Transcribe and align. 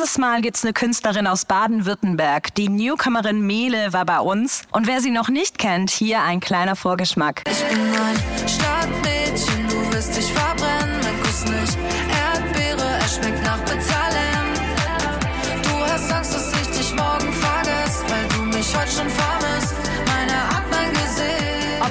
dieses 0.00 0.16
Mal 0.16 0.40
gibt's 0.40 0.64
eine 0.64 0.72
Künstlerin 0.72 1.26
aus 1.26 1.44
Baden-Württemberg. 1.44 2.54
Die 2.54 2.70
Newcomerin 2.70 3.42
Mele 3.46 3.92
war 3.92 4.06
bei 4.06 4.20
uns. 4.20 4.62
Und 4.72 4.86
wer 4.86 5.02
sie 5.02 5.10
noch 5.10 5.28
nicht 5.28 5.58
kennt, 5.58 5.90
hier 5.90 6.22
ein 6.22 6.40
kleiner 6.40 6.74
Vorgeschmack. 6.74 7.42
Ich 7.46 7.62
bin 7.64 7.78
ein 7.78 8.16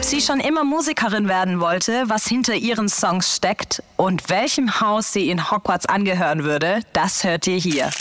Sie 0.09 0.21
schon 0.21 0.39
immer 0.39 0.63
Musikerin 0.63 1.27
werden 1.27 1.59
wollte, 1.59 2.05
was 2.07 2.25
hinter 2.25 2.55
ihren 2.55 2.89
Songs 2.89 3.35
steckt 3.35 3.83
und 3.95 4.27
welchem 4.27 4.81
Haus 4.81 5.13
sie 5.13 5.29
in 5.29 5.51
Hogwarts 5.51 5.85
angehören 5.85 6.43
würde, 6.43 6.79
das 6.93 7.23
hört 7.23 7.45
ihr 7.45 7.57
hier. 7.57 7.91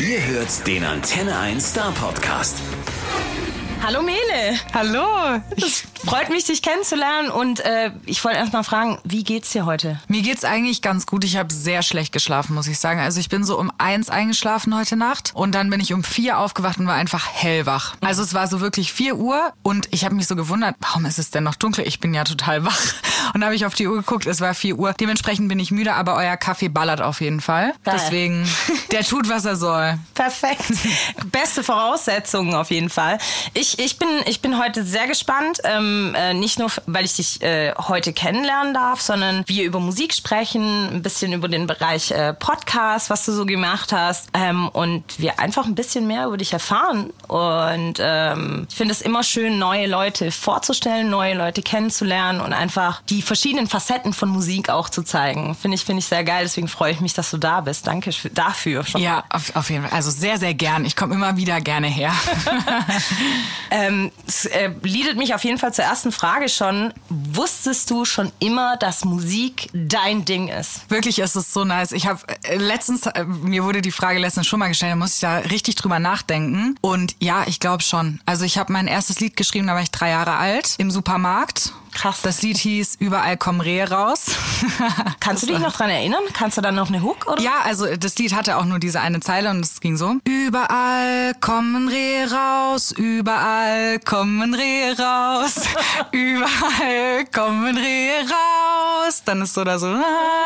Ihr 0.00 0.26
hört 0.26 0.66
den 0.66 0.82
Antenne 0.82 1.38
1 1.38 1.70
Star 1.70 1.92
Podcast. 1.92 2.56
Hallo 3.86 4.00
Mele. 4.00 4.58
Hallo. 4.72 5.42
Es 5.58 5.84
freut 6.06 6.30
mich, 6.30 6.44
dich 6.44 6.62
kennenzulernen 6.62 7.30
und 7.30 7.60
äh, 7.60 7.90
ich 8.06 8.24
wollte 8.24 8.38
erst 8.38 8.54
mal 8.54 8.62
fragen, 8.62 8.98
wie 9.04 9.24
geht's 9.24 9.50
dir 9.50 9.66
heute? 9.66 10.00
Mir 10.08 10.22
geht's 10.22 10.42
eigentlich 10.42 10.80
ganz 10.80 11.04
gut. 11.04 11.22
Ich 11.22 11.36
habe 11.36 11.52
sehr 11.52 11.82
schlecht 11.82 12.10
geschlafen, 12.10 12.54
muss 12.54 12.66
ich 12.66 12.78
sagen. 12.78 13.00
Also 13.00 13.20
ich 13.20 13.28
bin 13.28 13.44
so 13.44 13.58
um 13.58 13.70
eins 13.76 14.08
eingeschlafen 14.08 14.74
heute 14.74 14.96
Nacht 14.96 15.32
und 15.34 15.54
dann 15.54 15.68
bin 15.68 15.80
ich 15.80 15.92
um 15.92 16.02
vier 16.02 16.38
aufgewacht 16.38 16.78
und 16.78 16.86
war 16.86 16.94
einfach 16.94 17.28
hellwach. 17.30 17.96
Also 18.00 18.22
es 18.22 18.32
war 18.32 18.46
so 18.46 18.62
wirklich 18.62 18.90
vier 18.90 19.16
Uhr 19.16 19.52
und 19.62 19.88
ich 19.90 20.06
habe 20.06 20.14
mich 20.14 20.28
so 20.28 20.34
gewundert, 20.34 20.76
warum 20.80 21.04
ist 21.04 21.18
es 21.18 21.30
denn 21.30 21.44
noch 21.44 21.54
dunkel? 21.54 21.86
Ich 21.86 22.00
bin 22.00 22.14
ja 22.14 22.24
total 22.24 22.64
wach. 22.64 22.94
Und 23.34 23.40
dann 23.40 23.44
habe 23.44 23.54
ich 23.54 23.66
auf 23.66 23.74
die 23.74 23.86
Uhr 23.86 23.96
geguckt, 23.96 24.26
es 24.26 24.40
war 24.40 24.54
vier 24.54 24.78
Uhr. 24.78 24.94
Dementsprechend 24.94 25.48
bin 25.48 25.58
ich 25.58 25.70
müde, 25.70 25.94
aber 25.94 26.14
euer 26.16 26.38
Kaffee 26.38 26.68
ballert 26.68 27.02
auf 27.02 27.20
jeden 27.20 27.42
Fall. 27.42 27.74
Geil. 27.84 27.96
Deswegen, 27.98 28.48
der 28.92 29.04
tut, 29.04 29.28
was 29.28 29.44
er 29.44 29.56
soll. 29.56 29.98
Perfekt. 30.14 30.72
Beste 31.32 31.62
Voraussetzungen 31.62 32.54
auf 32.54 32.70
jeden 32.70 32.88
Fall. 32.88 33.18
Ich, 33.52 33.73
ich, 33.78 33.98
bin, 33.98 34.08
ich 34.26 34.40
bin 34.40 34.58
heute 34.58 34.84
sehr 34.84 35.06
gespannt. 35.06 35.58
Ähm, 35.64 36.14
äh, 36.16 36.34
nicht 36.34 36.58
nur, 36.58 36.70
weil 36.86 37.04
ich 37.04 37.14
dich 37.16 37.42
äh, 37.42 37.72
heute 37.76 38.12
kennenlernen 38.12 38.74
darf, 38.74 39.00
sondern 39.00 39.44
wir 39.46 39.64
über 39.64 39.80
Musik 39.80 40.14
sprechen, 40.14 40.88
ein 40.96 41.02
bisschen 41.02 41.32
über 41.32 41.48
den 41.48 41.66
Bereich 41.66 42.10
äh, 42.10 42.32
Podcast, 42.34 43.10
was 43.10 43.24
du 43.24 43.32
so 43.32 43.46
gemacht 43.46 43.92
hast. 43.92 44.28
Ähm, 44.34 44.68
und 44.68 45.04
wir 45.18 45.38
einfach 45.40 45.66
ein 45.66 45.74
bisschen 45.74 46.06
mehr 46.06 46.26
über 46.26 46.36
dich 46.36 46.52
erfahren. 46.52 47.10
Und 47.28 47.94
ähm, 48.00 48.66
ich 48.68 48.76
finde 48.76 48.92
es 48.92 49.00
immer 49.00 49.22
schön, 49.22 49.58
neue 49.58 49.86
Leute 49.86 50.30
vorzustellen, 50.30 51.10
neue 51.10 51.34
Leute 51.34 51.62
kennenzulernen 51.62 52.40
und 52.40 52.52
einfach 52.52 53.02
die 53.08 53.22
verschiedenen 53.22 53.66
Facetten 53.66 54.12
von 54.12 54.28
Musik 54.28 54.68
auch 54.70 54.88
zu 54.88 55.02
zeigen. 55.02 55.54
Finde 55.54 55.76
ich, 55.76 55.84
finde 55.84 56.00
ich 56.00 56.06
sehr 56.06 56.24
geil. 56.24 56.44
Deswegen 56.44 56.68
freue 56.68 56.92
ich 56.92 57.00
mich, 57.00 57.14
dass 57.14 57.30
du 57.30 57.38
da 57.38 57.60
bist. 57.60 57.86
Danke 57.86 58.12
für- 58.12 58.30
dafür 58.30 58.84
schon. 58.84 59.00
Ja, 59.00 59.24
auf, 59.30 59.54
auf 59.56 59.70
jeden 59.70 59.84
Fall. 59.84 59.92
Also 59.96 60.10
sehr, 60.10 60.38
sehr 60.38 60.54
gern. 60.54 60.84
Ich 60.84 60.96
komme 60.96 61.14
immer 61.14 61.36
wieder 61.36 61.60
gerne 61.60 61.86
her. 61.88 62.12
Ähm, 63.74 64.12
es 64.24 64.44
äh, 64.46 64.70
leadet 64.82 65.16
mich 65.16 65.34
auf 65.34 65.42
jeden 65.42 65.58
Fall 65.58 65.74
zur 65.74 65.84
ersten 65.84 66.12
Frage 66.12 66.48
schon. 66.48 66.94
Wusstest 67.08 67.90
du 67.90 68.04
schon 68.04 68.30
immer, 68.38 68.76
dass 68.76 69.04
Musik 69.04 69.68
dein 69.72 70.24
Ding 70.24 70.46
ist? 70.46 70.88
Wirklich 70.88 71.18
ist 71.18 71.34
es 71.34 71.52
so 71.52 71.64
nice. 71.64 71.90
Ich 71.90 72.06
habe 72.06 72.20
äh, 72.44 72.56
letztens, 72.56 73.06
äh, 73.06 73.24
mir 73.24 73.64
wurde 73.64 73.82
die 73.82 73.90
Frage 73.90 74.20
letztens 74.20 74.46
schon 74.46 74.60
mal 74.60 74.68
gestellt, 74.68 74.92
da 74.92 74.96
muss 74.96 75.14
ich 75.14 75.20
da 75.20 75.38
richtig 75.38 75.74
drüber 75.74 75.98
nachdenken. 75.98 76.76
Und 76.82 77.16
ja, 77.18 77.42
ich 77.48 77.58
glaube 77.58 77.82
schon. 77.82 78.20
Also 78.26 78.44
ich 78.44 78.58
habe 78.58 78.72
mein 78.72 78.86
erstes 78.86 79.18
Lied 79.18 79.36
geschrieben, 79.36 79.66
da 79.66 79.74
war 79.74 79.82
ich 79.82 79.90
drei 79.90 80.10
Jahre 80.10 80.36
alt, 80.36 80.76
im 80.78 80.92
Supermarkt. 80.92 81.72
Krass. 81.94 82.20
Das 82.22 82.42
Lied 82.42 82.58
hieß 82.58 82.96
Überall 82.98 83.36
kommen 83.36 83.60
Rehe 83.60 83.88
raus. 83.90 84.26
Kannst 85.20 85.42
du 85.42 85.46
dich 85.46 85.58
noch 85.58 85.72
dran 85.72 85.90
erinnern? 85.90 86.22
Kannst 86.32 86.56
du 86.58 86.62
dann 86.62 86.74
noch 86.74 86.88
eine 86.88 87.02
Hook 87.02 87.26
oder? 87.26 87.40
Ja, 87.40 87.60
also 87.64 87.96
das 87.96 88.16
Lied 88.18 88.34
hatte 88.34 88.56
auch 88.56 88.64
nur 88.64 88.78
diese 88.78 89.00
eine 89.00 89.20
Zeile 89.20 89.50
und 89.50 89.60
es 89.60 89.80
ging 89.80 89.96
so. 89.96 90.16
Überall 90.24 91.34
kommen 91.40 91.88
Rehe 91.88 92.30
raus, 92.30 92.92
überall 92.92 93.98
kommen 94.00 94.54
Rehe 94.54 94.98
raus, 94.98 95.54
überall 96.12 97.24
kommen 97.32 97.76
Rehe 97.76 98.20
raus. 98.22 99.22
Dann 99.24 99.42
ist 99.42 99.54
so 99.54 99.64
da 99.64 99.78
so, 99.78 99.86
ah, 99.86 100.43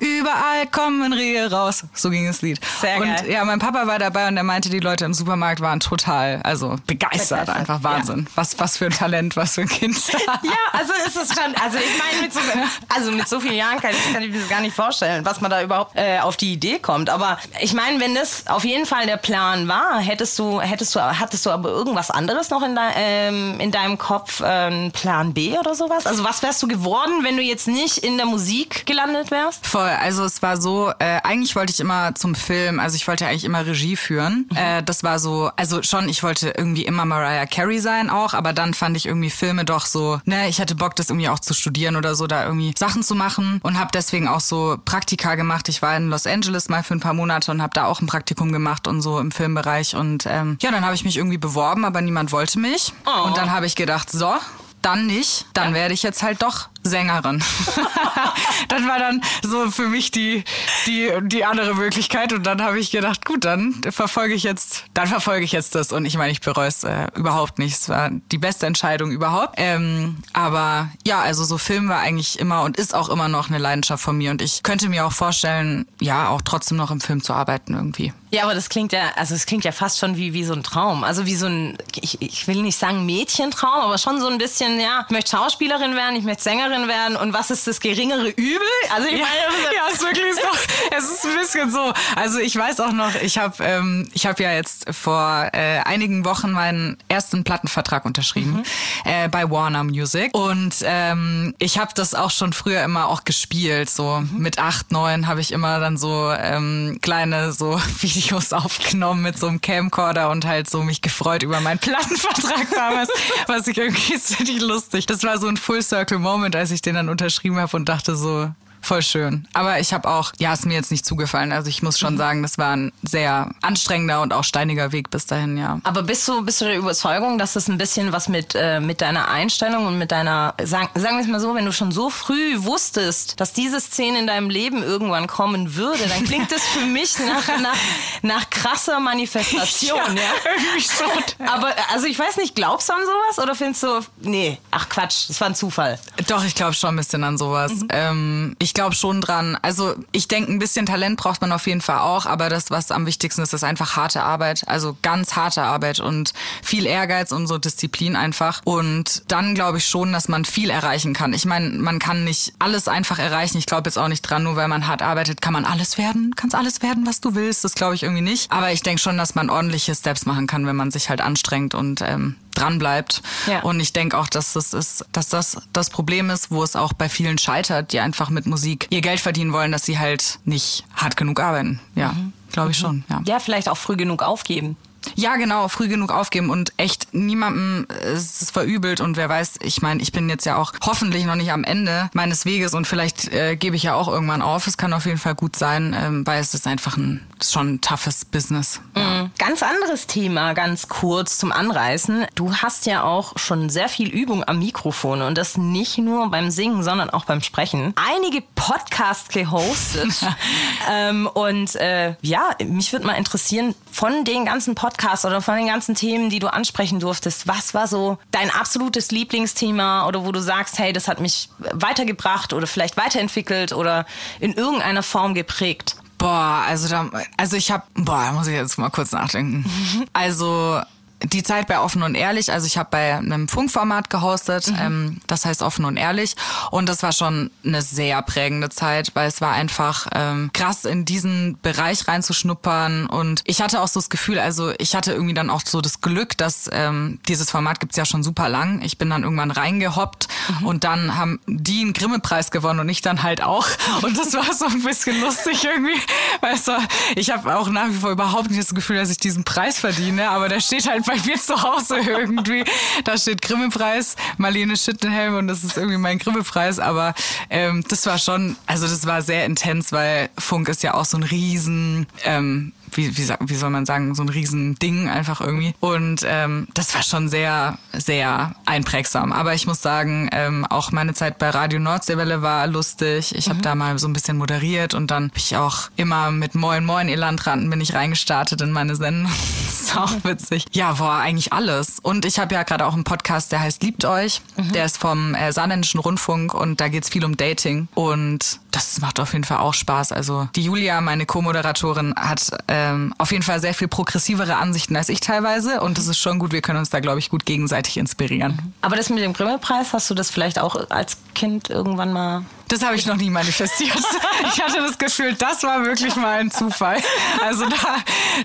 überall 0.00 0.66
kommen 0.70 1.12
Rehe 1.12 1.50
raus. 1.50 1.84
So 1.94 2.10
ging 2.10 2.26
das 2.26 2.42
Lied. 2.42 2.60
Sehr 2.80 2.96
und 2.98 3.06
geil. 3.06 3.30
ja, 3.30 3.44
mein 3.44 3.58
Papa 3.58 3.86
war 3.86 3.98
dabei 3.98 4.28
und 4.28 4.36
er 4.36 4.42
meinte, 4.42 4.68
die 4.70 4.80
Leute 4.80 5.04
im 5.04 5.14
Supermarkt 5.14 5.60
waren 5.60 5.80
total, 5.80 6.40
also 6.42 6.76
begeistert, 6.86 7.40
Begeistert, 7.40 7.48
einfach 7.50 7.82
Wahnsinn. 7.82 8.26
Was, 8.34 8.58
was 8.58 8.76
für 8.76 8.86
ein 8.86 8.92
Talent, 8.92 9.36
was 9.36 9.54
für 9.54 9.62
ein 9.62 9.68
Kind. 9.68 9.96
Ja, 10.42 10.52
also 10.72 10.92
ist 11.06 11.16
es 11.16 11.34
schon, 11.34 11.54
also 11.62 11.78
ich 11.78 11.98
meine, 11.98 12.22
mit 12.22 12.32
so, 12.32 12.40
also 12.88 13.10
mit 13.10 13.28
so 13.28 13.40
vielen 13.40 13.56
Jahren 13.56 13.80
kann 13.80 13.90
ich, 13.90 14.12
kann 14.12 14.22
ich 14.22 14.30
mir 14.30 14.38
das 14.40 14.48
gar 14.48 14.60
nicht 14.60 14.74
vorstellen, 14.74 15.24
was 15.24 15.40
man 15.40 15.50
da 15.50 15.62
überhaupt 15.62 15.92
äh, 15.96 16.18
auf 16.20 16.36
die 16.36 16.52
Idee 16.52 16.78
kommt. 16.78 17.10
Aber 17.10 17.38
ich 17.60 17.72
meine, 17.72 18.00
wenn 18.00 18.14
das 18.14 18.46
auf 18.46 18.64
jeden 18.64 18.86
Fall 18.86 19.06
der 19.06 19.16
Plan 19.16 19.66
war, 19.68 19.98
hättest 19.98 20.38
du, 20.38 20.60
hättest 20.60 20.94
du, 20.94 21.00
hattest 21.00 21.46
du 21.46 21.50
aber 21.50 21.70
irgendwas 21.70 22.10
anderes 22.10 22.50
noch 22.50 22.62
in, 22.62 22.74
de, 22.74 22.84
ähm, 22.96 23.58
in 23.60 23.70
deinem 23.72 23.98
Kopf, 23.98 24.42
ähm, 24.44 24.92
Plan 24.92 25.32
B 25.34 25.56
oder 25.58 25.74
sowas? 25.74 26.06
Also 26.06 26.22
was 26.24 26.42
wärst 26.42 26.62
du 26.62 26.68
geworden, 26.68 27.22
wenn 27.22 27.36
du 27.36 27.42
jetzt 27.42 27.66
nicht 27.66 27.98
in 27.98 28.16
der 28.16 28.26
Musik 28.26 28.86
gelandet 28.86 29.30
wärst? 29.30 29.66
Voll, 29.66 29.85
also 29.86 30.24
es 30.24 30.42
war 30.42 30.60
so, 30.60 30.90
äh, 30.98 31.20
eigentlich 31.22 31.56
wollte 31.56 31.72
ich 31.72 31.80
immer 31.80 32.14
zum 32.14 32.34
Film, 32.34 32.80
also 32.80 32.96
ich 32.96 33.06
wollte 33.08 33.26
eigentlich 33.26 33.44
immer 33.44 33.66
Regie 33.66 33.96
führen. 33.96 34.48
Äh, 34.54 34.82
das 34.82 35.02
war 35.02 35.18
so, 35.18 35.50
also 35.56 35.82
schon, 35.82 36.08
ich 36.08 36.22
wollte 36.22 36.50
irgendwie 36.56 36.84
immer 36.84 37.04
Mariah 37.04 37.46
Carey 37.46 37.78
sein 37.80 38.10
auch, 38.10 38.34
aber 38.34 38.52
dann 38.52 38.74
fand 38.74 38.96
ich 38.96 39.06
irgendwie 39.06 39.30
Filme 39.30 39.64
doch 39.64 39.86
so, 39.86 40.20
ne, 40.24 40.48
ich 40.48 40.60
hatte 40.60 40.74
Bock, 40.74 40.96
das 40.96 41.10
irgendwie 41.10 41.28
auch 41.28 41.38
zu 41.38 41.54
studieren 41.54 41.96
oder 41.96 42.14
so, 42.14 42.26
da 42.26 42.44
irgendwie 42.44 42.74
Sachen 42.76 43.02
zu 43.02 43.14
machen 43.14 43.60
und 43.62 43.78
habe 43.78 43.90
deswegen 43.92 44.28
auch 44.28 44.40
so 44.40 44.78
Praktika 44.84 45.34
gemacht. 45.34 45.68
Ich 45.68 45.82
war 45.82 45.96
in 45.96 46.08
Los 46.08 46.26
Angeles 46.26 46.68
mal 46.68 46.82
für 46.82 46.94
ein 46.94 47.00
paar 47.00 47.14
Monate 47.14 47.50
und 47.50 47.62
habe 47.62 47.72
da 47.74 47.86
auch 47.86 48.00
ein 48.00 48.06
Praktikum 48.06 48.52
gemacht 48.52 48.86
und 48.88 49.02
so 49.02 49.18
im 49.18 49.30
Filmbereich 49.30 49.96
und 49.96 50.26
ähm, 50.26 50.58
ja, 50.60 50.70
dann 50.70 50.84
habe 50.84 50.94
ich 50.94 51.04
mich 51.04 51.16
irgendwie 51.16 51.38
beworben, 51.38 51.84
aber 51.84 52.00
niemand 52.00 52.32
wollte 52.32 52.58
mich. 52.58 52.92
Und 53.24 53.36
dann 53.36 53.50
habe 53.50 53.66
ich 53.66 53.76
gedacht, 53.76 54.10
so, 54.10 54.34
dann 54.82 55.06
nicht, 55.06 55.46
dann 55.52 55.74
werde 55.74 55.94
ich 55.94 56.02
jetzt 56.04 56.22
halt 56.22 56.42
doch 56.42 56.68
Sängerin. 56.86 57.38
das 58.68 58.82
war 58.82 58.98
dann 58.98 59.22
so 59.42 59.70
für 59.70 59.88
mich 59.88 60.10
die, 60.10 60.44
die, 60.86 61.10
die 61.22 61.44
andere 61.44 61.74
Möglichkeit. 61.74 62.32
Und 62.32 62.44
dann 62.44 62.62
habe 62.62 62.78
ich 62.78 62.90
gedacht, 62.90 63.24
gut, 63.24 63.44
dann 63.44 63.80
verfolge 63.90 64.34
ich 64.34 64.42
jetzt, 64.42 64.84
dann 64.94 65.06
verfolge 65.06 65.44
ich 65.44 65.52
jetzt 65.52 65.74
das. 65.74 65.92
Und 65.92 66.04
ich 66.04 66.16
meine, 66.16 66.32
ich 66.32 66.40
bereue 66.40 66.68
es 66.68 66.84
äh, 66.84 67.08
überhaupt 67.14 67.58
nicht. 67.58 67.74
Es 67.74 67.88
war 67.88 68.10
die 68.10 68.38
beste 68.38 68.66
Entscheidung 68.66 69.10
überhaupt. 69.10 69.54
Ähm, 69.56 70.16
aber 70.32 70.90
ja, 71.06 71.20
also 71.20 71.44
so 71.44 71.58
Film 71.58 71.88
war 71.88 72.00
eigentlich 72.00 72.38
immer 72.38 72.62
und 72.62 72.76
ist 72.76 72.94
auch 72.94 73.08
immer 73.08 73.28
noch 73.28 73.48
eine 73.48 73.58
Leidenschaft 73.58 74.02
von 74.02 74.16
mir. 74.16 74.30
Und 74.30 74.42
ich 74.42 74.62
könnte 74.62 74.88
mir 74.88 75.06
auch 75.06 75.12
vorstellen, 75.12 75.86
ja, 76.00 76.28
auch 76.28 76.42
trotzdem 76.42 76.76
noch 76.76 76.90
im 76.90 77.00
Film 77.00 77.22
zu 77.22 77.32
arbeiten 77.32 77.74
irgendwie. 77.74 78.12
Ja, 78.30 78.42
aber 78.42 78.54
das 78.54 78.68
klingt 78.68 78.92
ja, 78.92 79.12
also 79.16 79.34
es 79.34 79.46
klingt 79.46 79.64
ja 79.64 79.72
fast 79.72 79.98
schon 79.98 80.16
wie, 80.16 80.34
wie 80.34 80.44
so 80.44 80.52
ein 80.52 80.62
Traum. 80.62 81.04
Also 81.04 81.26
wie 81.26 81.36
so 81.36 81.46
ein, 81.46 81.78
ich, 82.00 82.20
ich 82.20 82.46
will 82.48 82.62
nicht 82.62 82.76
sagen 82.76 83.06
Mädchentraum, 83.06 83.84
aber 83.84 83.98
schon 83.98 84.20
so 84.20 84.26
ein 84.26 84.38
bisschen, 84.38 84.80
ja, 84.80 85.04
ich 85.06 85.10
möchte 85.10 85.30
Schauspielerin 85.30 85.94
werden, 85.94 86.16
ich 86.16 86.24
möchte 86.24 86.42
Sängerin 86.42 86.75
werden 86.88 87.16
und 87.16 87.32
was 87.32 87.50
ist 87.50 87.66
das 87.66 87.80
geringere 87.80 88.28
Übel? 88.28 88.60
Also 88.94 89.08
ich 89.08 89.14
meine, 89.14 89.74
ja, 89.74 89.92
ist 89.92 90.02
wirklich 90.02 90.34
so. 90.34 90.40
Es 90.96 91.04
ist 91.04 91.26
ein 91.26 91.36
bisschen 91.36 91.70
so. 91.70 91.92
Also 92.14 92.38
ich 92.38 92.56
weiß 92.56 92.80
auch 92.80 92.92
noch, 92.92 93.14
ich 93.16 93.38
habe 93.38 93.62
ähm, 93.62 94.08
ich 94.12 94.26
habe 94.26 94.42
ja 94.42 94.52
jetzt 94.52 94.86
vor 94.94 95.50
äh, 95.52 95.80
einigen 95.80 96.24
Wochen 96.24 96.52
meinen 96.52 96.96
ersten 97.08 97.44
Plattenvertrag 97.44 98.04
unterschrieben 98.04 98.62
äh, 99.04 99.28
bei 99.28 99.50
Warner 99.50 99.84
Music 99.84 100.34
und 100.34 100.76
ähm, 100.82 101.54
ich 101.58 101.78
habe 101.78 101.90
das 101.94 102.14
auch 102.14 102.30
schon 102.30 102.52
früher 102.52 102.82
immer 102.84 103.08
auch 103.08 103.24
gespielt. 103.24 103.90
So 103.90 104.22
mit 104.32 104.58
acht, 104.58 104.92
neun 104.92 105.26
habe 105.26 105.40
ich 105.40 105.52
immer 105.52 105.80
dann 105.80 105.96
so 105.96 106.30
ähm, 106.32 106.98
kleine 107.02 107.52
so 107.52 107.80
Videos 108.00 108.52
aufgenommen 108.52 109.22
mit 109.22 109.38
so 109.38 109.48
einem 109.48 109.60
Camcorder 109.60 110.30
und 110.30 110.44
halt 110.44 110.70
so 110.70 110.82
mich 110.82 111.02
gefreut 111.02 111.42
über 111.42 111.60
meinen 111.60 111.78
Plattenvertrag 111.78 112.68
damals, 112.74 113.08
was 113.46 113.66
ich 113.66 113.76
irgendwie 113.76 114.14
ist 114.14 114.38
richtig 114.38 114.60
lustig. 114.60 115.06
Das 115.06 115.22
war 115.24 115.38
so 115.38 115.48
ein 115.48 115.56
Full 115.56 115.82
Circle 115.82 116.18
Moment, 116.18 116.56
als 116.56 116.65
ich 116.70 116.82
den 116.82 116.94
dann 116.94 117.08
unterschrieben 117.08 117.56
habe 117.58 117.76
und 117.76 117.88
dachte 117.88 118.16
so, 118.16 118.50
voll 118.86 119.02
schön. 119.02 119.46
Aber 119.52 119.80
ich 119.80 119.92
habe 119.92 120.08
auch, 120.08 120.32
ja, 120.38 120.52
ist 120.52 120.64
mir 120.64 120.74
jetzt 120.74 120.90
nicht 120.90 121.04
zugefallen. 121.04 121.52
Also 121.52 121.68
ich 121.68 121.82
muss 121.82 121.98
schon 121.98 122.16
sagen, 122.16 122.42
das 122.42 122.56
war 122.56 122.76
ein 122.76 122.92
sehr 123.02 123.50
anstrengender 123.60 124.22
und 124.22 124.32
auch 124.32 124.44
steiniger 124.44 124.92
Weg 124.92 125.10
bis 125.10 125.26
dahin, 125.26 125.58
ja. 125.58 125.80
Aber 125.82 126.04
bist 126.04 126.26
du, 126.28 126.44
bist 126.44 126.60
du 126.60 126.66
der 126.66 126.78
Überzeugung, 126.78 127.36
dass 127.36 127.54
das 127.54 127.68
ein 127.68 127.78
bisschen 127.78 128.12
was 128.12 128.28
mit, 128.28 128.54
äh, 128.54 128.80
mit 128.80 129.00
deiner 129.00 129.28
Einstellung 129.28 129.86
und 129.86 129.98
mit 129.98 130.12
deiner, 130.12 130.54
sagen, 130.62 130.88
sagen 130.94 131.16
wir 131.16 131.22
es 131.22 131.28
mal 131.28 131.40
so, 131.40 131.54
wenn 131.54 131.64
du 131.64 131.72
schon 131.72 131.90
so 131.90 132.10
früh 132.10 132.62
wusstest, 132.62 133.40
dass 133.40 133.52
diese 133.52 133.80
Szene 133.80 134.20
in 134.20 134.26
deinem 134.28 134.50
Leben 134.50 134.82
irgendwann 134.82 135.26
kommen 135.26 135.74
würde, 135.74 136.06
dann 136.08 136.24
klingt 136.24 136.52
das 136.52 136.62
für 136.62 136.86
mich 136.86 137.18
nach, 137.18 137.48
nach, 137.60 137.76
nach 138.22 138.45
krasse 138.56 138.98
Manifestation, 139.00 139.98
ja. 140.16 140.22
irgendwie 140.44 140.82
schon. 140.82 141.46
Aber 141.46 141.72
also 141.92 142.06
ich 142.06 142.18
weiß 142.18 142.36
nicht, 142.38 142.54
glaubst 142.54 142.88
du 142.88 142.94
an 142.94 143.00
sowas 143.00 143.42
oder 143.42 143.54
findest 143.54 143.82
du, 143.82 144.00
nee, 144.22 144.58
ach 144.70 144.88
Quatsch, 144.88 145.28
das 145.28 145.40
war 145.40 145.48
ein 145.48 145.54
Zufall. 145.54 145.98
Doch, 146.28 146.44
ich 146.44 146.54
glaube 146.54 146.74
schon 146.74 146.90
ein 146.90 146.96
bisschen 146.96 147.24
an 147.24 147.38
sowas. 147.38 147.72
Ähm, 147.90 148.56
ich 148.58 148.74
glaube 148.74 148.94
schon 148.94 149.20
dran. 149.20 149.58
Also 149.62 149.94
ich 150.12 150.28
denke, 150.28 150.52
ein 150.52 150.58
bisschen 150.58 150.86
Talent 150.86 151.18
braucht 151.18 151.40
man 151.40 151.52
auf 151.52 151.66
jeden 151.66 151.80
Fall 151.80 151.98
auch, 151.98 152.26
aber 152.26 152.48
das, 152.48 152.70
was 152.70 152.90
am 152.90 153.06
wichtigsten 153.06 153.42
ist, 153.42 153.52
ist 153.52 153.64
einfach 153.64 153.96
harte 153.96 154.22
Arbeit. 154.22 154.64
Also 154.66 154.96
ganz 155.02 155.36
harte 155.36 155.62
Arbeit 155.62 156.00
und 156.00 156.32
viel 156.62 156.86
Ehrgeiz 156.86 157.32
und 157.32 157.46
so 157.46 157.58
Disziplin 157.58 158.16
einfach. 158.16 158.62
Und 158.64 159.22
dann 159.28 159.54
glaube 159.54 159.78
ich 159.78 159.86
schon, 159.86 160.12
dass 160.12 160.28
man 160.28 160.44
viel 160.44 160.70
erreichen 160.70 161.12
kann. 161.12 161.32
Ich 161.32 161.44
meine, 161.44 161.70
man 161.70 161.98
kann 161.98 162.24
nicht 162.24 162.54
alles 162.58 162.88
einfach 162.88 163.18
erreichen. 163.18 163.58
Ich 163.58 163.66
glaube 163.66 163.88
jetzt 163.88 163.98
auch 163.98 164.08
nicht 164.08 164.22
dran, 164.22 164.42
nur 164.42 164.56
weil 164.56 164.68
man 164.68 164.86
hart 164.86 165.02
arbeitet, 165.02 165.40
kann 165.40 165.52
man 165.52 165.64
alles 165.64 165.98
werden. 165.98 166.34
Kannst 166.36 166.54
alles 166.54 166.82
werden, 166.82 167.06
was 167.06 167.20
du 167.20 167.34
willst. 167.34 167.64
Das 167.64 167.74
glaube 167.74 167.94
ich 167.94 168.02
irgendwie 168.02 168.22
nicht. 168.22 168.45
Aber 168.48 168.72
ich 168.72 168.82
denke 168.82 169.00
schon, 169.00 169.16
dass 169.16 169.34
man 169.34 169.50
ordentliche 169.50 169.94
Steps 169.94 170.26
machen 170.26 170.46
kann, 170.46 170.66
wenn 170.66 170.76
man 170.76 170.90
sich 170.90 171.08
halt 171.08 171.20
anstrengt 171.20 171.74
und 171.74 172.00
ähm, 172.02 172.36
dran 172.54 172.78
bleibt. 172.78 173.22
Ja. 173.46 173.60
Und 173.60 173.80
ich 173.80 173.92
denke 173.92 174.18
auch, 174.18 174.28
dass 174.28 174.54
das 174.54 174.72
ist, 174.72 175.04
dass 175.12 175.28
das 175.28 175.58
das 175.72 175.90
Problem 175.90 176.30
ist, 176.30 176.50
wo 176.50 176.62
es 176.62 176.76
auch 176.76 176.92
bei 176.92 177.08
vielen 177.08 177.38
scheitert, 177.38 177.92
die 177.92 178.00
einfach 178.00 178.30
mit 178.30 178.46
Musik 178.46 178.86
ihr 178.90 179.00
Geld 179.00 179.20
verdienen 179.20 179.52
wollen, 179.52 179.72
dass 179.72 179.84
sie 179.84 179.98
halt 179.98 180.38
nicht 180.44 180.84
hart 180.94 181.16
genug 181.16 181.40
arbeiten. 181.40 181.80
Ja, 181.94 182.14
glaube 182.52 182.70
ich 182.70 182.78
schon. 182.78 183.04
Ja. 183.08 183.22
Ja, 183.26 183.38
vielleicht 183.40 183.68
auch 183.68 183.76
früh 183.76 183.96
genug 183.96 184.22
aufgeben. 184.22 184.76
Ja, 185.14 185.36
genau, 185.36 185.68
früh 185.68 185.88
genug 185.88 186.10
aufgeben 186.10 186.50
und 186.50 186.72
echt 186.76 187.14
niemandem 187.14 187.86
äh, 187.90 188.14
ist 188.14 188.42
es 188.42 188.50
verübelt 188.50 189.00
und 189.00 189.16
wer 189.16 189.28
weiß, 189.28 189.54
ich 189.62 189.82
meine, 189.82 190.02
ich 190.02 190.12
bin 190.12 190.28
jetzt 190.28 190.46
ja 190.46 190.56
auch 190.56 190.72
hoffentlich 190.84 191.24
noch 191.24 191.36
nicht 191.36 191.52
am 191.52 191.64
Ende 191.64 192.10
meines 192.12 192.44
Weges 192.44 192.74
und 192.74 192.86
vielleicht 192.86 193.32
äh, 193.32 193.56
gebe 193.56 193.76
ich 193.76 193.84
ja 193.84 193.94
auch 193.94 194.08
irgendwann 194.08 194.42
auf. 194.42 194.66
Es 194.66 194.76
kann 194.76 194.92
auf 194.92 195.06
jeden 195.06 195.18
Fall 195.18 195.34
gut 195.34 195.56
sein, 195.56 195.96
ähm, 195.98 196.26
weil 196.26 196.40
es 196.40 196.54
ist 196.54 196.66
einfach 196.66 196.96
ein, 196.96 197.26
ist 197.40 197.52
schon 197.52 197.74
ein 197.74 197.80
toughes 197.80 198.24
Business. 198.24 198.80
Ja. 198.96 199.30
Ganz 199.38 199.62
anderes 199.62 200.06
Thema, 200.06 200.54
ganz 200.54 200.88
kurz 200.88 201.38
zum 201.38 201.52
Anreißen. 201.52 202.26
Du 202.34 202.54
hast 202.54 202.86
ja 202.86 203.02
auch 203.02 203.38
schon 203.38 203.70
sehr 203.70 203.88
viel 203.88 204.08
Übung 204.08 204.44
am 204.46 204.58
Mikrofon 204.58 205.22
und 205.22 205.36
das 205.38 205.56
nicht 205.56 205.98
nur 205.98 206.30
beim 206.30 206.50
Singen, 206.50 206.82
sondern 206.82 207.10
auch 207.10 207.24
beim 207.24 207.42
Sprechen. 207.42 207.94
Einige 207.96 208.42
Podcasts 208.54 209.28
gehostet. 209.28 210.12
ähm, 210.90 211.26
und 211.26 211.74
äh, 211.76 212.14
ja, 212.22 212.50
mich 212.64 212.92
würde 212.92 213.06
mal 213.06 213.14
interessieren, 213.14 213.74
von 213.96 214.26
den 214.26 214.44
ganzen 214.44 214.74
Podcasts 214.74 215.24
oder 215.24 215.40
von 215.40 215.56
den 215.56 215.68
ganzen 215.68 215.94
Themen, 215.94 216.28
die 216.28 216.38
du 216.38 216.52
ansprechen 216.52 217.00
durftest, 217.00 217.48
was 217.48 217.72
war 217.72 217.88
so 217.88 218.18
dein 218.30 218.50
absolutes 218.50 219.10
Lieblingsthema 219.10 220.06
oder 220.06 220.26
wo 220.26 220.32
du 220.32 220.40
sagst, 220.40 220.78
hey, 220.78 220.92
das 220.92 221.08
hat 221.08 221.18
mich 221.18 221.48
weitergebracht 221.72 222.52
oder 222.52 222.66
vielleicht 222.66 222.98
weiterentwickelt 222.98 223.72
oder 223.72 224.04
in 224.38 224.52
irgendeiner 224.52 225.02
Form 225.02 225.32
geprägt? 225.32 225.96
Boah, 226.18 226.64
also 226.66 226.88
da, 226.88 227.10
also 227.38 227.56
ich 227.56 227.70
habe, 227.70 227.84
boah, 227.94 228.24
da 228.26 228.32
muss 228.32 228.48
ich 228.48 228.54
jetzt 228.54 228.76
mal 228.76 228.90
kurz 228.90 229.12
nachdenken. 229.12 229.64
Also 230.12 230.82
die 231.22 231.42
Zeit 231.42 231.66
bei 231.66 231.80
Offen 231.80 232.02
und 232.02 232.14
Ehrlich, 232.14 232.52
also 232.52 232.66
ich 232.66 232.76
habe 232.76 232.88
bei 232.90 233.16
einem 233.16 233.48
Funkformat 233.48 234.10
gehostet, 234.10 234.72
ähm, 234.78 235.20
das 235.26 235.44
heißt 235.46 235.62
Offen 235.62 235.84
und 235.84 235.96
Ehrlich. 235.96 236.36
Und 236.70 236.88
das 236.88 237.02
war 237.02 237.12
schon 237.12 237.50
eine 237.64 237.82
sehr 237.82 238.20
prägende 238.22 238.68
Zeit, 238.68 239.12
weil 239.14 239.28
es 239.28 239.40
war 239.40 239.52
einfach 239.52 240.08
ähm, 240.12 240.50
krass 240.52 240.84
in 240.84 241.04
diesen 241.04 241.58
Bereich 241.62 242.06
reinzuschnuppern. 242.06 243.06
Und 243.06 243.42
ich 243.44 243.62
hatte 243.62 243.80
auch 243.80 243.88
so 243.88 243.98
das 243.98 244.10
Gefühl, 244.10 244.38
also 244.38 244.72
ich 244.78 244.94
hatte 244.94 245.12
irgendwie 245.12 245.34
dann 245.34 245.48
auch 245.48 245.62
so 245.64 245.80
das 245.80 246.00
Glück, 246.00 246.36
dass 246.36 246.68
ähm, 246.72 247.18
dieses 247.28 247.50
Format 247.50 247.80
gibt's 247.80 247.96
ja 247.96 248.04
schon 248.04 248.22
super 248.22 248.48
lang. 248.48 248.82
Ich 248.82 248.98
bin 248.98 249.08
dann 249.08 249.22
irgendwann 249.22 249.50
reingehoppt 249.50 250.28
und 250.62 250.84
dann 250.84 251.16
haben 251.16 251.40
die 251.46 251.80
einen 251.80 251.94
Grimme-Preis 251.94 252.50
gewonnen 252.50 252.80
und 252.80 252.88
ich 252.88 253.00
dann 253.00 253.22
halt 253.22 253.42
auch. 253.42 253.66
Und 254.02 254.18
das 254.18 254.34
war 254.34 254.52
so 254.52 254.66
ein 254.66 254.82
bisschen 254.82 255.20
lustig 255.20 255.64
irgendwie, 255.64 255.98
weißt 256.40 256.68
du, 256.68 256.72
ich 257.16 257.30
habe 257.30 257.56
auch 257.56 257.68
nach 257.68 257.88
wie 257.88 257.94
vor 257.94 258.10
überhaupt 258.10 258.50
nicht 258.50 258.60
das 258.60 258.74
Gefühl, 258.74 258.96
dass 258.96 259.10
ich 259.10 259.16
diesen 259.16 259.44
Preis 259.44 259.78
verdiene, 259.78 260.28
aber 260.28 260.48
der 260.48 260.60
steht 260.60 260.88
halt 260.88 261.05
bei 261.06 261.16
mir 261.24 261.36
zu 261.36 261.62
Hause 261.62 261.98
irgendwie. 261.98 262.64
Da 263.04 263.16
steht 263.16 263.42
Grimme-Preis, 263.42 264.16
Marlene 264.38 264.76
Schittenhelm 264.76 265.36
und 265.36 265.48
das 265.48 265.64
ist 265.64 265.76
irgendwie 265.76 265.98
mein 265.98 266.18
Grimme-Preis. 266.18 266.78
Aber 266.78 267.14
ähm, 267.50 267.84
das 267.88 268.06
war 268.06 268.18
schon, 268.18 268.56
also 268.66 268.86
das 268.86 269.06
war 269.06 269.22
sehr 269.22 269.46
intens, 269.46 269.92
weil 269.92 270.28
Funk 270.38 270.68
ist 270.68 270.82
ja 270.82 270.94
auch 270.94 271.04
so 271.04 271.16
ein 271.16 271.22
riesen, 271.22 272.06
ähm, 272.24 272.72
wie, 272.96 273.16
wie, 273.16 273.28
wie 273.40 273.54
soll 273.54 273.70
man 273.70 273.86
sagen, 273.86 274.14
so 274.14 274.22
ein 274.22 274.28
riesen 274.28 274.74
Ding 274.76 275.08
einfach 275.08 275.40
irgendwie. 275.40 275.74
Und 275.80 276.20
ähm, 276.24 276.68
das 276.74 276.94
war 276.94 277.02
schon 277.02 277.28
sehr, 277.28 277.78
sehr 277.92 278.54
einprägsam. 278.64 279.32
Aber 279.32 279.54
ich 279.54 279.66
muss 279.66 279.82
sagen, 279.82 280.28
ähm, 280.32 280.64
auch 280.66 280.92
meine 280.92 281.14
Zeit 281.14 281.38
bei 281.38 281.50
Radio 281.50 281.78
Nordseewelle 281.78 282.42
war 282.42 282.66
lustig. 282.66 283.34
Ich 283.34 283.48
habe 283.48 283.60
da 283.60 283.74
mal 283.74 283.98
so 283.98 284.08
ein 284.08 284.12
bisschen 284.12 284.36
moderiert 284.36 284.94
und 284.94 285.10
dann 285.10 285.30
bin 285.30 285.36
ich 285.38 285.56
auch 285.56 285.90
immer 285.96 286.30
mit 286.30 286.54
Moin 286.54 286.84
Moin 286.84 287.08
ihr 287.08 287.16
Landratten 287.16 287.70
bin 287.70 287.80
ich 287.80 287.94
reingestartet 287.94 288.60
in 288.60 288.72
meine 288.72 288.96
Sendung. 288.96 289.30
das 289.66 289.80
ist 289.80 289.96
auch 289.96 290.24
witzig. 290.24 290.64
Ja, 290.72 290.92
boah, 290.92 291.14
eigentlich 291.14 291.52
alles. 291.52 291.98
Und 292.00 292.24
ich 292.24 292.38
habe 292.38 292.54
ja 292.54 292.62
gerade 292.62 292.86
auch 292.86 292.94
einen 292.94 293.04
Podcast, 293.04 293.52
der 293.52 293.60
heißt 293.60 293.82
Liebt 293.82 294.04
euch. 294.04 294.42
Der 294.56 294.84
ist 294.84 294.98
vom 294.98 295.34
äh, 295.34 295.52
Saarländischen 295.52 296.00
Rundfunk 296.00 296.54
und 296.54 296.80
da 296.80 296.88
geht's 296.88 297.08
viel 297.08 297.24
um 297.24 297.36
Dating. 297.36 297.88
Und 297.94 298.60
das 298.70 299.00
macht 299.00 299.20
auf 299.20 299.32
jeden 299.32 299.44
Fall 299.44 299.58
auch 299.58 299.74
Spaß. 299.74 300.12
Also 300.12 300.48
die 300.54 300.64
Julia, 300.64 301.00
meine 301.00 301.26
Co-Moderatorin, 301.26 302.14
hat 302.16 302.50
ähm, 302.86 303.14
auf 303.18 303.32
jeden 303.32 303.42
Fall 303.42 303.60
sehr 303.60 303.74
viel 303.74 303.88
progressivere 303.88 304.56
Ansichten 304.56 304.96
als 304.96 305.08
ich 305.08 305.20
teilweise. 305.20 305.80
Und 305.80 305.98
das 305.98 306.06
ist 306.06 306.18
schon 306.18 306.38
gut. 306.38 306.52
Wir 306.52 306.62
können 306.62 306.78
uns 306.78 306.90
da, 306.90 307.00
glaube 307.00 307.18
ich, 307.18 307.30
gut 307.30 307.46
gegenseitig 307.46 307.96
inspirieren. 307.96 308.72
Aber 308.80 308.96
das 308.96 309.10
mit 309.10 309.22
dem 309.22 309.32
Grimme-Preis, 309.32 309.92
hast 309.92 310.10
du 310.10 310.14
das 310.14 310.30
vielleicht 310.30 310.58
auch 310.58 310.90
als 310.90 311.18
Kind 311.34 311.70
irgendwann 311.70 312.12
mal 312.12 312.44
Das 312.68 312.82
habe 312.84 312.96
ich 312.96 313.06
noch 313.06 313.16
nie 313.16 313.30
manifestiert. 313.30 313.96
Ich 314.52 314.62
hatte 314.62 314.78
das 314.78 314.98
Gefühl, 314.98 315.34
das 315.34 315.62
war 315.62 315.84
wirklich 315.84 316.14
mal 316.14 316.38
ein 316.38 316.50
Zufall. 316.50 316.98
Also 317.42 317.66
da, 317.68 317.96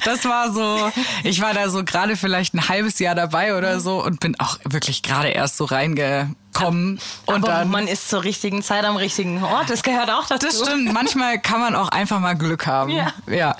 das 0.05 0.25
war 0.25 0.51
so, 0.51 0.91
ich 1.23 1.41
war 1.41 1.53
da 1.53 1.69
so 1.69 1.83
gerade 1.83 2.15
vielleicht 2.15 2.53
ein 2.53 2.69
halbes 2.69 2.97
Jahr 2.99 3.13
dabei 3.13 3.57
oder 3.57 3.79
so 3.79 4.03
und 4.03 4.19
bin 4.19 4.39
auch 4.39 4.57
wirklich 4.63 5.03
gerade 5.03 5.29
erst 5.29 5.57
so 5.57 5.65
reingekommen. 5.65 6.99
Und 7.25 7.35
Aber 7.35 7.47
dann, 7.47 7.69
man 7.69 7.87
ist 7.87 8.09
zur 8.09 8.23
richtigen 8.23 8.63
Zeit 8.63 8.85
am 8.85 8.95
richtigen 8.95 9.43
Ort. 9.43 9.69
Das 9.69 9.83
gehört 9.83 10.09
auch 10.09 10.27
dazu. 10.27 10.47
das 10.47 10.59
stimmt, 10.59 10.93
manchmal 10.93 11.39
kann 11.39 11.59
man 11.59 11.75
auch 11.75 11.89
einfach 11.89 12.19
mal 12.19 12.33
Glück 12.33 12.65
haben. 12.67 12.91
Ja. 12.91 13.13
ja. 13.27 13.55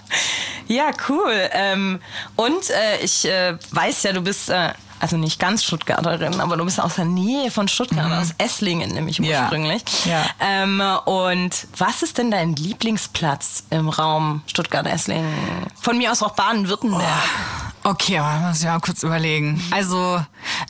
Ja, 0.68 0.92
cool. 1.10 1.50
Ähm, 1.52 2.00
und 2.38 2.70
äh, 2.70 3.02
ich 3.04 3.26
äh, 3.26 3.58
weiß 3.72 4.04
ja, 4.04 4.14
du 4.14 4.22
bist 4.22 4.50
äh, 4.50 4.70
also 5.02 5.18
nicht 5.18 5.40
ganz 5.40 5.64
Stuttgarterin, 5.64 6.40
aber 6.40 6.58
du 6.58 6.66
bist 6.66 6.80
aus 6.80 6.96
der 6.96 7.06
Nähe 7.06 7.52
von 7.52 7.68
Stuttgart, 7.68 8.12
aus 8.12 8.30
Esslingen 8.38 8.92
nämlich 8.92 9.18
Ja. 9.20 9.42
ursprünglich. 9.42 9.84
Ja. 10.06 10.26
Ähm, 10.40 10.82
und 11.06 11.68
was 11.78 12.04
ist 12.04 12.18
denn 12.18 12.32
dein 12.32 12.56
Lieblingsplatz 12.56 13.64
im 13.70 13.90
Raum 13.90 14.44
Stuttgart-Esslingen? 14.48 15.28
Von 15.82 15.98
mir 15.98 16.12
aus 16.12 16.22
auch 16.24 16.32
Baden-Württemberg. 16.36 17.02
Okay, 17.84 18.20
aber 18.20 18.48
muss 18.48 18.60
ich 18.60 18.66
mal 18.66 18.80
kurz 18.80 19.04
überlegen. 19.04 19.62
Also, 19.72 20.24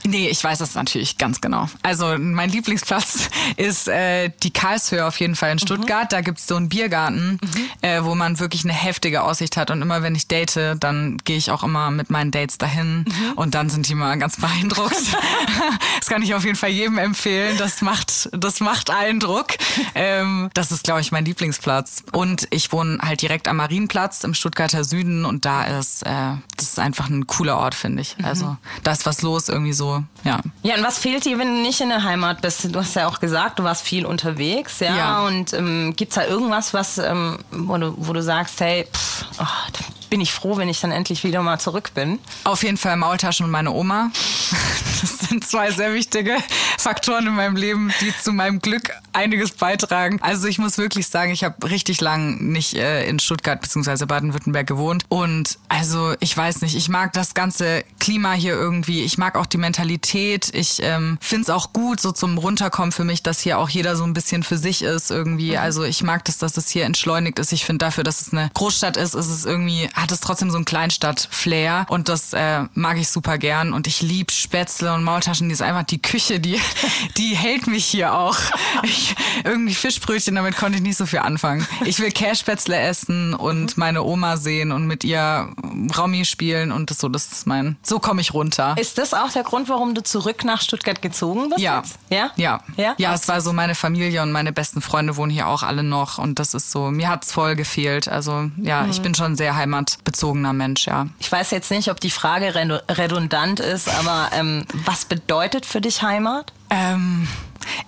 nee, 0.04 0.30
ich 0.30 0.44
weiß 0.44 0.60
das 0.60 0.76
natürlich 0.76 1.18
ganz 1.18 1.42
genau. 1.42 1.68
Also, 1.84 2.18
mein 2.18 2.50
Lieblingsplatz 2.50 3.30
ist 3.58 3.88
äh, 3.88 4.32
die 4.44 4.52
Karlshöhe 4.52 5.06
auf 5.06 5.20
jeden 5.20 5.36
Fall 5.36 5.52
in 5.52 5.60
Stuttgart. 5.60 6.12
Da 6.12 6.22
gibt's 6.22 6.48
so 6.48 6.56
einen 6.56 6.70
Biergarten, 6.70 7.40
äh, 7.82 8.04
wo 8.04 8.16
man 8.16 8.40
wirklich 8.40 8.64
eine 8.64 8.74
heftige 8.74 9.24
Aussicht 9.24 9.58
hat. 9.58 9.72
Und 9.72 9.82
immer 9.82 10.04
wenn 10.04 10.16
ich 10.16 10.28
date, 10.28 10.76
dann 10.80 11.18
gehe 11.26 11.38
ich 11.38 11.52
auch 11.52 11.64
immer 11.64 11.92
mit 11.92 12.10
meinen 12.10 12.32
Dates 12.32 12.58
dahin. 12.58 13.06
Und 13.36 13.56
dann 13.56 13.70
sind 13.70 13.88
die 13.90 13.96
mal 13.96 14.18
ganz 14.18 14.38
beeindruckt. 14.38 14.96
das 16.00 16.08
kann 16.08 16.24
ich 16.24 16.34
auf 16.34 16.46
jeden 16.46 16.58
Fall 16.58 16.70
jedem 16.70 16.98
empfehlen. 16.98 17.58
Das 17.58 17.82
macht, 17.82 18.30
das 18.32 18.60
macht 18.62 18.90
Eindruck. 18.90 19.48
Ähm, 19.96 20.50
das 20.54 20.72
ist, 20.72 20.84
glaube 20.84 21.02
ich, 21.02 21.12
mein 21.12 21.26
Lieblingsplatz. 21.26 22.04
Und 22.12 22.48
ich 22.52 22.72
wohne 22.72 23.00
halt 23.02 23.22
direkt 23.22 23.48
am 23.48 23.58
Marienplatz 23.58 24.24
im 24.24 24.34
Stuttgarter 24.34 24.84
Süden. 24.84 25.26
Und 25.26 25.46
da 25.46 25.66
ist, 25.66 26.04
äh, 26.04 26.10
das 26.58 26.70
ist 26.70 26.80
einfach 26.80 27.01
ein 27.10 27.28
cooler 27.28 27.58
Ort, 27.58 27.76
finde 27.76 28.02
ich. 28.02 28.16
Also 28.24 28.58
da 28.84 28.92
ist 28.92 29.06
was 29.06 29.22
los 29.22 29.50
irgendwie 29.50 29.74
so, 29.74 30.04
ja. 30.24 30.42
Ja, 30.64 30.76
und 30.76 30.84
was 30.84 30.98
fehlt 30.98 31.26
dir, 31.26 31.38
wenn 31.40 31.56
du 31.56 31.62
nicht 31.62 31.82
in 31.82 31.90
der 31.90 32.04
Heimat 32.04 32.42
bist? 32.42 32.74
Du 32.74 32.80
hast 32.80 32.96
ja 32.96 33.08
auch 33.08 33.20
gesagt, 33.20 33.60
du 33.60 33.64
warst 33.64 33.84
viel 33.84 34.06
unterwegs, 34.06 34.80
ja. 34.80 34.96
Ja. 34.96 35.26
Und 35.26 35.54
ähm, 35.54 35.94
gibt's 35.96 36.16
da 36.16 36.26
irgendwas, 36.26 36.74
was, 36.74 36.98
ähm, 36.98 37.40
wo, 37.52 37.78
du, 37.78 37.94
wo 37.98 38.14
du 38.14 38.22
sagst, 38.22 38.60
hey, 38.62 38.88
pff, 38.92 39.26
oh, 39.40 39.46
da 39.74 39.80
bin 40.10 40.22
ich 40.22 40.34
froh, 40.34 40.58
wenn 40.58 40.70
ich 40.70 40.82
dann 40.82 40.92
endlich 40.92 41.24
wieder 41.24 41.42
mal 41.42 41.60
zurück 41.60 41.92
bin? 41.96 42.20
Auf 42.44 42.64
jeden 42.64 42.78
Fall 42.78 42.98
Maultaschen 42.98 43.46
und 43.46 43.52
meine 43.52 43.72
Oma. 43.72 44.12
Das 45.02 45.18
sind 45.30 45.48
zwei 45.48 45.72
sehr 45.72 45.94
wichtige 45.94 46.38
Faktoren 46.78 47.26
in 47.28 47.34
meinem 47.34 47.56
Leben, 47.56 47.92
die 48.02 48.14
zu 48.22 48.34
meinem 48.34 48.60
Glück 48.60 48.92
einiges 49.14 49.52
beitragen. 49.52 50.20
Also 50.22 50.48
ich 50.48 50.60
muss 50.60 50.78
wirklich 50.78 51.08
sagen, 51.08 51.32
ich 51.32 51.44
habe 51.44 51.70
richtig 51.70 52.02
lang 52.02 52.38
nicht 52.52 52.76
äh, 52.76 53.08
in 53.08 53.20
Stuttgart 53.20 53.60
bzw. 53.62 54.06
Baden-Württemberg 54.06 54.68
gewohnt. 54.68 55.06
Und 55.10 55.58
also 55.70 56.14
ich 56.20 56.36
weiß 56.36 56.62
nicht, 56.62 56.76
ich 56.76 56.90
mag 56.90 57.14
das 57.14 57.34
ganze 57.34 57.84
Klima 58.00 58.34
hier 58.34 58.54
irgendwie. 58.54 59.04
Ich 59.04 59.18
mag 59.18 59.36
auch 59.36 59.46
die 59.46 59.58
Mentalität. 59.58 60.50
Ich 60.54 60.82
ähm, 60.84 61.18
finde 61.22 61.44
es 61.44 61.50
auch 61.50 61.74
gut, 61.74 62.00
so 62.00 62.12
zum 62.12 62.38
Runterkommen 62.38 62.92
für 62.92 63.04
mich, 63.04 63.24
dass 63.24 63.40
hier 63.40 63.58
auch 63.58 63.70
jeder 63.70 63.96
so 63.96 64.04
ein 64.04 64.14
bisschen 64.14 64.44
für 64.44 64.58
sich 64.58 64.82
ist 64.84 65.12
irgendwie. 65.12 65.58
Also 65.58 65.84
ich 65.84 66.04
mag 66.04 66.26
das, 66.26 66.38
dass 66.38 66.58
es 66.58 66.70
hier 66.70 66.86
entschleunigt 66.86 67.40
ist. 67.40 67.54
Ich 67.54 67.66
finde 67.66 67.86
dafür, 67.86 68.04
dass 68.04 68.22
es 68.22 68.34
eine 68.34 68.52
Großstadt 68.54 68.98
ist, 68.98 69.16
ist 69.16 69.30
es 69.30 69.46
irgendwie, 69.46 69.90
hat 69.94 70.12
es 70.12 70.20
trotzdem 70.20 70.52
so 70.52 70.58
ein 70.58 70.66
Kleinstadt-Flair. 70.66 71.86
Und 71.90 72.10
das 72.10 72.34
äh, 72.34 72.64
mag 72.74 72.98
ich 72.98 73.10
super 73.10 73.38
gern. 73.38 73.74
Und 73.74 73.88
ich 73.88 74.02
lieb 74.02 74.32
Spätzle 74.42 74.94
und 74.94 75.04
Maultaschen. 75.04 75.48
Die 75.50 75.54
ist 75.54 75.62
einfach 75.62 75.84
die 75.84 76.02
Küche, 76.02 76.40
die 76.40 76.60
die 77.18 77.36
hält 77.36 77.68
mich 77.68 77.86
hier 77.86 78.14
auch. 78.14 78.36
Ich, 78.84 79.16
irgendwie 79.44 79.74
Fischbrötchen, 79.74 80.36
damit 80.36 80.58
konnte 80.58 80.78
ich 80.78 80.84
nicht 80.84 80.98
so 80.98 81.06
viel 81.06 81.20
anfangen. 81.20 81.66
Ich 81.86 82.00
will 82.00 82.12
Cashspätzle 82.12 82.78
essen 82.78 83.34
und 83.34 83.78
meine 83.78 84.04
Oma 84.04 84.38
sehen 84.38 84.72
und 84.72 84.88
mit 84.88 85.04
ihr 85.04 85.50
Raumi 85.98 86.26
spielen 86.26 86.72
und 86.72 86.90
das 86.92 86.98
so, 87.00 87.10
das 87.10 87.32
ist 87.32 87.48
mein, 87.48 87.78
so 87.84 88.00
komme 88.00 88.22
ich 88.22 88.34
runter. 88.34 88.76
Ist 88.80 88.98
das 88.98 89.14
auch 89.14 89.32
der 89.32 89.44
Grund, 89.44 89.70
warum 89.70 89.96
du 89.96 90.04
zurück 90.04 90.44
nach 90.44 90.62
Stuttgart 90.62 91.02
gezogen 91.02 91.50
bist? 91.50 91.62
Ja. 91.62 91.78
Jetzt? 91.80 91.98
Ja? 92.10 92.32
Ja. 92.36 92.62
Ja? 92.78 92.96
ja, 92.98 93.14
es 93.14 93.28
war 93.28 93.42
so, 93.42 93.54
meine 93.54 93.76
Familie 93.76 94.22
und 94.24 94.32
meine 94.32 94.52
besten 94.52 94.82
Freunde 94.82 95.16
wohnen 95.18 95.32
hier 95.32 95.48
auch 95.48 95.64
alle 95.64 95.84
noch 95.84 96.18
und 96.18 96.40
das 96.40 96.54
ist 96.54 96.72
so, 96.72 96.92
mir 96.92 97.10
hat's 97.10 97.32
voll 97.32 97.56
gefehlt. 97.56 98.08
Also 98.08 98.50
ja, 98.58 98.86
ich 98.88 99.02
bin 99.02 99.14
schon 99.16 99.34
ein 99.34 99.36
sehr 99.36 99.56
heimatbezogener 99.56 100.54
Mensch, 100.54 100.88
ja. 100.88 101.08
Ich 101.20 101.32
weiß 101.32 101.52
jetzt 101.52 101.72
nicht, 101.72 101.90
ob 101.90 102.00
die 102.00 102.12
Frage 102.12 102.50
redu- 102.56 102.82
redundant 102.98 103.60
ist, 103.60 103.88
aber 103.90 104.31
ähm, 104.32 104.66
was 104.86 105.06
bedeutet 105.06 105.66
für 105.66 105.82
dich 105.82 106.02
Heimat? 106.02 106.52
Ähm, 106.70 107.28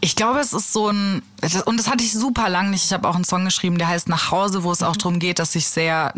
ich 0.01 0.15
glaube, 0.15 0.39
es 0.39 0.53
ist 0.53 0.71
so 0.73 0.89
ein, 0.89 1.21
und 1.65 1.79
das 1.79 1.89
hatte 1.89 2.03
ich 2.03 2.13
super 2.13 2.49
lang 2.49 2.69
nicht. 2.69 2.85
Ich 2.85 2.93
habe 2.93 3.07
auch 3.07 3.15
einen 3.15 3.23
Song 3.23 3.45
geschrieben, 3.45 3.77
der 3.77 3.87
heißt 3.87 4.07
Nach 4.07 4.31
Hause, 4.31 4.63
wo 4.63 4.71
es 4.71 4.83
auch 4.83 4.95
darum 4.95 5.19
geht, 5.19 5.39
dass 5.39 5.55
ich 5.55 5.67
sehr, 5.67 6.13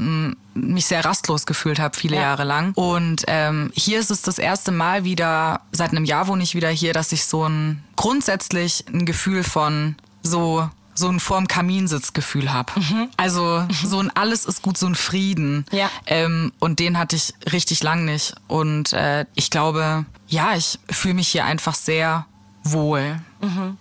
mich 0.54 0.86
sehr 0.86 1.06
rastlos 1.06 1.46
gefühlt 1.46 1.80
habe, 1.80 1.96
viele 1.96 2.18
Ja. 2.18 2.24
Jahre 2.24 2.44
lang. 2.44 2.74
Und 2.76 3.24
ähm, 3.28 3.72
hier 3.74 4.00
ist 4.00 4.12
es 4.12 4.22
das 4.22 4.40
erste 4.40 4.72
Mal 4.72 5.04
wieder, 5.04 5.62
seit 5.72 5.92
einem 5.92 6.06
Jahr 6.06 6.28
wohne 6.28 6.44
ich 6.44 6.56
wieder 6.56 6.70
hier, 6.70 6.94
dass 6.94 7.12
ich 7.12 7.26
so 7.26 7.48
ein, 7.48 7.84
grundsätzlich 7.96 8.86
ein 8.94 9.06
Gefühl 9.06 9.44
von 9.44 9.96
so, 10.22 10.70
so 10.96 11.10
ein 11.10 11.20
vorm 11.20 11.48
Kaminsitzgefühl 11.48 12.52
habe. 12.52 12.74
Also 13.18 13.66
so 13.84 14.00
ein 14.00 14.12
alles 14.16 14.46
ist 14.46 14.62
gut, 14.62 14.78
so 14.78 14.88
ein 14.88 14.96
Frieden. 14.96 15.66
Ja. 15.72 15.90
Ähm, 16.06 16.52
und 16.60 16.80
den 16.80 16.98
hatte 16.98 17.16
ich 17.16 17.34
richtig 17.52 17.84
lang 17.84 18.06
nicht. 18.06 18.36
Und 18.48 18.94
äh, 18.94 19.26
ich 19.36 19.50
glaube, 19.50 20.06
ja, 20.28 20.56
ich 20.56 20.80
fühle 20.90 21.16
mich 21.16 21.28
hier 21.28 21.46
einfach 21.46 21.76
sehr 21.76 22.26
wohl. 22.64 23.20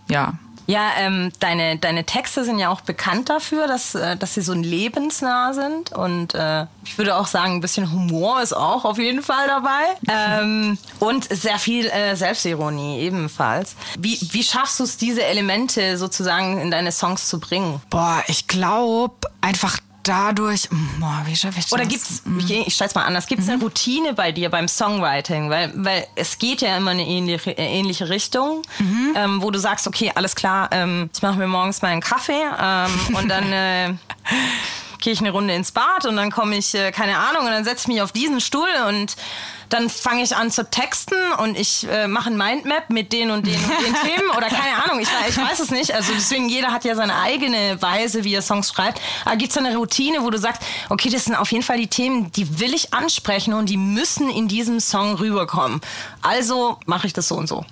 Ja. 0.08 0.34
Ja, 0.66 0.90
ähm, 0.98 1.30
deine, 1.40 1.76
deine 1.78 2.04
Texte 2.04 2.44
sind 2.44 2.58
ja 2.58 2.70
auch 2.70 2.80
bekannt 2.80 3.28
dafür, 3.28 3.66
dass, 3.66 3.94
äh, 3.94 4.16
dass 4.16 4.34
sie 4.34 4.40
so 4.40 4.54
lebensnah 4.54 5.52
sind. 5.52 5.92
Und 5.92 6.34
äh, 6.34 6.66
ich 6.84 6.96
würde 6.96 7.16
auch 7.16 7.26
sagen, 7.26 7.54
ein 7.54 7.60
bisschen 7.60 7.90
Humor 7.92 8.40
ist 8.42 8.54
auch 8.54 8.84
auf 8.84 8.98
jeden 8.98 9.22
Fall 9.22 9.46
dabei. 9.46 9.84
Ähm, 10.16 10.78
und 11.00 11.24
sehr 11.24 11.58
viel 11.58 11.86
äh, 11.86 12.14
Selbstironie 12.14 13.00
ebenfalls. 13.00 13.74
Wie, 13.98 14.18
wie 14.32 14.42
schaffst 14.42 14.78
du 14.78 14.84
es, 14.84 14.96
diese 14.96 15.24
Elemente 15.24 15.98
sozusagen 15.98 16.60
in 16.60 16.70
deine 16.70 16.92
Songs 16.92 17.28
zu 17.28 17.40
bringen? 17.40 17.80
Boah, 17.90 18.22
ich 18.28 18.46
glaube 18.46 19.14
einfach 19.40 19.78
dadurch. 20.04 20.68
Boah, 21.00 21.22
wie 21.26 21.34
schaffe 21.34 21.58
ich 21.58 21.64
das? 21.64 21.72
Oder 21.72 21.86
gibt's, 21.86 22.22
ich, 22.38 22.66
ich 22.68 22.74
stell's 22.74 22.94
mal 22.94 23.04
anders, 23.04 23.26
gibt's 23.26 23.48
eine 23.48 23.60
Routine 23.60 24.14
bei 24.14 24.32
dir 24.32 24.50
beim 24.50 24.68
Songwriting? 24.68 25.50
Weil, 25.50 25.72
weil 25.74 26.06
es 26.14 26.38
geht 26.38 26.60
ja 26.60 26.76
immer 26.76 26.92
in 26.92 27.00
eine 27.00 27.08
ähnliche, 27.08 27.56
äh, 27.58 27.78
ähnliche 27.78 28.08
Richtung, 28.08 28.62
ähm, 29.16 29.42
wo 29.42 29.50
du 29.50 29.58
sagst, 29.58 29.86
okay, 29.86 30.12
alles 30.14 30.36
klar, 30.36 30.68
ähm, 30.70 31.10
ich 31.12 31.22
mache 31.22 31.38
mir 31.38 31.46
morgens 31.46 31.82
meinen 31.82 32.00
Kaffee 32.00 32.42
ähm, 32.60 33.16
und 33.16 33.28
dann 33.28 33.52
äh, 33.52 33.94
gehe 35.04 35.12
ich 35.12 35.20
eine 35.20 35.30
Runde 35.30 35.54
ins 35.54 35.70
Bad 35.70 36.06
und 36.06 36.16
dann 36.16 36.30
komme 36.30 36.56
ich, 36.56 36.74
äh, 36.74 36.90
keine 36.90 37.18
Ahnung, 37.18 37.44
und 37.44 37.50
dann 37.50 37.64
setze 37.64 37.82
ich 37.82 37.88
mich 37.88 38.02
auf 38.02 38.12
diesen 38.12 38.40
Stuhl 38.40 38.68
und 38.88 39.16
dann 39.68 39.90
fange 39.90 40.22
ich 40.22 40.36
an 40.36 40.50
zu 40.50 40.70
texten 40.70 41.16
und 41.38 41.58
ich 41.58 41.86
äh, 41.90 42.06
mache 42.06 42.30
ein 42.30 42.36
Mindmap 42.36 42.90
mit 42.90 43.12
den 43.12 43.30
und 43.30 43.46
den 43.46 43.56
und 43.56 43.70
den 43.84 43.94
Themen 44.02 44.30
oder 44.36 44.48
keine 44.48 44.84
Ahnung, 44.84 45.00
ich, 45.00 45.08
ich 45.28 45.36
weiß 45.36 45.58
es 45.58 45.70
nicht. 45.70 45.92
Also 45.92 46.12
deswegen, 46.14 46.48
jeder 46.48 46.72
hat 46.72 46.84
ja 46.84 46.94
seine 46.94 47.16
eigene 47.16 47.80
Weise, 47.82 48.24
wie 48.24 48.34
er 48.34 48.42
Songs 48.42 48.70
schreibt. 48.70 49.00
Aber 49.24 49.36
gibt 49.36 49.50
es 49.50 49.58
eine 49.58 49.76
Routine, 49.76 50.22
wo 50.22 50.30
du 50.30 50.38
sagst, 50.38 50.62
okay, 50.90 51.10
das 51.10 51.24
sind 51.24 51.34
auf 51.34 51.50
jeden 51.50 51.64
Fall 51.64 51.78
die 51.78 51.88
Themen, 51.88 52.30
die 52.32 52.60
will 52.60 52.72
ich 52.72 52.94
ansprechen 52.94 53.52
und 53.52 53.68
die 53.68 53.76
müssen 53.76 54.30
in 54.30 54.48
diesem 54.48 54.78
Song 54.78 55.16
rüberkommen. 55.16 55.80
Also 56.22 56.78
mache 56.86 57.06
ich 57.06 57.12
das 57.12 57.28
so 57.28 57.34
und 57.34 57.48
so. 57.48 57.64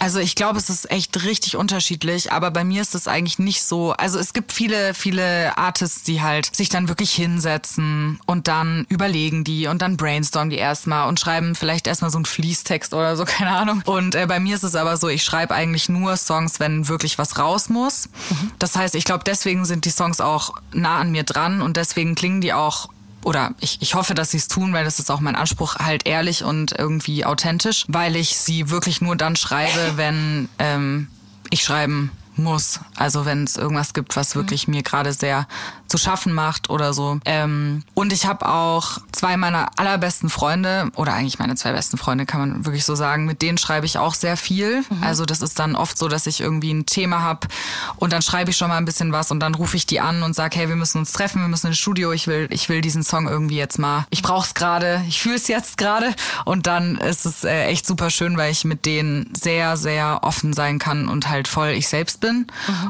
Also 0.00 0.18
ich 0.18 0.34
glaube, 0.34 0.58
es 0.58 0.68
ist 0.68 0.90
echt 0.90 1.22
richtig 1.24 1.56
unterschiedlich, 1.56 2.32
aber 2.32 2.50
bei 2.50 2.64
mir 2.64 2.82
ist 2.82 2.94
es 2.94 3.06
eigentlich 3.08 3.38
nicht 3.38 3.62
so. 3.62 3.92
Also 3.92 4.18
es 4.18 4.32
gibt 4.32 4.52
viele, 4.52 4.94
viele 4.94 5.56
Artists, 5.56 6.02
die 6.02 6.22
halt 6.22 6.33
sich 6.42 6.68
dann 6.68 6.88
wirklich 6.88 7.12
hinsetzen 7.12 8.20
und 8.26 8.48
dann 8.48 8.86
überlegen 8.88 9.44
die 9.44 9.66
und 9.66 9.82
dann 9.82 9.96
brainstormen 9.96 10.50
die 10.50 10.56
erstmal 10.56 11.08
und 11.08 11.20
schreiben 11.20 11.54
vielleicht 11.54 11.86
erstmal 11.86 12.10
so 12.10 12.18
einen 12.18 12.24
Fließtext 12.24 12.94
oder 12.94 13.16
so, 13.16 13.24
keine 13.26 13.50
Ahnung. 13.50 13.82
Und 13.84 14.14
äh, 14.14 14.26
bei 14.26 14.40
mir 14.40 14.54
ist 14.54 14.64
es 14.64 14.74
aber 14.74 14.96
so, 14.96 15.08
ich 15.08 15.24
schreibe 15.24 15.54
eigentlich 15.54 15.88
nur 15.88 16.16
Songs, 16.16 16.60
wenn 16.60 16.88
wirklich 16.88 17.18
was 17.18 17.38
raus 17.38 17.68
muss. 17.68 18.08
Das 18.58 18.76
heißt, 18.76 18.94
ich 18.94 19.04
glaube, 19.04 19.24
deswegen 19.24 19.64
sind 19.64 19.84
die 19.84 19.90
Songs 19.90 20.20
auch 20.20 20.54
nah 20.72 20.98
an 20.98 21.10
mir 21.10 21.24
dran 21.24 21.62
und 21.62 21.76
deswegen 21.76 22.14
klingen 22.14 22.40
die 22.40 22.52
auch 22.52 22.88
oder 23.24 23.54
ich, 23.60 23.78
ich 23.80 23.94
hoffe, 23.94 24.14
dass 24.14 24.30
sie 24.30 24.36
es 24.36 24.48
tun, 24.48 24.72
weil 24.74 24.84
das 24.84 24.98
ist 24.98 25.10
auch 25.10 25.20
mein 25.20 25.34
Anspruch, 25.34 25.76
halt 25.76 26.06
ehrlich 26.06 26.44
und 26.44 26.72
irgendwie 26.72 27.24
authentisch, 27.24 27.84
weil 27.88 28.16
ich 28.16 28.36
sie 28.36 28.70
wirklich 28.70 29.00
nur 29.00 29.16
dann 29.16 29.36
schreibe, 29.36 29.92
wenn 29.96 30.48
ähm, 30.58 31.08
ich 31.50 31.64
schreiben 31.64 32.10
muss. 32.38 32.80
Also 32.96 33.24
wenn 33.24 33.44
es 33.44 33.56
irgendwas 33.56 33.94
gibt, 33.94 34.16
was 34.16 34.34
wirklich 34.36 34.68
mir 34.68 34.82
gerade 34.82 35.12
sehr 35.12 35.46
zu 35.88 35.98
schaffen 35.98 36.32
macht 36.32 36.70
oder 36.70 36.92
so. 36.92 37.18
Ähm, 37.24 37.82
und 37.94 38.12
ich 38.12 38.26
habe 38.26 38.48
auch 38.48 38.98
zwei 39.12 39.36
meiner 39.36 39.70
allerbesten 39.78 40.28
Freunde, 40.28 40.90
oder 40.96 41.12
eigentlich 41.12 41.38
meine 41.38 41.54
zwei 41.54 41.72
besten 41.72 41.98
Freunde, 41.98 42.26
kann 42.26 42.40
man 42.40 42.66
wirklich 42.66 42.84
so 42.84 42.94
sagen, 42.94 43.26
mit 43.26 43.42
denen 43.42 43.58
schreibe 43.58 43.86
ich 43.86 43.98
auch 43.98 44.14
sehr 44.14 44.36
viel. 44.36 44.82
Also 45.00 45.24
das 45.24 45.42
ist 45.42 45.58
dann 45.58 45.76
oft 45.76 45.96
so, 45.96 46.08
dass 46.08 46.26
ich 46.26 46.40
irgendwie 46.40 46.72
ein 46.72 46.86
Thema 46.86 47.20
habe 47.20 47.46
und 47.96 48.12
dann 48.12 48.22
schreibe 48.22 48.50
ich 48.50 48.56
schon 48.56 48.68
mal 48.68 48.78
ein 48.78 48.84
bisschen 48.84 49.12
was 49.12 49.30
und 49.30 49.40
dann 49.40 49.54
rufe 49.54 49.76
ich 49.76 49.86
die 49.86 50.00
an 50.00 50.22
und 50.22 50.34
sage, 50.34 50.58
hey, 50.58 50.68
wir 50.68 50.76
müssen 50.76 50.98
uns 50.98 51.12
treffen, 51.12 51.40
wir 51.42 51.48
müssen 51.48 51.68
ins 51.68 51.78
Studio, 51.78 52.12
ich 52.12 52.26
will, 52.26 52.48
ich 52.50 52.68
will 52.68 52.80
diesen 52.80 53.02
Song 53.02 53.28
irgendwie 53.28 53.56
jetzt 53.56 53.78
mal, 53.78 54.06
ich 54.10 54.22
brauche 54.22 54.46
es 54.46 54.54
gerade, 54.54 55.04
ich 55.08 55.20
fühle 55.20 55.36
es 55.36 55.48
jetzt 55.48 55.78
gerade. 55.78 56.14
Und 56.44 56.66
dann 56.66 56.96
ist 56.96 57.26
es 57.26 57.44
äh, 57.44 57.66
echt 57.66 57.86
super 57.86 58.10
schön, 58.10 58.36
weil 58.36 58.50
ich 58.50 58.64
mit 58.64 58.86
denen 58.86 59.32
sehr, 59.34 59.76
sehr 59.76 60.20
offen 60.22 60.52
sein 60.52 60.78
kann 60.78 61.08
und 61.08 61.28
halt 61.28 61.48
voll 61.48 61.70
ich 61.70 61.88
selbst 61.88 62.23
bin. 62.24 62.46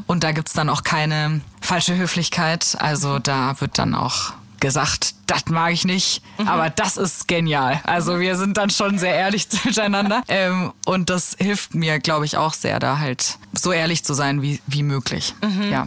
Und 0.07 0.25
da 0.25 0.33
gibt's 0.33 0.53
dann 0.53 0.69
auch 0.69 0.85
keine 0.85 1.41
falsche 1.61 1.97
Höflichkeit. 1.97 2.77
Also 2.79 3.19
da 3.19 3.61
wird 3.61 3.79
dann 3.79 3.95
auch 3.95 4.33
gesagt, 4.61 5.15
das 5.27 5.47
mag 5.47 5.73
ich 5.73 5.85
nicht, 5.85 6.23
aber 6.47 6.71
das 6.71 6.97
ist 6.97 7.29
genial. 7.29 7.81
Also 7.85 8.21
wir 8.21 8.37
sind 8.37 8.57
dann 8.57 8.71
schon 8.71 8.99
sehr 8.99 9.15
ehrlich 9.15 9.47
miteinander. 9.65 10.23
Ähm, 10.29 10.73
und 10.87 11.11
das 11.11 11.37
hilft 11.39 11.75
mir, 11.75 11.99
glaube 12.01 12.25
ich, 12.25 12.37
auch 12.37 12.55
sehr, 12.55 12.79
da 12.79 12.99
halt 12.99 13.39
so 13.53 13.73
ehrlich 13.73 14.05
zu 14.05 14.15
sein 14.15 14.43
wie, 14.43 14.61
wie 14.67 14.83
möglich. 14.83 15.35
Ja. 15.71 15.87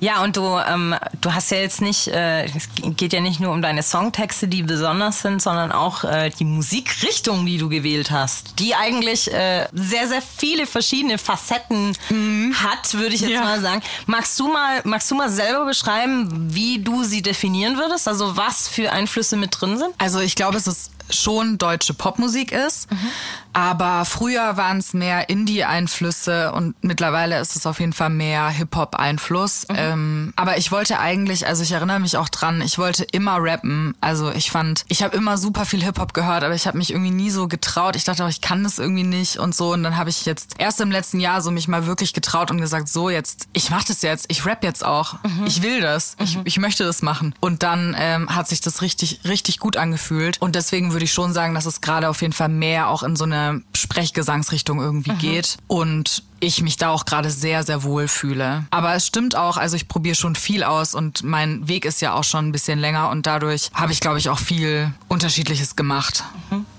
Ja, 0.00 0.22
und 0.22 0.36
du, 0.36 0.58
ähm, 0.58 0.94
du 1.20 1.34
hast 1.34 1.50
ja 1.50 1.58
jetzt 1.58 1.80
nicht, 1.80 2.06
äh, 2.08 2.44
es 2.46 2.68
geht 2.96 3.12
ja 3.12 3.20
nicht 3.20 3.40
nur 3.40 3.52
um 3.52 3.62
deine 3.62 3.82
Songtexte, 3.82 4.46
die 4.46 4.62
besonders 4.62 5.22
sind, 5.22 5.42
sondern 5.42 5.72
auch 5.72 6.04
äh, 6.04 6.30
die 6.30 6.44
Musikrichtung, 6.44 7.46
die 7.46 7.58
du 7.58 7.68
gewählt 7.68 8.10
hast, 8.12 8.58
die 8.60 8.74
eigentlich 8.76 9.32
äh, 9.32 9.66
sehr, 9.72 10.06
sehr 10.08 10.22
viele 10.22 10.66
verschiedene 10.66 11.18
Facetten 11.18 11.96
hat, 12.54 12.94
würde 12.94 13.14
ich 13.14 13.20
jetzt 13.22 13.30
Ja. 13.30 13.42
mal 13.42 13.60
sagen. 13.60 13.82
Magst 14.06 14.38
du 14.38 14.48
mal, 14.52 14.80
magst 14.84 15.10
du 15.10 15.14
mal 15.16 15.30
selber 15.30 15.64
beschreiben, 15.66 16.28
wie 16.54 16.78
du 16.78 17.02
sie 17.04 17.22
definieren 17.22 17.76
würdest? 17.76 18.06
Also 18.08 18.36
was 18.36 18.57
für 18.66 18.90
Einflüsse 18.90 19.36
mit 19.36 19.60
drin 19.60 19.78
sind? 19.78 19.94
Also 19.98 20.18
ich 20.18 20.34
glaube, 20.34 20.56
es 20.56 20.66
ist 20.66 20.90
schon 21.10 21.58
deutsche 21.58 21.94
Popmusik 21.94 22.52
ist, 22.52 22.88
aber 23.52 24.04
früher 24.04 24.56
waren 24.56 24.78
es 24.78 24.94
mehr 24.94 25.28
Indie-Einflüsse 25.28 26.52
und 26.52 26.74
mittlerweile 26.82 27.40
ist 27.40 27.56
es 27.56 27.66
auf 27.66 27.80
jeden 27.80 27.92
Fall 27.92 28.10
mehr 28.10 28.48
Hip-Hop-Einfluss. 28.48 29.66
Ähm, 29.70 30.32
aber 30.36 30.58
ich 30.58 30.70
wollte 30.70 30.98
eigentlich, 30.98 31.46
also 31.46 31.62
ich 31.62 31.72
erinnere 31.72 32.00
mich 32.00 32.16
auch 32.16 32.28
dran, 32.28 32.60
ich 32.60 32.78
wollte 32.78 33.04
immer 33.04 33.36
rappen. 33.40 33.94
Also 34.00 34.30
ich 34.30 34.50
fand, 34.50 34.84
ich 34.88 35.02
habe 35.02 35.16
immer 35.16 35.38
super 35.38 35.64
viel 35.64 35.82
Hip-Hop 35.82 36.14
gehört, 36.14 36.44
aber 36.44 36.54
ich 36.54 36.66
habe 36.66 36.78
mich 36.78 36.90
irgendwie 36.90 37.10
nie 37.10 37.30
so 37.30 37.48
getraut. 37.48 37.96
Ich 37.96 38.04
dachte 38.04 38.24
auch, 38.24 38.28
ich 38.28 38.40
kann 38.40 38.62
das 38.64 38.78
irgendwie 38.78 39.02
nicht 39.02 39.38
und 39.38 39.54
so. 39.54 39.72
Und 39.72 39.82
dann 39.82 39.96
habe 39.96 40.10
ich 40.10 40.24
jetzt 40.24 40.54
erst 40.58 40.80
im 40.80 40.90
letzten 40.90 41.20
Jahr 41.20 41.42
so 41.42 41.50
mich 41.50 41.68
mal 41.68 41.86
wirklich 41.86 42.12
getraut 42.12 42.50
und 42.50 42.60
gesagt, 42.60 42.88
so 42.88 43.10
jetzt, 43.10 43.48
ich 43.52 43.70
mache 43.70 43.86
das 43.88 44.02
jetzt, 44.02 44.26
ich 44.28 44.44
rap 44.46 44.62
jetzt 44.62 44.84
auch. 44.84 45.16
Ich 45.46 45.62
will 45.62 45.80
das, 45.80 46.16
ich, 46.20 46.38
ich 46.44 46.58
möchte 46.58 46.84
das 46.84 47.02
machen. 47.02 47.34
Und 47.40 47.62
dann 47.62 47.96
ähm, 47.98 48.34
hat 48.34 48.48
sich 48.48 48.60
das 48.60 48.82
richtig, 48.82 49.20
richtig 49.24 49.58
gut 49.58 49.76
angefühlt. 49.76 50.40
Und 50.40 50.54
deswegen 50.54 50.92
würde 50.92 51.04
ich 51.04 51.12
schon 51.12 51.32
sagen, 51.32 51.54
dass 51.54 51.66
es 51.66 51.80
gerade 51.80 52.08
auf 52.08 52.20
jeden 52.22 52.32
Fall 52.32 52.48
mehr 52.48 52.88
auch 52.88 53.02
in 53.02 53.16
so 53.16 53.24
eine 53.24 53.47
Sprechgesangsrichtung 53.74 54.80
irgendwie 54.80 55.12
geht. 55.14 55.56
Und 55.66 56.22
ich 56.40 56.62
mich 56.62 56.76
da 56.76 56.90
auch 56.90 57.04
gerade 57.04 57.30
sehr, 57.30 57.62
sehr 57.62 57.82
wohl 57.82 58.08
fühle. 58.08 58.64
Aber 58.70 58.94
es 58.94 59.06
stimmt 59.06 59.36
auch, 59.36 59.56
also 59.56 59.76
ich 59.76 59.88
probiere 59.88 60.14
schon 60.14 60.36
viel 60.36 60.62
aus 60.62 60.94
und 60.94 61.22
mein 61.24 61.66
Weg 61.68 61.84
ist 61.84 62.00
ja 62.00 62.14
auch 62.14 62.24
schon 62.24 62.48
ein 62.48 62.52
bisschen 62.52 62.78
länger 62.78 63.10
und 63.10 63.26
dadurch 63.26 63.70
habe 63.74 63.92
ich, 63.92 64.00
glaube 64.00 64.18
ich, 64.18 64.28
auch 64.28 64.38
viel 64.38 64.92
Unterschiedliches 65.08 65.74
gemacht. 65.76 66.22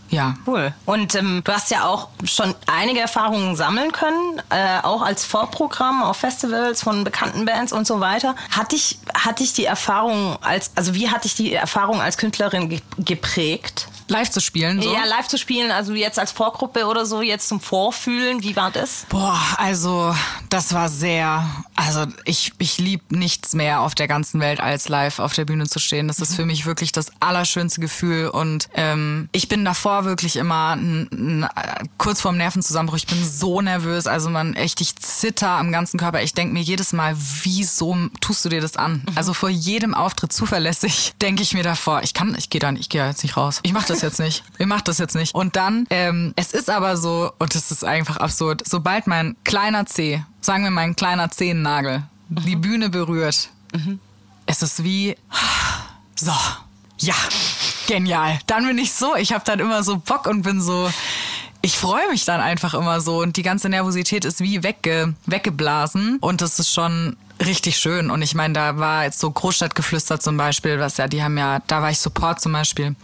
Ja. 0.10 0.36
Cool. 0.46 0.74
Und 0.86 1.16
ähm, 1.16 1.42
du 1.44 1.52
hast 1.52 1.70
ja 1.72 1.86
auch 1.86 2.10
schon 2.24 2.56
einige 2.66 3.00
Erfahrungen 3.00 3.56
sammeln 3.56 3.92
können, 3.92 4.42
äh, 4.50 4.80
auch 4.82 5.02
als 5.02 5.24
Vorprogramm 5.24 6.04
auf 6.04 6.18
Festivals 6.18 6.82
von 6.82 7.04
bekannten 7.04 7.46
Bands 7.46 7.72
und 7.72 7.86
so 7.86 8.00
weiter. 8.00 8.36
Hat 8.50 8.72
dich, 8.72 9.00
hat 9.14 9.40
dich 9.40 9.54
die 9.54 9.66
Erfahrung 9.66 10.38
als, 10.42 10.72
also 10.76 10.96
wie 10.96 11.10
hat 11.10 11.26
dich 11.26 11.36
die 11.36 11.54
Erfahrung 11.54 12.02
als 12.02 12.18
Künstlerin 12.18 12.70
ge 12.70 12.82
geprägt? 12.98 13.88
Live 14.10 14.30
zu 14.30 14.42
spielen. 14.42 14.82
So. 14.82 14.94
Ja, 14.94 15.06
live 15.06 15.28
zu 15.28 15.38
spielen, 15.38 15.72
also 15.72 15.94
jetzt 15.94 16.20
als 16.20 16.32
Vorgruppe 16.32 16.86
oder 16.86 17.06
so, 17.06 17.22
jetzt 17.22 17.48
zum 17.48 17.60
Vorfühlen, 17.60 18.44
wie 18.44 18.56
war 18.56 18.72
das? 18.72 19.06
Boah, 19.10 19.40
also 19.58 20.16
das 20.50 20.74
war 20.74 20.90
sehr, 20.90 21.46
also 21.76 22.06
ich, 22.26 22.54
ich 22.58 22.78
liebe 22.78 23.16
nichts 23.16 23.54
mehr 23.54 23.82
auf 23.82 23.96
der 23.96 24.08
ganzen 24.08 24.40
Welt 24.40 24.60
als 24.60 24.90
live 24.90 25.20
auf 25.20 25.34
der 25.34 25.46
Bühne 25.46 25.68
zu 25.68 25.80
stehen. 25.80 26.08
Das 26.08 26.20
ist 26.20 26.36
für 26.36 26.46
mich 26.46 26.66
wirklich 26.66 26.92
das 26.92 27.12
allerschönste 27.20 27.82
Gefühl 27.82 28.30
und 28.30 28.70
ähm, 28.74 29.30
ich 29.32 29.48
bin 29.48 29.64
davor 29.66 30.06
wirklich 30.06 30.36
immer 30.36 30.74
n, 30.74 31.08
n, 31.12 31.48
kurz 31.98 32.22
vorm 32.22 32.38
Nervenzusammenbruch. 32.38 32.98
Ich 32.98 33.08
bin 33.08 33.24
so 33.24 33.62
nervös, 33.62 34.08
also 34.08 34.30
man 34.30 34.56
echt, 34.56 34.82
ich 34.82 34.96
zitter 34.96 35.50
am 35.50 35.72
ganzen 35.72 36.00
Körper. 36.00 36.22
Ich 36.22 36.34
denke 36.34 36.54
mir 36.54 36.62
jedes 36.62 36.94
Mal, 36.94 37.16
wieso 37.44 37.96
tust 38.22 38.44
du 38.46 38.50
dir 38.50 38.62
das 38.62 38.76
an? 38.76 39.04
Also 39.16 39.34
vor 39.34 39.50
jedem 39.50 39.94
Auftritt 39.94 40.34
zuverlässig 40.34 41.14
denke 41.22 41.44
ich 41.44 41.54
mir 41.54 41.64
davor, 41.64 42.02
ich 42.04 42.14
kann, 42.14 42.36
ich 42.36 42.50
gehe 42.50 42.60
da, 42.60 42.72
nicht, 42.72 42.82
ich 42.82 42.90
gehe 42.90 43.06
jetzt 43.06 43.24
nicht 43.24 43.38
raus. 43.38 43.60
Ich 43.64 43.74
mache 43.74 43.88
das 43.88 43.99
jetzt 44.02 44.20
nicht. 44.20 44.44
Ich 44.58 44.66
mache 44.66 44.84
das 44.84 44.98
jetzt 44.98 45.16
nicht. 45.16 45.34
Und 45.36 45.56
dann, 45.56 45.86
ähm, 45.90 46.34
es 46.36 46.54
ist 46.54 46.70
aber 46.70 46.98
so, 46.98 47.32
und 47.40 47.56
es 47.56 47.72
ist 47.72 47.84
einfach 47.84 48.18
absurd, 48.18 48.64
sobald 48.66 49.08
mein 49.08 49.36
kleiner 49.44 49.86
Zeh, 49.86 50.24
sagen 50.42 50.64
wir 50.64 50.72
mein 50.72 50.96
kleiner 50.96 51.30
Zehennagel, 51.30 52.04
die 52.30 52.56
Bühne 52.56 52.90
berührt, 52.90 53.50
es 54.46 54.62
ist 54.62 54.84
wie, 54.84 55.16
so, 56.16 56.32
ja, 56.98 57.16
genial. 57.88 58.40
Dann 58.48 58.66
bin 58.66 58.78
ich 58.78 58.94
so, 58.94 59.16
ich 59.16 59.34
habe 59.34 59.44
dann 59.46 59.60
immer 59.60 59.84
so 59.84 59.98
Bock 59.98 60.28
und 60.28 60.42
bin 60.42 60.62
so, 60.62 60.90
ich 61.62 61.78
freue 61.78 62.10
mich 62.10 62.26
dann 62.26 62.42
einfach 62.42 62.74
immer 62.74 63.02
so 63.02 63.22
und 63.22 63.36
die 63.38 63.42
ganze 63.44 63.70
Nervosität 63.70 64.26
ist 64.26 64.40
wie 64.40 64.64
wegge, 64.64 65.14
weggeblasen 65.26 66.18
und 66.20 66.42
das 66.42 66.60
ist 66.60 66.74
schon 66.74 67.18
richtig 67.46 67.78
schön. 67.78 68.12
Und 68.12 68.22
ich 68.22 68.36
meine, 68.36 68.54
da 68.54 68.78
war 68.78 69.04
jetzt 69.04 69.20
so 69.20 69.30
Großstadtgeflüster 69.30 70.20
zum 70.20 70.38
Beispiel, 70.38 70.80
was 70.80 70.98
ja, 70.98 71.08
die 71.08 71.24
haben 71.24 71.38
ja, 71.38 71.60
da 71.68 71.82
war 71.82 71.92
ich 71.92 72.00
Support 72.00 72.42
zum 72.42 72.52
Beispiel. 72.52 72.96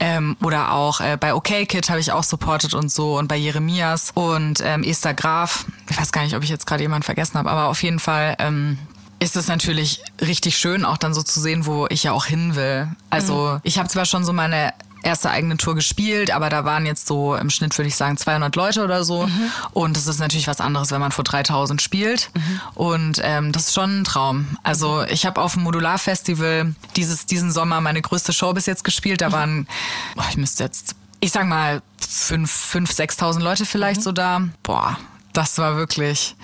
Ähm, 0.00 0.36
oder 0.42 0.72
auch 0.72 1.00
äh, 1.00 1.16
bei 1.18 1.34
OK 1.34 1.68
Kid 1.68 1.88
habe 1.90 2.00
ich 2.00 2.12
auch 2.12 2.24
supportet 2.24 2.74
und 2.74 2.90
so 2.90 3.18
und 3.18 3.28
bei 3.28 3.36
Jeremias 3.36 4.10
und 4.14 4.60
ähm, 4.64 4.82
Esther 4.82 5.14
Graf. 5.14 5.66
Ich 5.90 5.98
weiß 5.98 6.12
gar 6.12 6.22
nicht, 6.22 6.36
ob 6.36 6.42
ich 6.42 6.50
jetzt 6.50 6.66
gerade 6.66 6.82
jemanden 6.82 7.04
vergessen 7.04 7.34
habe, 7.38 7.50
aber 7.50 7.68
auf 7.68 7.82
jeden 7.82 7.98
Fall. 7.98 8.36
Ähm, 8.38 8.78
ist 9.20 9.36
es 9.36 9.48
natürlich 9.48 10.00
richtig 10.20 10.58
schön, 10.58 10.84
auch 10.84 10.96
dann 10.96 11.12
so 11.12 11.22
zu 11.22 11.40
sehen, 11.40 11.66
wo 11.66 11.86
ich 11.90 12.04
ja 12.04 12.12
auch 12.12 12.26
hin 12.26 12.54
will. 12.54 12.88
Also 13.10 13.58
ich 13.64 13.78
habe 13.78 13.88
zwar 13.88 14.04
schon 14.04 14.24
so 14.24 14.32
meine 14.32 14.72
erste 15.08 15.30
eigene 15.30 15.56
Tour 15.56 15.74
gespielt, 15.74 16.30
aber 16.30 16.50
da 16.50 16.64
waren 16.64 16.86
jetzt 16.86 17.06
so 17.06 17.34
im 17.34 17.50
Schnitt 17.50 17.76
würde 17.78 17.88
ich 17.88 17.96
sagen 17.96 18.16
200 18.16 18.54
Leute 18.56 18.84
oder 18.84 19.04
so 19.04 19.28
und 19.72 19.96
das 19.96 20.06
ist 20.06 20.20
natürlich 20.20 20.46
was 20.46 20.60
anderes, 20.60 20.90
wenn 20.90 21.00
man 21.00 21.12
vor 21.12 21.24
3000 21.24 21.80
spielt 21.80 22.30
und 22.74 23.20
ähm, 23.22 23.52
das 23.52 23.68
ist 23.68 23.74
schon 23.74 24.00
ein 24.00 24.04
Traum. 24.04 24.58
Also 24.62 25.02
ich 25.04 25.26
habe 25.26 25.40
auf 25.40 25.54
dem 25.54 25.62
Modularfestival 25.62 26.74
dieses 26.96 27.26
diesen 27.26 27.50
Sommer 27.50 27.80
meine 27.80 28.02
größte 28.02 28.32
Show 28.32 28.52
bis 28.52 28.66
jetzt 28.66 28.84
gespielt. 28.84 29.20
Da 29.20 29.32
waren, 29.32 29.66
boah, 30.14 30.26
ich 30.30 30.36
müsste 30.36 30.64
jetzt, 30.64 30.94
ich 31.20 31.32
sag 31.32 31.46
mal 31.46 31.82
fünf, 32.06 32.50
fünf, 32.50 32.90
6.000 32.90 33.40
Leute 33.40 33.66
vielleicht 33.66 34.02
so 34.02 34.12
da. 34.12 34.42
Boah, 34.62 34.98
das 35.32 35.58
war 35.58 35.76
wirklich, 35.76 36.36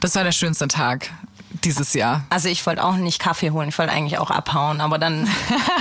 das 0.00 0.14
war 0.14 0.24
der 0.24 0.32
schönste 0.32 0.68
Tag 0.68 1.10
dieses 1.64 1.94
Jahr. 1.94 2.24
Also 2.30 2.48
ich 2.48 2.64
wollte 2.66 2.84
auch 2.84 2.96
nicht 2.96 3.18
Kaffee 3.18 3.50
holen, 3.50 3.68
ich 3.68 3.78
wollte 3.78 3.92
eigentlich 3.92 4.18
auch 4.18 4.30
abhauen, 4.30 4.80
aber 4.80 4.98
dann 4.98 5.28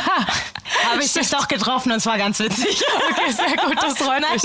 habe 0.91 1.03
ich 1.03 1.13
dich 1.13 1.29
doch 1.29 1.47
getroffen 1.47 1.91
und 1.91 1.97
es 1.97 2.05
war 2.05 2.17
ganz 2.17 2.39
witzig. 2.39 2.83
Okay, 3.11 3.31
sehr 3.31 3.57
gut, 3.65 3.75
das 3.81 3.97
freut 3.97 4.21
mich. 4.31 4.43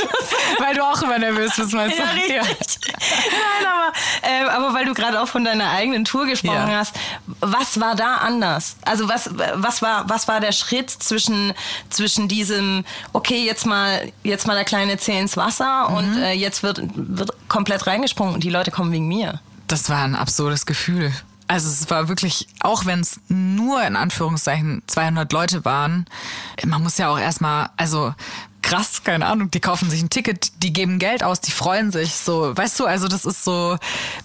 Weil 0.58 0.74
du 0.74 0.82
auch 0.82 1.00
immer 1.02 1.18
nervös 1.18 1.52
bist, 1.56 1.72
meinst 1.74 1.98
du? 1.98 2.02
Ja, 2.02 2.10
richtig. 2.10 2.78
Nein, 2.98 3.66
aber, 3.66 3.92
äh, 4.22 4.48
aber 4.50 4.74
weil 4.74 4.84
du 4.86 4.94
gerade 4.94 5.20
auch 5.20 5.28
von 5.28 5.44
deiner 5.44 5.70
eigenen 5.70 6.04
Tour 6.04 6.26
gesprochen 6.26 6.70
Ja. 6.70 6.78
hast, 6.78 6.94
was 7.40 7.78
war 7.80 7.94
da 7.94 8.16
anders? 8.16 8.76
Also 8.84 9.08
was, 9.08 9.30
was, 9.54 9.82
war, 9.82 10.08
was 10.08 10.28
war 10.28 10.40
der 10.40 10.52
Schritt 10.52 10.90
zwischen, 10.90 11.52
zwischen 11.90 12.26
diesem, 12.28 12.84
okay, 13.12 13.44
jetzt 13.44 13.66
mal, 13.66 14.10
jetzt 14.22 14.46
mal 14.46 14.54
der 14.54 14.64
kleine 14.64 14.96
Zeh 14.98 15.18
ins 15.18 15.36
Wasser 15.36 15.88
Mhm. 15.90 15.96
und 15.96 16.22
äh, 16.22 16.32
jetzt 16.32 16.62
wird, 16.62 16.80
wird 16.94 17.30
komplett 17.48 17.86
reingesprungen 17.86 18.34
und 18.34 18.44
die 18.44 18.50
Leute 18.50 18.70
kommen 18.70 18.92
wegen 18.92 19.06
mir? 19.08 19.40
Das 19.66 19.88
war 19.90 20.02
ein 20.04 20.14
absurdes 20.14 20.66
Gefühl. 20.66 21.12
Also 21.46 21.68
es 21.68 21.90
war 21.90 22.08
wirklich, 22.08 22.48
auch 22.60 22.86
wenn 22.86 23.00
es 23.00 23.20
nur 23.28 23.82
in 23.82 23.96
Anführungszeichen 23.96 24.82
200 24.86 25.30
Leute 25.32 25.64
waren, 25.64 26.06
man 26.64 26.82
muss 26.82 26.98
ja 26.98 27.10
auch 27.10 27.18
erstmal, 27.18 27.68
also 27.76 28.14
krass, 28.64 29.02
keine 29.04 29.26
Ahnung, 29.26 29.50
die 29.50 29.60
kaufen 29.60 29.90
sich 29.90 30.02
ein 30.02 30.08
Ticket, 30.08 30.62
die 30.62 30.72
geben 30.72 30.98
Geld 30.98 31.22
aus, 31.22 31.40
die 31.40 31.50
freuen 31.50 31.92
sich 31.92 32.14
so, 32.14 32.56
weißt 32.56 32.80
du, 32.80 32.86
also 32.86 33.08
das 33.08 33.26
ist 33.26 33.44
so, 33.44 33.76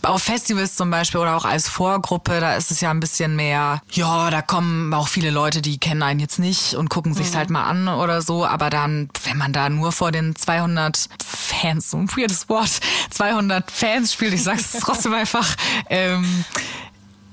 auf 0.02 0.24
Festivals 0.24 0.76
zum 0.76 0.90
Beispiel 0.90 1.20
oder 1.20 1.36
auch 1.36 1.44
als 1.44 1.68
Vorgruppe, 1.68 2.40
da 2.40 2.56
ist 2.56 2.72
es 2.72 2.80
ja 2.80 2.90
ein 2.90 3.02
bisschen 3.02 3.36
mehr, 3.36 3.82
ja, 3.92 4.30
da 4.30 4.42
kommen 4.42 4.94
auch 4.94 5.10
viele 5.10 5.30
Leute, 5.30 5.62
die 5.62 5.78
kennen 5.78 6.02
einen 6.04 6.22
jetzt 6.22 6.40
nicht 6.40 6.76
und 6.76 6.90
gucken 6.90 7.14
sich's 7.14 7.36
halt 7.36 7.50
mal 7.50 7.64
an 7.64 7.90
oder 7.90 8.22
so, 8.22 8.46
aber 8.46 8.70
dann, 8.70 9.10
wenn 9.26 9.38
man 9.38 9.52
da 9.52 9.70
nur 9.70 9.92
vor 9.92 10.14
den 10.14 10.36
200 10.36 11.10
Fans, 11.24 11.92
so 11.92 11.98
ein 11.98 12.10
weirdes 12.16 12.48
Wort, 12.48 12.80
200 13.10 13.70
Fans 13.70 14.14
spielt, 14.14 14.34
ich 14.34 14.44
sag's 14.44 14.72
trotzdem 14.80 15.14
einfach, 15.14 15.54
ähm, 15.90 16.46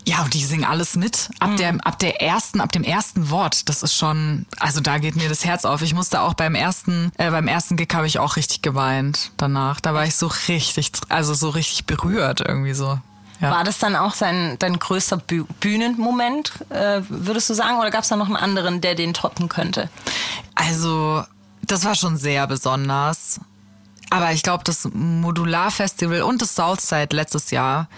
ja, 0.08 0.22
und 0.22 0.34
die 0.34 0.44
singen 0.44 0.64
alles 0.64 0.94
mit. 0.94 1.30
Ab, 1.40 1.56
der, 1.56 1.74
ab 1.84 1.98
der 1.98 2.22
ersten, 2.22 2.60
ab 2.60 2.70
dem 2.70 2.84
ersten 2.84 3.28
Wort. 3.30 3.68
Das 3.68 3.82
ist 3.82 3.96
schon, 3.96 4.46
also 4.60 4.80
da 4.80 4.98
geht 4.98 5.16
mir 5.16 5.28
das 5.28 5.44
Herz 5.44 5.64
auf. 5.64 5.82
Ich 5.82 5.94
musste 5.94 6.20
auch 6.20 6.34
beim 6.34 6.54
ersten, 6.54 7.10
äh, 7.18 7.30
beim 7.32 7.48
ersten 7.48 7.76
Gig 7.76 7.88
habe 7.92 8.06
ich 8.06 8.20
auch 8.20 8.36
richtig 8.36 8.62
geweint 8.62 9.32
danach. 9.36 9.80
Da 9.80 9.94
war 9.94 10.04
ich 10.04 10.14
so 10.14 10.30
richtig, 10.46 10.92
also 11.08 11.34
so 11.34 11.48
richtig 11.50 11.86
berührt 11.86 12.40
irgendwie 12.40 12.72
so. 12.72 13.00
Ja. 13.40 13.50
War 13.50 13.64
das 13.64 13.78
dann 13.78 13.96
auch 13.96 14.14
sein, 14.14 14.56
dein 14.60 14.78
größter 14.78 15.16
Bü 15.16 15.44
Bühnenmoment, 15.60 16.52
äh, 16.70 17.02
würdest 17.08 17.50
du 17.50 17.54
sagen? 17.54 17.78
Oder 17.78 17.90
gab 17.90 18.04
es 18.04 18.08
da 18.08 18.16
noch 18.16 18.26
einen 18.26 18.36
anderen, 18.36 18.80
der 18.80 18.94
den 18.94 19.12
toppen 19.12 19.48
könnte? 19.48 19.90
Also, 20.54 21.24
das 21.62 21.84
war 21.84 21.96
schon 21.96 22.16
sehr 22.16 22.46
besonders. 22.46 23.40
Aber 24.10 24.30
ich 24.30 24.44
glaube, 24.44 24.62
das 24.62 24.88
Modular-Festival 24.92 26.22
und 26.22 26.40
das 26.40 26.54
Southside 26.54 27.14
letztes 27.14 27.50
Jahr, 27.50 27.88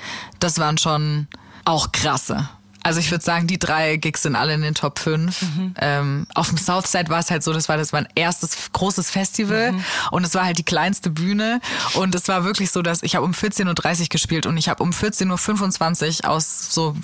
das 0.41 0.59
waren 0.59 0.79
schon 0.79 1.29
auch 1.69 1.93
krasse. 1.93 2.49
Also 2.89 3.01
ich 3.01 3.11
würde 3.11 3.23
sagen, 3.23 3.47
die 3.47 3.59
drei 3.59 3.97
Gigs 3.97 4.23
sind 4.23 4.35
alle 4.35 4.55
in 4.55 4.63
den 4.63 4.75
Top 4.75 4.99
5. 4.99 5.45
Ähm, 5.79 6.27
auf 6.35 6.49
dem 6.49 6.57
Southside 6.57 7.11
war 7.11 7.19
es 7.19 7.31
halt 7.31 7.43
so, 7.43 7.53
das 7.53 7.69
war 7.69 7.77
das 7.77 7.93
mein 7.93 8.09
erstes 8.15 8.57
großes 8.73 9.11
Festival. 9.11 9.75
Und 10.11 10.25
es 10.25 10.35
war 10.35 10.47
halt 10.47 10.57
die 10.57 10.65
kleinste 10.65 11.11
Bühne. 11.11 11.61
Und 11.93 12.15
es 12.15 12.29
war 12.29 12.45
wirklich 12.45 12.71
so, 12.71 12.81
dass 12.81 13.03
ich 13.03 13.15
habe 13.15 13.27
um 13.27 13.33
14.30 13.33 14.01
Uhr 14.01 14.07
gespielt 14.09 14.47
und 14.47 14.57
ich 14.57 14.71
habe 14.71 14.83
um 14.83 14.89
14.25 14.89 16.25
Uhr 16.25 16.31
aus 16.31 16.73
so, 16.73 16.97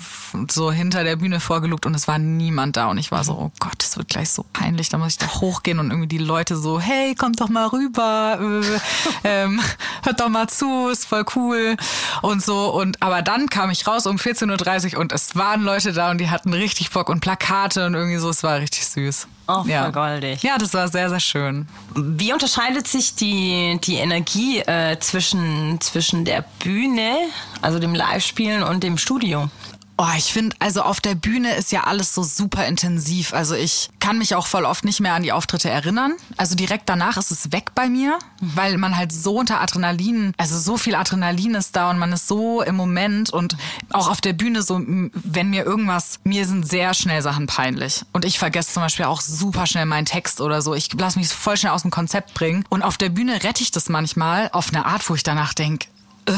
so 0.49 0.71
hinter 0.71 1.03
der 1.03 1.17
Bühne 1.17 1.39
vorgelugt 1.39 1.85
und 1.85 1.93
es 1.93 2.07
war 2.07 2.17
niemand 2.17 2.77
da. 2.77 2.87
Und 2.87 2.97
ich 2.97 3.11
war 3.11 3.23
so, 3.23 3.33
oh 3.33 3.51
Gott, 3.59 3.75
das 3.77 3.95
wird 3.95 4.07
gleich 4.07 4.31
so 4.31 4.43
peinlich, 4.53 4.89
da 4.89 4.97
muss 4.97 5.09
ich 5.09 5.17
da 5.19 5.27
hochgehen 5.27 5.77
und 5.77 5.91
irgendwie 5.91 6.07
die 6.07 6.17
Leute 6.17 6.55
so, 6.55 6.79
hey, 6.79 7.13
kommt 7.13 7.41
doch 7.41 7.49
mal 7.49 7.67
rüber, 7.67 8.39
äh, 8.41 8.79
ähm, 9.23 9.61
hört 10.03 10.19
doch 10.19 10.29
mal 10.29 10.47
zu, 10.47 10.89
ist 10.89 11.05
voll 11.05 11.25
cool. 11.35 11.77
Und 12.23 12.43
so. 12.43 12.73
Und 12.73 13.03
aber 13.03 13.21
dann 13.21 13.49
kam 13.51 13.69
ich 13.69 13.85
raus 13.85 14.07
um 14.07 14.15
14.30 14.15 14.95
Uhr 14.95 15.01
und 15.01 15.11
es 15.11 15.35
waren 15.35 15.61
Leute 15.61 15.74
da 15.83 16.11
und 16.11 16.19
die 16.19 16.29
hatten 16.29 16.53
richtig 16.53 16.91
Bock 16.91 17.09
und 17.09 17.19
Plakate 17.19 17.85
und 17.85 17.93
irgendwie 17.93 18.17
so, 18.17 18.29
es 18.29 18.43
war 18.43 18.59
richtig 18.59 18.85
süß. 18.85 19.27
Oh, 19.47 19.61
voll 19.61 19.69
ja. 19.69 19.89
goldig. 19.89 20.41
Ja, 20.41 20.57
das 20.57 20.73
war 20.73 20.87
sehr, 20.87 21.09
sehr 21.09 21.19
schön. 21.19 21.67
Wie 21.93 22.33
unterscheidet 22.33 22.87
sich 22.87 23.15
die, 23.15 23.79
die 23.83 23.95
Energie 23.95 24.59
äh, 24.59 24.97
zwischen, 24.99 25.79
zwischen 25.81 26.25
der 26.25 26.45
Bühne, 26.59 27.15
also 27.61 27.77
dem 27.77 27.93
Live-Spielen 27.93 28.63
und 28.63 28.83
dem 28.83 28.97
Studio? 28.97 29.49
Oh, 29.97 30.07
ich 30.17 30.33
finde, 30.33 30.55
also 30.59 30.81
auf 30.81 30.99
der 30.99 31.15
Bühne 31.15 31.55
ist 31.55 31.71
ja 31.71 31.85
alles 31.85 32.13
so 32.13 32.21
super 32.21 32.65
intensiv. 32.67 33.33
Also 33.33 33.55
ich 33.55 33.89
kann 34.01 34.17
mich 34.17 34.35
auch 34.35 34.45
voll 34.45 34.65
oft 34.65 34.83
nicht 34.83 34.99
mehr 34.99 35.13
an 35.13 35.23
die 35.23 35.31
Auftritte 35.31 35.69
erinnern. 35.69 36.15
Also 36.35 36.55
direkt 36.55 36.89
danach 36.89 37.15
ist 37.15 37.31
es 37.31 37.53
weg 37.53 37.71
bei 37.75 37.87
mir, 37.87 38.19
weil 38.41 38.77
man 38.77 38.97
halt 38.97 39.13
so 39.13 39.37
unter 39.39 39.61
Adrenalin, 39.61 40.33
also 40.37 40.59
so 40.59 40.75
viel 40.75 40.95
Adrenalin 40.95 41.55
ist 41.55 41.77
da 41.77 41.89
und 41.89 41.97
man 41.97 42.11
ist 42.11 42.27
so 42.27 42.61
im 42.61 42.75
Moment 42.75 43.29
und 43.29 43.55
auch 43.89 44.09
auf 44.09 44.19
der 44.19 44.33
Bühne 44.33 44.63
so, 44.63 44.81
wenn 44.85 45.49
mir 45.49 45.63
irgendwas, 45.63 46.19
mir 46.25 46.45
sind 46.45 46.67
sehr 46.67 46.93
schnell 46.93 47.21
Sachen 47.21 47.47
peinlich. 47.47 48.03
Und 48.11 48.25
ich 48.25 48.37
vergesse 48.37 48.73
zum 48.73 48.83
Beispiel 48.83 49.05
auch 49.05 49.21
super 49.21 49.65
schnell 49.65 49.85
meinen 49.85 50.05
Text 50.05 50.41
oder 50.41 50.61
so. 50.61 50.73
Ich 50.73 50.91
lasse 50.91 51.19
mich 51.19 51.29
voll 51.29 51.55
schnell 51.55 51.71
aus 51.71 51.83
dem 51.83 51.91
Konzept 51.91 52.33
bringen. 52.33 52.65
Und 52.67 52.83
auf 52.83 52.97
der 52.97 53.09
Bühne 53.09 53.43
rette 53.43 53.63
ich 53.63 53.71
das 53.71 53.87
manchmal 53.87 54.49
auf 54.51 54.73
eine 54.73 54.85
Art, 54.85 55.09
wo 55.09 55.15
ich 55.15 55.23
danach 55.23 55.53
denke, 55.53 55.87
äh, 56.27 56.33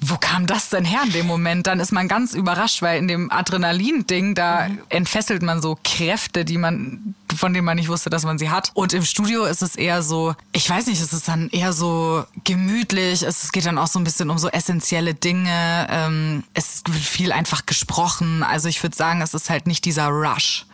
wo 0.00 0.16
kam 0.16 0.46
das 0.46 0.68
denn 0.70 0.84
her 0.84 1.00
in 1.04 1.12
dem 1.12 1.26
Moment? 1.26 1.66
Dann 1.66 1.80
ist 1.80 1.92
man 1.92 2.08
ganz 2.08 2.34
überrascht, 2.34 2.82
weil 2.82 2.98
in 2.98 3.08
dem 3.08 3.30
Adrenalin-Ding, 3.30 4.34
da 4.34 4.68
entfesselt 4.88 5.42
man 5.42 5.62
so 5.62 5.78
Kräfte, 5.84 6.44
die 6.44 6.58
man, 6.58 7.14
von 7.36 7.54
denen 7.54 7.64
man 7.64 7.76
nicht 7.76 7.88
wusste, 7.88 8.10
dass 8.10 8.24
man 8.24 8.38
sie 8.38 8.50
hat. 8.50 8.70
Und 8.74 8.92
im 8.92 9.04
Studio 9.04 9.44
ist 9.44 9.62
es 9.62 9.76
eher 9.76 10.02
so, 10.02 10.34
ich 10.52 10.68
weiß 10.68 10.86
nicht, 10.86 11.00
es 11.00 11.12
ist 11.12 11.28
dann 11.28 11.48
eher 11.50 11.72
so 11.72 12.24
gemütlich. 12.44 13.22
Es 13.22 13.52
geht 13.52 13.66
dann 13.66 13.78
auch 13.78 13.86
so 13.88 13.98
ein 13.98 14.04
bisschen 14.04 14.30
um 14.30 14.38
so 14.38 14.48
essentielle 14.48 15.14
Dinge. 15.14 15.86
Ähm, 15.90 16.44
es 16.54 16.82
wird 16.86 16.98
viel 16.98 17.32
einfach 17.32 17.66
gesprochen. 17.66 18.42
Also 18.42 18.68
ich 18.68 18.82
würde 18.82 18.96
sagen, 18.96 19.20
es 19.22 19.34
ist 19.34 19.50
halt 19.50 19.66
nicht 19.66 19.84
dieser 19.84 20.08
Rush. 20.08 20.66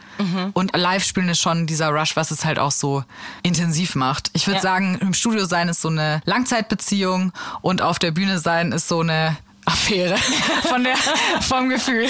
Und 0.55 0.77
Live-Spielen 0.77 1.29
ist 1.29 1.41
schon 1.41 1.67
dieser 1.67 1.89
Rush, 1.89 2.17
was 2.17 2.31
es 2.31 2.45
halt 2.45 2.59
auch 2.59 2.71
so 2.73 3.05
intensiv 3.43 3.95
macht. 3.95 4.31
Ich 4.33 4.47
würde 4.47 4.57
Ja. 4.57 4.63
sagen, 4.63 4.99
im 5.01 5.15
Studio 5.15 5.45
sein 5.45 5.69
ist 5.69 5.81
so 5.81 5.89
eine 5.89 6.21
Langzeitbeziehung 6.25 7.33
und 7.63 7.83
auf 7.83 7.99
der 7.99 8.11
Bühne 8.11 8.39
sein 8.39 8.73
ist 8.73 8.89
so 8.89 9.01
eine 9.01 9.37
Affäre 9.67 10.17
von 10.69 10.85
der, 10.85 10.97
vom 11.41 11.69
Gefühl. 11.69 12.07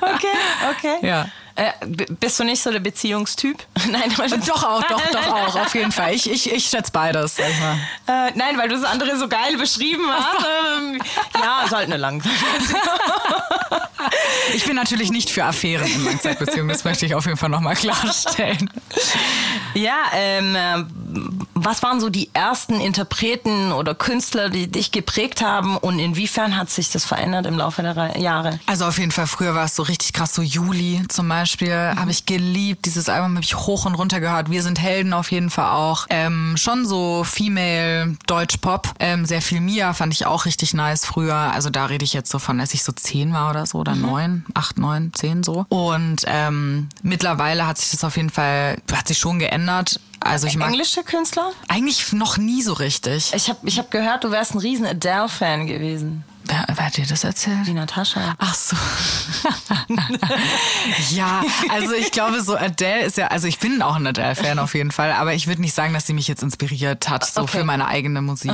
Okay, 0.00 0.26
okay. 0.70 1.06
Ja. 1.06 1.26
Äh, 1.54 1.70
bist 2.18 2.40
du 2.40 2.44
nicht 2.44 2.62
so 2.62 2.70
der 2.70 2.80
Beziehungstyp? 2.80 3.62
Nein, 3.90 4.12
weil 4.16 4.30
du- 4.30 4.38
Doch 4.38 4.62
auch, 4.64 4.82
doch, 4.84 5.00
doch 5.10 5.26
auch, 5.32 5.56
auf 5.56 5.74
jeden 5.74 5.92
Fall. 5.92 6.14
Ich, 6.14 6.30
ich, 6.30 6.50
ich 6.52 6.66
schätze 6.66 6.90
beides, 6.92 7.36
sag 7.36 7.46
ich 7.50 7.60
mal. 7.60 8.28
Äh, 8.28 8.32
nein, 8.34 8.56
weil 8.58 8.68
du 8.68 8.76
das 8.80 8.84
andere 8.84 9.16
so 9.18 9.28
geil 9.28 9.56
beschrieben 9.58 10.04
hast. 10.10 10.46
Ähm, 10.78 11.00
ja, 11.40 11.62
ist 11.64 11.72
halt 11.74 11.86
eine 11.86 11.96
lang. 11.98 12.22
Ich 14.54 14.64
bin 14.66 14.74
natürlich 14.74 15.10
nicht 15.12 15.30
für 15.30 15.44
Affären 15.44 15.86
in 15.86 16.04
Langzeitbeziehungen, 16.04 16.68
das 16.68 16.84
möchte 16.84 17.06
ich 17.06 17.14
auf 17.14 17.24
jeden 17.26 17.38
Fall 17.38 17.48
nochmal 17.48 17.76
klarstellen. 17.76 18.68
Ja, 19.74 19.94
ähm, 20.12 20.56
äh, 20.56 20.84
was 21.54 21.82
waren 21.82 22.00
so 22.00 22.10
die 22.10 22.28
ersten 22.34 22.80
Interpreten 22.80 23.72
oder 23.72 23.94
Künstler, 23.94 24.48
die 24.50 24.66
dich 24.70 24.90
geprägt 24.90 25.40
haben 25.40 25.76
und 25.76 25.98
inwiefern 26.00 26.56
hat 26.56 26.68
sich 26.68 26.90
das 26.90 27.04
verändert 27.04 27.46
im 27.46 27.56
Laufe 27.56 27.82
der 27.82 27.96
Re- 27.96 28.18
Jahre? 28.18 28.58
Also 28.66 28.86
auf 28.86 28.98
jeden 28.98 29.12
Fall, 29.12 29.26
früher 29.28 29.54
war 29.54 29.64
es 29.66 29.76
so 29.76 29.84
richtig 29.84 30.12
krass, 30.12 30.34
so 30.34 30.42
Juli 30.42 31.02
zum 31.08 31.28
Beispiel, 31.28 31.41
habe 31.46 32.10
ich 32.10 32.26
geliebt. 32.26 32.86
Dieses 32.86 33.08
Album 33.08 33.34
habe 33.34 33.44
ich 33.44 33.56
hoch 33.56 33.84
und 33.86 33.94
runter 33.94 34.20
gehört. 34.20 34.50
Wir 34.50 34.62
sind 34.62 34.80
Helden 34.80 35.12
auf 35.12 35.30
jeden 35.30 35.50
Fall 35.50 35.70
auch. 35.72 36.06
Ähm, 36.10 36.56
schon 36.56 36.86
so 36.86 37.24
Female 37.24 38.16
Deutsch-Pop. 38.26 38.94
Ähm, 38.98 39.26
sehr 39.26 39.42
viel 39.42 39.60
Mia 39.60 39.92
fand 39.92 40.12
ich 40.12 40.26
auch 40.26 40.46
richtig 40.46 40.74
nice 40.74 41.04
früher. 41.04 41.34
Also 41.34 41.70
da 41.70 41.86
rede 41.86 42.04
ich 42.04 42.12
jetzt 42.12 42.30
so 42.30 42.38
von, 42.38 42.60
als 42.60 42.74
ich 42.74 42.82
so 42.84 42.92
zehn 42.92 43.32
war 43.32 43.50
oder 43.50 43.66
so 43.66 43.78
oder 43.78 43.94
neun, 43.94 44.44
acht, 44.54 44.78
neun, 44.78 45.12
zehn 45.14 45.42
so. 45.42 45.66
Und 45.68 46.22
ähm, 46.26 46.88
mittlerweile 47.02 47.66
hat 47.66 47.78
sich 47.78 47.90
das 47.90 48.04
auf 48.04 48.16
jeden 48.16 48.30
Fall, 48.30 48.78
hat 48.92 49.08
sich 49.08 49.18
schon 49.18 49.38
geändert. 49.38 50.00
Also 50.20 50.46
ich 50.46 50.56
mag 50.56 50.68
Englische 50.68 51.02
Künstler? 51.02 51.50
eigentlich 51.68 52.12
noch 52.12 52.38
nie 52.38 52.62
so 52.62 52.74
richtig. 52.74 53.32
Ich 53.34 53.48
habe 53.48 53.58
ich 53.64 53.78
hab 53.78 53.90
gehört, 53.90 54.24
du 54.24 54.30
wärst 54.30 54.54
ein 54.54 54.58
riesen 54.58 54.86
Adele-Fan 54.86 55.66
gewesen. 55.66 56.24
Wer, 56.46 56.64
wer 56.74 56.86
hat 56.86 56.96
dir 56.96 57.06
das 57.06 57.24
erzählt? 57.24 57.66
Die 57.66 57.72
Natascha. 57.74 58.34
Ach 58.38 58.54
so. 58.54 58.76
ja, 61.14 61.42
also 61.70 61.92
ich 61.94 62.10
glaube, 62.10 62.42
so 62.42 62.56
Adele 62.56 63.02
ist 63.02 63.16
ja, 63.16 63.28
also 63.28 63.46
ich 63.46 63.58
bin 63.58 63.82
auch 63.82 63.96
ein 63.96 64.06
Adele-Fan 64.06 64.58
auf 64.58 64.74
jeden 64.74 64.90
Fall, 64.90 65.12
aber 65.12 65.34
ich 65.34 65.46
würde 65.46 65.60
nicht 65.60 65.74
sagen, 65.74 65.92
dass 65.94 66.06
sie 66.06 66.12
mich 66.14 66.28
jetzt 66.28 66.42
inspiriert 66.42 67.08
hat, 67.08 67.24
so 67.24 67.42
Okay. 67.42 67.58
für 67.58 67.64
meine 67.64 67.86
eigene 67.86 68.22
Musik. 68.22 68.52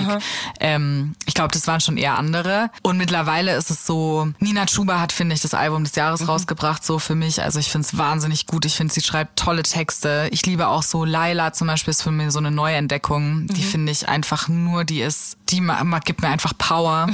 Ähm, 0.61 1.15
ich 1.27 1.35
glaube, 1.35 1.53
das 1.53 1.67
waren 1.67 1.81
schon 1.81 1.97
eher 1.97 2.17
andere. 2.19 2.71
Und 2.83 2.97
mittlerweile 2.99 3.55
ist 3.57 3.71
es 3.71 3.87
so, 3.87 4.29
Nina 4.39 4.67
Chuba 4.67 5.01
hat, 5.01 5.13
finde 5.13 5.35
ich, 5.35 5.41
das 5.41 5.55
Album 5.55 5.85
des 5.85 5.95
Jahres 5.95 6.27
rausgebracht, 6.29 6.85
so 6.85 6.99
für 6.99 7.15
mich. 7.15 7.43
Also 7.43 7.59
ich 7.59 7.71
finde 7.71 7.87
es 7.87 7.97
wahnsinnig 7.99 8.47
gut. 8.47 8.65
Ich 8.65 8.75
finde, 8.75 8.93
sie 8.95 9.01
schreibt 9.01 9.39
tolle 9.39 9.63
Texte. 9.63 10.29
Ich 10.33 10.45
liebe 10.47 10.69
auch 10.69 10.83
so 10.83 11.05
Laila 11.05 11.53
zum 11.53 11.67
Beispiel, 11.67 11.91
ist 11.93 12.03
für 12.03 12.11
mich 12.11 12.31
so 12.33 12.39
eine 12.39 12.51
Neuentdeckung. 12.51 13.47
Die 13.49 13.63
finde 13.63 13.93
ich 13.93 14.09
einfach 14.09 14.49
nur, 14.49 14.85
die 14.85 15.01
ist, 15.01 15.37
die 15.51 15.63
gibt 16.05 16.23
mir 16.23 16.29
einfach 16.29 16.53
Power. 16.57 17.09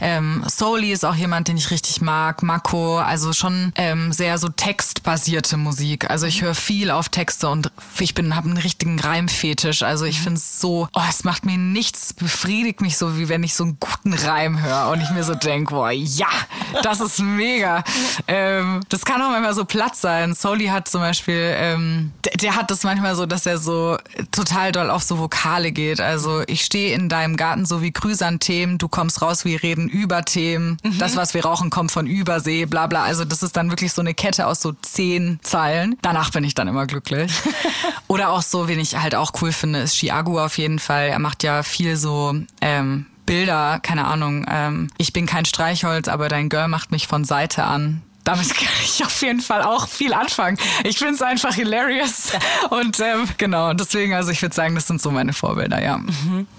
Ähm, 0.00 0.15
Souli 0.46 0.92
ist 0.92 1.04
auch 1.04 1.14
jemand, 1.14 1.48
den 1.48 1.56
ich 1.56 1.70
richtig 1.70 2.00
mag. 2.00 2.42
Mako, 2.42 2.98
also 2.98 3.32
schon 3.32 3.72
ähm, 3.76 4.12
sehr 4.12 4.38
so 4.38 4.48
textbasierte 4.48 5.56
Musik. 5.56 6.10
Also 6.10 6.26
ich 6.26 6.42
höre 6.42 6.54
viel 6.54 6.90
auf 6.90 7.08
Texte 7.08 7.48
und 7.48 7.70
ich 7.98 8.14
bin 8.14 8.36
habe 8.36 8.48
einen 8.48 8.58
richtigen 8.58 8.98
Reimfetisch. 8.98 9.82
Also 9.82 10.04
ich 10.04 10.20
finde 10.20 10.38
es 10.38 10.60
so, 10.60 10.88
oh, 10.92 11.02
es 11.08 11.24
macht 11.24 11.44
mir 11.44 11.58
nichts, 11.58 12.12
befriedigt 12.12 12.80
mich 12.80 12.96
so, 12.96 13.18
wie 13.18 13.28
wenn 13.28 13.42
ich 13.42 13.54
so 13.54 13.64
einen 13.64 13.78
guten 13.80 14.12
Reim 14.12 14.62
höre 14.62 14.90
und 14.90 15.00
ich 15.00 15.10
mir 15.10 15.24
so 15.24 15.34
denke, 15.34 15.74
boah, 15.74 15.90
ja, 15.90 16.28
das 16.82 17.00
ist 17.00 17.20
mega. 17.20 17.82
Ähm, 18.28 18.80
das 18.88 19.04
kann 19.04 19.22
auch 19.22 19.30
manchmal 19.30 19.54
so 19.54 19.64
platt 19.64 19.94
sein. 19.94 20.34
Souli 20.34 20.66
hat 20.66 20.88
zum 20.88 21.00
Beispiel, 21.00 21.54
ähm, 21.56 22.12
der, 22.24 22.32
der 22.32 22.56
hat 22.56 22.70
das 22.70 22.82
manchmal 22.82 23.14
so, 23.14 23.26
dass 23.26 23.46
er 23.46 23.58
so 23.58 23.98
total 24.32 24.72
doll 24.72 24.90
auf 24.90 25.02
so 25.02 25.18
Vokale 25.18 25.70
geht. 25.70 26.00
Also 26.00 26.42
ich 26.46 26.64
stehe 26.64 26.94
in 26.94 27.08
deinem 27.08 27.36
Garten 27.36 27.66
so 27.66 27.82
wie 27.82 27.92
Chrysanthemen, 27.92 28.78
du 28.78 28.88
kommst 28.88 29.22
raus, 29.22 29.44
wir 29.44 29.62
reden 29.62 29.88
über 29.88 30.05
Themen. 30.24 30.78
Das, 30.98 31.16
was 31.16 31.34
wir 31.34 31.44
rauchen, 31.44 31.70
kommt 31.70 31.92
von 31.92 32.06
Übersee, 32.06 32.66
bla 32.66 32.86
bla. 32.86 33.02
Also 33.04 33.24
das 33.24 33.42
ist 33.42 33.56
dann 33.56 33.70
wirklich 33.70 33.92
so 33.92 34.00
eine 34.00 34.14
Kette 34.14 34.46
aus 34.46 34.60
so 34.60 34.72
zehn 34.72 35.38
Zeilen. 35.42 35.96
Danach 36.02 36.30
bin 36.30 36.44
ich 36.44 36.54
dann 36.54 36.68
immer 36.68 36.86
glücklich. 36.86 37.32
Oder 38.08 38.30
auch 38.30 38.42
so, 38.42 38.68
wen 38.68 38.78
ich 38.78 38.96
halt 38.96 39.14
auch 39.14 39.32
cool 39.40 39.52
finde, 39.52 39.80
ist 39.80 39.96
Chiago 39.96 40.42
auf 40.42 40.58
jeden 40.58 40.78
Fall. 40.78 41.08
Er 41.08 41.18
macht 41.18 41.42
ja 41.42 41.62
viel 41.62 41.96
so 41.96 42.34
ähm, 42.60 43.06
Bilder, 43.26 43.80
keine 43.80 44.06
Ahnung. 44.06 44.46
Ähm, 44.48 44.88
ich 44.98 45.12
bin 45.12 45.26
kein 45.26 45.44
Streichholz, 45.44 46.08
aber 46.08 46.28
dein 46.28 46.48
Girl 46.48 46.68
macht 46.68 46.92
mich 46.92 47.06
von 47.06 47.24
Seite 47.24 47.64
an. 47.64 48.02
Damit 48.26 48.54
kann 48.56 48.68
ich 48.82 49.04
auf 49.04 49.22
jeden 49.22 49.40
Fall 49.40 49.62
auch 49.62 49.88
viel 49.88 50.12
anfangen. 50.12 50.58
Ich 50.84 50.98
finde 50.98 51.14
es 51.14 51.22
einfach 51.22 51.54
hilarious. 51.54 52.32
Und 52.70 52.98
ähm, 53.00 53.28
genau, 53.38 53.72
deswegen, 53.72 54.14
also 54.14 54.32
ich 54.32 54.42
würde 54.42 54.54
sagen, 54.54 54.74
das 54.74 54.88
sind 54.88 55.00
so 55.00 55.10
meine 55.10 55.32
Vorbilder, 55.32 55.82
ja. 55.82 56.00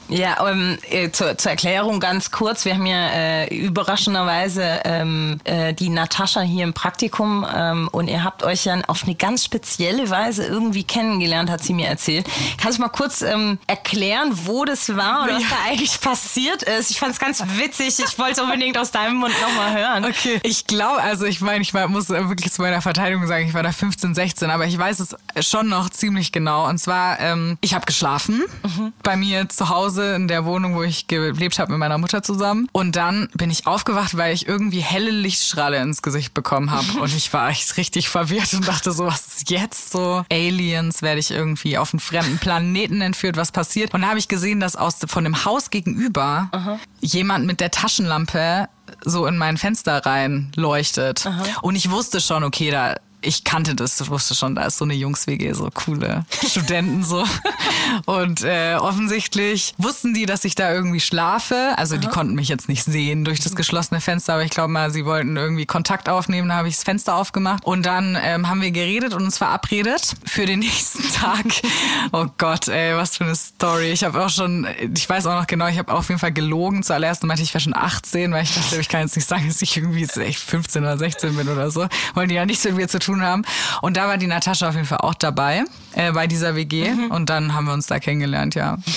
Ja, 0.09 0.49
ähm, 0.49 0.77
äh, 0.89 1.11
zur, 1.11 1.37
zur 1.37 1.51
Erklärung 1.51 1.99
ganz 1.99 2.31
kurz. 2.31 2.63
Wir 2.63 2.75
haben 2.75 2.85
ja 2.85 3.09
äh, 3.09 3.53
überraschenderweise 3.53 4.79
ähm, 4.85 5.41
äh, 5.43 5.73
die 5.73 5.89
Natascha 5.89 6.39
hier 6.39 6.63
im 6.63 6.73
Praktikum 6.73 7.45
ähm, 7.53 7.89
und 7.91 8.07
ihr 8.07 8.23
habt 8.23 8.43
euch 8.43 8.63
ja 8.63 8.79
auf 8.87 9.03
eine 9.03 9.15
ganz 9.15 9.43
spezielle 9.43 10.09
Weise 10.09 10.45
irgendwie 10.45 10.85
kennengelernt, 10.85 11.49
hat 11.49 11.61
sie 11.61 11.73
mir 11.73 11.87
erzählt. 11.87 12.25
Kannst 12.61 12.77
du 12.77 12.83
mal 12.83 12.89
kurz 12.89 13.21
ähm, 13.21 13.59
erklären, 13.67 14.31
wo 14.45 14.63
das 14.63 14.95
war 14.95 15.23
und 15.23 15.35
was 15.35 15.43
da 15.49 15.55
eigentlich 15.69 15.99
passiert 15.99 16.63
ist? 16.63 16.89
Ich 16.91 16.99
fand 16.99 17.11
es 17.11 17.19
ganz 17.19 17.43
witzig. 17.57 17.99
Ich 17.99 18.17
wollte 18.17 18.43
unbedingt 18.43 18.77
aus 18.77 18.91
deinem 18.91 19.17
Mund 19.17 19.33
nochmal 19.41 19.77
hören. 19.77 20.05
Okay. 20.05 20.39
Ich 20.43 20.67
glaube, 20.67 21.01
also 21.01 21.25
ich 21.25 21.41
meine, 21.57 21.63
ich 21.63 21.73
war, 21.73 21.87
muss 21.87 22.09
wirklich 22.09 22.51
zu 22.51 22.61
meiner 22.61 22.81
Verteidigung 22.81 23.25
sagen, 23.27 23.47
ich 23.47 23.53
war 23.53 23.63
da 23.63 23.71
15, 23.71 24.13
16, 24.13 24.49
aber 24.49 24.65
ich 24.65 24.77
weiß 24.77 24.99
es 24.99 25.15
schon 25.47 25.69
noch 25.69 25.89
ziemlich 25.89 26.31
genau. 26.31 26.67
Und 26.67 26.77
zwar, 26.77 27.19
ähm, 27.19 27.57
ich 27.61 27.73
habe 27.73 27.85
geschlafen 27.85 28.43
bei 29.03 29.15
mir 29.15 29.49
zu 29.49 29.69
Hause 29.69 30.15
in 30.15 30.27
der 30.27 30.45
Wohnung, 30.45 30.75
wo 30.75 30.83
ich 30.83 31.07
gelebt 31.07 31.57
habe 31.59 31.71
mit 31.71 31.79
meiner 31.79 31.97
Mutter 31.97 32.21
zusammen. 32.21 32.67
Und 32.71 32.95
dann 32.95 33.29
bin 33.33 33.49
ich 33.49 33.65
aufgewacht, 33.65 34.17
weil 34.17 34.33
ich 34.33 34.47
irgendwie 34.47 34.81
helle 34.81 35.09
Lichtstrahle 35.09 35.81
ins 35.81 36.01
Gesicht 36.01 36.33
bekommen 36.33 36.71
habe. 36.71 36.99
Und 37.01 37.15
ich 37.15 37.31
war 37.33 37.49
echt 37.49 37.77
richtig 37.77 38.09
verwirrt 38.09 38.53
und 38.53 38.67
dachte 38.67 38.91
so, 38.91 39.07
was 39.07 39.27
ist 39.27 39.49
jetzt 39.49 39.91
so? 39.91 40.25
Aliens, 40.31 41.01
werde 41.01 41.19
ich 41.19 41.31
irgendwie 41.31 41.77
auf 41.77 41.93
einen 41.93 41.99
fremden 41.99 42.37
Planeten 42.37 43.01
entführt, 43.01 43.37
was 43.37 43.51
passiert? 43.51 43.93
Und 43.93 44.01
da 44.01 44.09
habe 44.09 44.19
ich 44.19 44.27
gesehen, 44.27 44.59
dass 44.59 44.75
aus 44.75 44.97
von 45.07 45.23
dem 45.23 45.45
Haus 45.45 45.69
gegenüber 45.69 46.49
jemand 46.99 47.45
mit 47.45 47.59
der 47.59 47.71
Taschenlampe 47.71 48.67
so 49.03 49.25
in 49.25 49.37
mein 49.37 49.57
Fenster 49.57 50.05
rein 50.05 50.51
leuchtet. 50.55 51.25
Und 51.61 51.75
ich 51.75 51.91
wusste 51.91 52.21
schon, 52.21 52.43
okay, 52.43 52.71
da 52.71 52.95
ich 53.27 53.43
kannte 53.43 53.75
das, 53.75 53.99
ich 53.99 54.09
wusste 54.09 54.35
schon, 54.35 54.55
da 54.55 54.63
ist 54.63 54.77
so 54.77 54.85
eine 54.85 54.93
Jungs-WG, 54.93 55.51
so 55.51 55.69
coole 55.73 56.25
Studenten 56.47 57.03
so. 57.03 57.25
Und 58.05 58.43
äh, 58.43 58.75
offensichtlich 58.75 59.73
wussten 59.77 60.13
die, 60.13 60.25
dass 60.25 60.45
ich 60.45 60.55
da 60.55 60.73
irgendwie 60.73 60.99
schlafe. 61.01 61.73
Also 61.75 61.97
die 61.97 62.07
konnten 62.07 62.35
mich 62.35 62.47
jetzt 62.47 62.69
nicht 62.69 62.83
sehen 62.83 63.25
durch 63.25 63.39
das 63.41 63.55
geschlossene 63.55 63.99
Fenster, 63.99 64.33
aber 64.33 64.43
ich 64.43 64.51
glaube 64.51 64.71
mal, 64.71 64.91
sie 64.91 65.05
wollten 65.05 65.35
irgendwie 65.35 65.65
Kontakt 65.65 66.07
aufnehmen. 66.07 66.49
Da 66.49 66.55
habe 66.55 66.69
ich 66.69 66.75
das 66.75 66.83
Fenster 66.85 67.15
aufgemacht 67.15 67.65
und 67.65 67.85
dann 67.85 68.17
ähm, 68.21 68.47
haben 68.47 68.61
wir 68.61 68.71
geredet 68.71 69.13
und 69.13 69.23
uns 69.23 69.37
verabredet 69.37 70.13
für 70.25 70.45
den 70.45 70.59
nächsten 70.67 71.03
Tag. 71.13 71.45
Oh 72.13 72.27
Gott, 72.37 72.69
ey, 72.69 72.95
was 72.95 73.17
für 73.17 73.25
eine 73.25 73.35
Story. 73.35 73.91
Ich 73.91 74.05
habe 74.05 74.23
auch 74.23 74.29
schon, 74.29 74.67
ich 74.95 75.07
weiß 75.07 75.25
auch 75.25 75.39
noch 75.39 75.47
genau, 75.47 75.67
ich 75.67 75.77
habe 75.77 75.93
auf 75.93 76.07
jeden 76.07 76.19
Fall 76.19 76.31
gelogen. 76.31 76.83
Zuallerst 76.83 77.23
meinte 77.23 77.43
ich, 77.43 77.49
ich 77.49 77.53
wäre 77.53 77.61
schon 77.61 77.75
18, 77.75 78.31
weil 78.31 78.43
ich 78.43 78.55
dachte, 78.55 78.77
ich 78.79 78.87
kann 78.87 79.01
jetzt 79.01 79.15
nicht 79.17 79.27
sagen, 79.27 79.47
dass 79.47 79.61
ich 79.61 79.75
irgendwie 79.75 80.01
jetzt 80.01 80.17
echt 80.17 80.39
15 80.39 80.83
oder 80.83 80.97
16 80.97 81.35
bin 81.35 81.49
oder 81.49 81.69
so. 81.71 81.87
Wollen 82.13 82.29
die 82.29 82.35
ja 82.35 82.45
nichts 82.45 82.63
mit 82.63 82.75
mir 82.75 82.87
zu 82.87 82.99
tun 82.99 83.16
haben. 83.21 83.43
Und 83.81 83.97
da 83.97 84.07
war 84.07 84.17
die 84.17 84.27
Natascha 84.27 84.69
auf 84.69 84.75
jeden 84.75 84.87
Fall 84.87 84.99
auch 84.99 85.13
dabei 85.13 85.63
äh, 85.93 86.11
bei 86.11 86.27
dieser 86.27 86.55
WG 86.55 86.91
und 87.09 87.29
dann 87.29 87.53
haben 87.53 87.65
wir 87.65 87.73
uns 87.73 87.87
da 87.87 87.99
kennengelernt, 87.99 88.55
ja. 88.55 88.77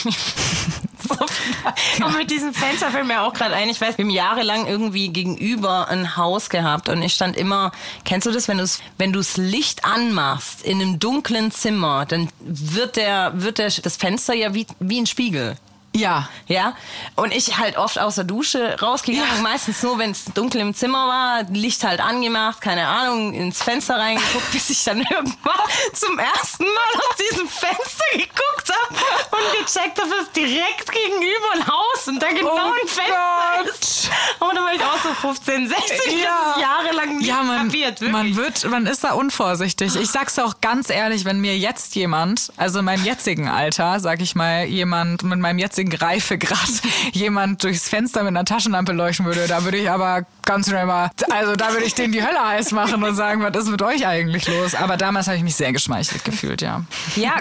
Und 2.05 2.17
mit 2.17 2.31
diesem 2.31 2.55
Fenster 2.55 2.91
fällt 2.91 3.07
mir 3.07 3.23
auch 3.23 3.33
gerade 3.33 3.55
ein, 3.55 3.69
ich 3.69 3.81
weiß, 3.81 3.99
wir 3.99 4.05
haben 4.05 4.11
jahrelang 4.11 4.67
irgendwie 4.67 5.09
gegenüber 5.09 5.89
ein 5.89 6.17
Haus 6.17 6.51
gehabt 6.51 6.89
und 6.89 7.03
ich 7.03 7.15
stand 7.15 7.37
immer, 7.37 7.73
kennst 8.05 8.27
du 8.27 8.31
das, 8.31 8.49
wenn 8.49 8.59
du 8.59 8.65
wenn 8.99 9.13
du's 9.13 9.37
Licht 9.37 9.85
anmachst 9.85 10.63
in 10.63 10.81
einem 10.81 10.99
dunklen 10.99 11.51
Zimmer, 11.51 12.07
dann 12.07 12.29
wird 12.41 12.97
der 12.97 13.33
wird 13.35 13.59
der, 13.59 13.71
das 13.71 13.97
Fenster 13.97 14.35
ja 14.35 14.55
wie 14.55 14.67
wie 14.79 15.01
ein 15.01 15.07
Spiegel. 15.07 15.57
Ja, 15.95 16.29
Ja, 16.47 16.75
und 17.17 17.33
ich 17.35 17.59
halt 17.59 17.77
oft 17.77 17.99
aus 17.99 18.15
der 18.15 18.25
Dusche 18.25 18.77
rausgegangen, 18.81 19.37
Ja. 19.37 19.43
meistens 19.43 19.83
nur, 19.83 19.99
wenn 19.99 20.13
es 20.13 20.25
dunkel 20.27 20.61
im 20.61 20.73
Zimmer 20.75 21.07
war, 21.09 21.43
Licht 21.51 21.83
halt 21.85 22.01
angemacht, 22.01 22.61
keine 22.61 22.87
Ahnung, 22.87 23.35
ins 23.35 23.63
Fenster 23.63 23.97
reingeguckt, 23.99 24.51
bis 24.53 24.71
ich 24.71 24.85
dann 24.85 24.99
irgendwann 24.99 25.69
zum 25.93 26.19
ersten 26.19 26.65
Mal 26.65 27.01
aus 27.01 27.17
diesem 27.31 27.49
Fenster 27.49 28.05
geguckt 28.13 28.71
habe 28.71 28.95
und 29.33 29.59
gecheckt 29.67 30.01
habe, 30.01 30.11
es 30.21 30.23
ist 30.29 30.37
direkt 30.37 30.93
gegenüber 30.93 31.47
ein 31.55 31.67
Haus 31.67 32.07
und 32.09 32.23
da 32.23 32.29
genau 32.29 32.51
Oh 32.51 32.73
ein 32.73 32.87
Fenster 32.89 33.75
ist. 33.75 34.11
Und 34.39 34.55
dann 34.57 34.65
war 34.65 34.73
ich 34.75 34.83
auch 34.83 34.99
so 35.03 35.13
15, 35.13 35.69
16, 35.69 35.97
ich 36.07 36.27
hab 36.27 36.55
das 36.55 36.63
jahrelang 36.63 37.19
nicht 37.19 37.27
ja, 37.27 37.43
man, 37.43 37.67
kapiert, 37.67 38.01
wirklich. 38.01 38.13
man 38.13 38.37
wird, 38.37 38.65
man 38.71 38.87
ist 38.87 39.03
da 39.05 39.13
unvorsichtig. 39.13 39.97
Ich 39.97 40.11
sag's 40.11 40.39
auch 40.39 40.61
ganz 40.61 40.89
ehrlich, 40.89 41.25
wenn 41.25 41.41
mir 41.41 41.57
jetzt 41.59 41.95
jemand, 41.97 42.53
also 42.57 42.79
in 42.79 42.85
meinem 42.85 43.05
jetzigen 43.05 43.49
Alter, 43.49 43.99
sag 44.01 44.21
ich 44.23 44.35
mal, 44.37 44.65
jemand 44.65 45.23
mit 45.25 45.39
meinem 45.41 45.59
jetzigen 45.59 45.80
Reifegrad, 45.89 46.69
jemand 47.13 47.63
durchs 47.63 47.89
Fenster 47.89 48.23
mit 48.23 48.29
einer 48.29 48.45
Taschenlampe 48.45 48.93
leuchten 48.93 49.27
würde, 49.27 49.47
da 49.47 49.65
würde 49.65 49.79
ich 49.79 49.91
aber 49.91 50.27
ganz 50.45 50.69
schnell 50.69 50.87
mal, 50.87 51.11
also 51.31 51.55
da 51.55 51.73
würde 51.73 51.85
ich 51.85 51.95
denen 51.95 52.13
die 52.13 52.23
Hölle 52.23 52.41
heiß 52.45 52.73
machen 52.73 53.03
und 53.03 53.15
sagen, 53.15 53.43
was 53.43 53.57
ist 53.65 53.71
mit 53.71 53.83
euch 53.83 54.07
eigentlich 54.07 54.49
los? 54.49 54.75
Aber 54.75 54.97
damals 54.97 55.27
habe 55.27 55.37
ich 55.37 55.43
mich 55.43 55.55
sehr 55.55 55.73
geschmeichelt 55.73 56.25
gefühlt, 56.25 56.63
ja. 56.63 56.83
Ja, 57.17 57.37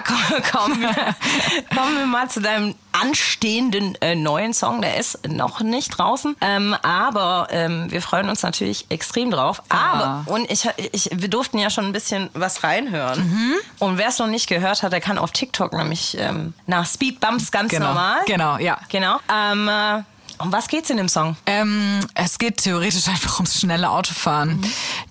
komm, 0.52 0.80
wir, 0.80 0.90
kommen 1.76 1.98
wir 1.98 2.06
mal 2.06 2.30
zu 2.30 2.40
deinem 2.42 2.76
anstehenden 3.02 3.96
äh, 4.02 4.16
neuen 4.16 4.54
Song. 4.54 4.82
Der 4.82 4.98
ist 4.98 5.28
noch 5.28 5.62
nicht 5.62 5.90
draußen, 5.98 6.36
ähm, 6.42 6.76
aber 6.82 7.48
ähm, 7.52 7.92
wir 7.92 8.02
freuen 8.02 8.30
uns 8.30 8.44
natürlich 8.44 8.86
extrem 8.90 9.32
drauf. 9.32 9.62
Aber, 9.70 10.24
und 10.32 10.50
ich, 10.52 10.68
ich, 10.92 11.10
wir 11.14 11.30
durften 11.30 11.58
ja 11.58 11.70
schon 11.70 11.86
ein 11.86 11.94
bisschen 11.94 12.30
was 12.34 12.64
reinhören. 12.64 13.20
Mhm. 13.30 13.54
Und 13.80 13.98
wer 13.98 14.08
es 14.10 14.20
noch 14.20 14.28
nicht 14.28 14.48
gehört 14.48 14.84
hat, 14.84 14.92
der 14.94 15.02
kann 15.02 15.18
auf 15.18 15.32
TikTok 15.32 15.74
nämlich 15.74 16.18
ähm, 16.20 16.54
nach 16.68 16.86
Speed 16.86 17.20
Bumps 17.20 17.52
ganz 17.52 17.72
Genau. 17.72 17.88
normal. 17.88 18.18
Genau, 18.26 18.58
ja. 18.58 18.78
Genau. 18.90 19.18
Ähm, 19.34 19.68
äh, 19.68 20.04
um 20.40 20.52
was 20.52 20.68
geht's 20.68 20.90
in 20.90 20.98
dem 20.98 21.10
Song? 21.10 21.36
Ähm, 21.46 22.00
es 22.16 22.38
geht 22.38 22.58
theoretisch 22.58 23.08
einfach 23.10 23.36
ums 23.40 23.60
schnelle 23.60 23.90
Autofahren. 23.90 24.60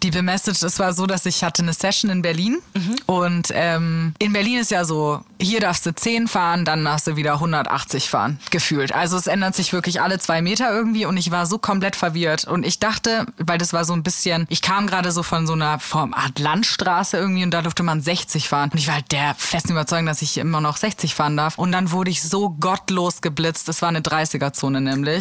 Die 0.03 0.11
Message, 0.23 0.63
es 0.63 0.79
war 0.79 0.93
so, 0.93 1.07
dass 1.07 1.27
ich 1.27 1.45
hatte 1.45 1.63
eine 1.63 1.73
Session 1.73 2.11
in 2.11 2.23
Berlin 2.23 2.59
und 3.07 3.49
ähm, 3.53 4.15
in 4.19 4.33
Berlin 4.33 4.59
ist 4.59 4.71
ja 4.71 4.85
so, 4.85 5.21
hier 5.41 5.61
darfst 5.61 5.87
du 5.87 5.95
10 5.95 6.27
fahren, 6.29 6.65
dann 6.65 6.85
darfst 6.85 7.07
du 7.07 7.17
wieder 7.17 7.35
180 7.35 8.09
fahren, 8.11 8.41
gefühlt. 8.51 8.93
Also 8.93 9.17
es 9.17 9.27
ändert 9.27 9.55
sich 9.55 9.73
wirklich 9.73 10.01
alle 10.01 10.19
zwei 10.19 10.43
Meter 10.43 10.73
irgendwie 10.73 11.05
und 11.07 11.17
ich 11.17 11.31
war 11.31 11.47
so 11.47 11.59
komplett 11.59 11.95
verwirrt 11.95 12.45
und 12.45 12.67
ich 12.67 12.81
dachte, 12.81 13.27
weil 13.39 13.59
das 13.59 13.73
war 13.73 13.85
so 13.85 13.93
ein 13.93 14.03
bisschen, 14.03 14.47
ich 14.49 14.63
kam 14.63 14.87
gerade 14.87 15.13
so 15.13 15.23
von 15.23 15.47
so 15.47 15.53
einer 15.53 15.79
Form 15.79 16.15
Art 16.15 16.39
Landstraße 16.39 17.17
irgendwie 17.17 17.45
und 17.45 17.53
da 17.53 17.63
durfte 17.63 17.83
man 17.83 18.01
60 18.01 18.49
fahren 18.49 18.71
und 18.73 18.79
ich 18.79 18.89
war 18.89 18.95
halt 18.95 19.13
der 19.13 19.35
festen 19.37 19.73
Überzeugung, 19.73 20.07
dass 20.07 20.23
ich 20.23 20.39
immer 20.39 20.61
noch 20.61 20.77
60 20.77 21.15
fahren 21.15 21.37
darf 21.37 21.59
und 21.59 21.73
dann 21.73 21.93
wurde 21.93 22.11
ich 22.11 22.23
so 22.23 22.51
gottlos 22.51 23.21
geblitzt. 23.21 23.69
Das 23.69 23.83
war 23.83 23.89
eine 23.89 24.01
30er-Zone 24.01 24.81
nämlich. 24.81 25.18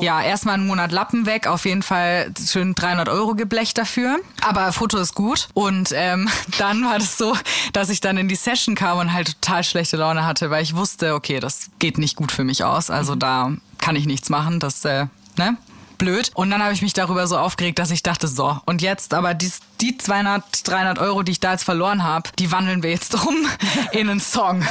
Ja, 0.00 0.22
erstmal 0.22 0.54
einen 0.54 0.66
Monat 0.66 0.92
Lappen 0.92 1.26
weg, 1.26 1.46
auf 1.46 1.64
jeden 1.64 1.82
Fall 1.82 2.32
schön 2.46 2.74
300 2.74 3.08
Euro 3.08 3.34
geblecht 3.34 3.78
dafür. 3.78 4.18
Aber 4.40 4.72
Foto 4.72 4.98
ist 4.98 5.14
gut. 5.14 5.48
Und 5.54 5.90
ähm, 5.94 6.28
dann 6.58 6.84
war 6.84 6.98
das 6.98 7.18
so, 7.18 7.36
dass 7.72 7.90
ich 7.90 8.00
dann 8.00 8.16
in 8.16 8.28
die 8.28 8.34
Session 8.36 8.74
kam 8.74 8.98
und 8.98 9.12
halt 9.12 9.40
total 9.40 9.64
schlechte 9.64 9.96
Laune 9.96 10.24
hatte, 10.24 10.50
weil 10.50 10.62
ich 10.62 10.74
wusste, 10.74 11.14
okay, 11.14 11.40
das 11.40 11.70
geht 11.78 11.98
nicht 11.98 12.16
gut 12.16 12.32
für 12.32 12.44
mich 12.44 12.64
aus. 12.64 12.90
Also 12.90 13.14
da 13.14 13.52
kann 13.78 13.96
ich 13.96 14.06
nichts 14.06 14.28
machen. 14.28 14.60
Das, 14.60 14.84
äh, 14.84 15.06
ne? 15.36 15.56
Blöd. 15.98 16.30
Und 16.34 16.50
dann 16.50 16.62
habe 16.62 16.72
ich 16.72 16.82
mich 16.82 16.92
darüber 16.92 17.26
so 17.26 17.38
aufgeregt, 17.38 17.78
dass 17.78 17.90
ich 17.90 18.02
dachte, 18.02 18.28
so, 18.28 18.58
und 18.64 18.82
jetzt 18.82 19.14
aber 19.14 19.34
dies, 19.34 19.60
die 19.80 19.96
200, 19.96 20.66
300 20.68 20.98
Euro, 20.98 21.22
die 21.22 21.32
ich 21.32 21.40
da 21.40 21.52
jetzt 21.52 21.64
verloren 21.64 22.02
habe, 22.02 22.30
die 22.38 22.50
wandeln 22.52 22.82
wir 22.82 22.90
jetzt 22.90 23.14
um 23.14 23.36
in 23.92 24.08
einen 24.08 24.20
Song. 24.20 24.64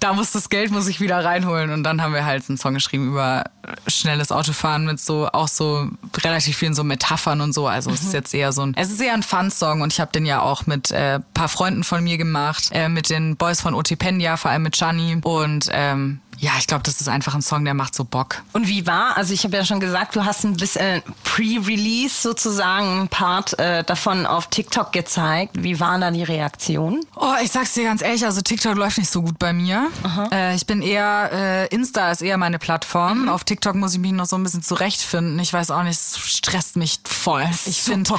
Da 0.00 0.12
muss 0.12 0.32
das 0.32 0.48
Geld 0.48 0.70
muss 0.70 0.88
ich 0.88 1.00
wieder 1.00 1.24
reinholen. 1.24 1.70
Und 1.70 1.82
dann 1.82 2.02
haben 2.02 2.14
wir 2.14 2.24
halt 2.24 2.48
einen 2.48 2.58
Song 2.58 2.74
geschrieben 2.74 3.08
über 3.08 3.44
schnelles 3.86 4.30
Autofahren 4.32 4.84
mit 4.84 5.00
so 5.00 5.28
auch 5.32 5.48
so 5.48 5.88
relativ 6.18 6.56
vielen 6.56 6.74
so 6.74 6.84
Metaphern 6.84 7.40
und 7.40 7.52
so. 7.52 7.66
Also 7.66 7.90
es 7.90 8.02
ist 8.02 8.12
jetzt 8.12 8.34
eher 8.34 8.52
so 8.52 8.62
ein, 8.62 8.74
es 8.76 8.90
ist 8.90 9.00
eher 9.00 9.14
ein 9.14 9.22
Fun-Song 9.22 9.80
und 9.80 9.92
ich 9.92 10.00
habe 10.00 10.12
den 10.12 10.26
ja 10.26 10.40
auch 10.42 10.66
mit 10.66 10.90
äh, 10.90 11.20
paar 11.34 11.48
Freunden 11.48 11.84
von 11.84 12.02
mir 12.02 12.18
gemacht, 12.18 12.70
äh, 12.72 12.88
mit 12.88 13.10
den 13.10 13.36
Boys 13.36 13.60
von 13.60 13.74
Otipendia, 13.74 14.36
vor 14.36 14.50
allem 14.50 14.62
mit 14.62 14.76
Chani 14.76 15.20
und 15.22 15.68
ähm, 15.72 16.20
ja, 16.38 16.52
ich 16.58 16.66
glaube, 16.66 16.82
das 16.82 17.00
ist 17.00 17.08
einfach 17.08 17.34
ein 17.34 17.42
Song, 17.42 17.64
der 17.64 17.74
macht 17.74 17.94
so 17.94 18.04
Bock. 18.04 18.42
Und 18.52 18.68
wie 18.68 18.86
war, 18.86 19.16
also 19.16 19.32
ich 19.32 19.44
habe 19.44 19.56
ja 19.56 19.64
schon 19.64 19.80
gesagt, 19.80 20.16
du 20.16 20.24
hast 20.24 20.44
ein 20.44 20.56
bisschen 20.56 21.02
Pre-Release 21.24 22.20
sozusagen 22.20 23.02
ein 23.02 23.08
Part 23.08 23.58
äh, 23.58 23.84
davon 23.84 24.26
auf 24.26 24.48
TikTok 24.48 24.92
gezeigt. 24.92 25.52
Wie 25.58 25.80
waren 25.80 26.02
da 26.02 26.10
die 26.10 26.22
Reaktionen? 26.22 27.04
Oh, 27.16 27.32
ich 27.42 27.50
sag's 27.50 27.72
dir 27.72 27.84
ganz 27.84 28.02
ehrlich, 28.02 28.24
also 28.24 28.42
TikTok 28.42 28.76
läuft 28.76 28.98
nicht 28.98 29.10
so 29.10 29.22
gut 29.22 29.38
bei 29.38 29.52
mir. 29.52 29.88
Äh, 30.30 30.54
ich 30.54 30.66
bin 30.66 30.82
eher, 30.82 31.30
äh, 31.32 31.74
Insta 31.74 32.10
ist 32.10 32.20
eher 32.20 32.36
meine 32.36 32.58
Plattform. 32.58 33.28
Auf 33.28 33.44
TikTok 33.44 33.74
muss 33.74 33.94
ich 33.94 34.00
mich 34.00 34.12
noch 34.12 34.26
so 34.26 34.36
ein 34.36 34.42
bisschen 34.42 34.62
zurechtfinden. 34.62 35.38
Ich 35.38 35.52
weiß 35.52 35.70
auch 35.70 35.82
nicht, 35.82 35.98
es 35.98 36.18
stresst 36.18 36.76
mich 36.76 37.00
voll. 37.04 37.48
Ich 37.64 37.82
finde. 37.82 38.10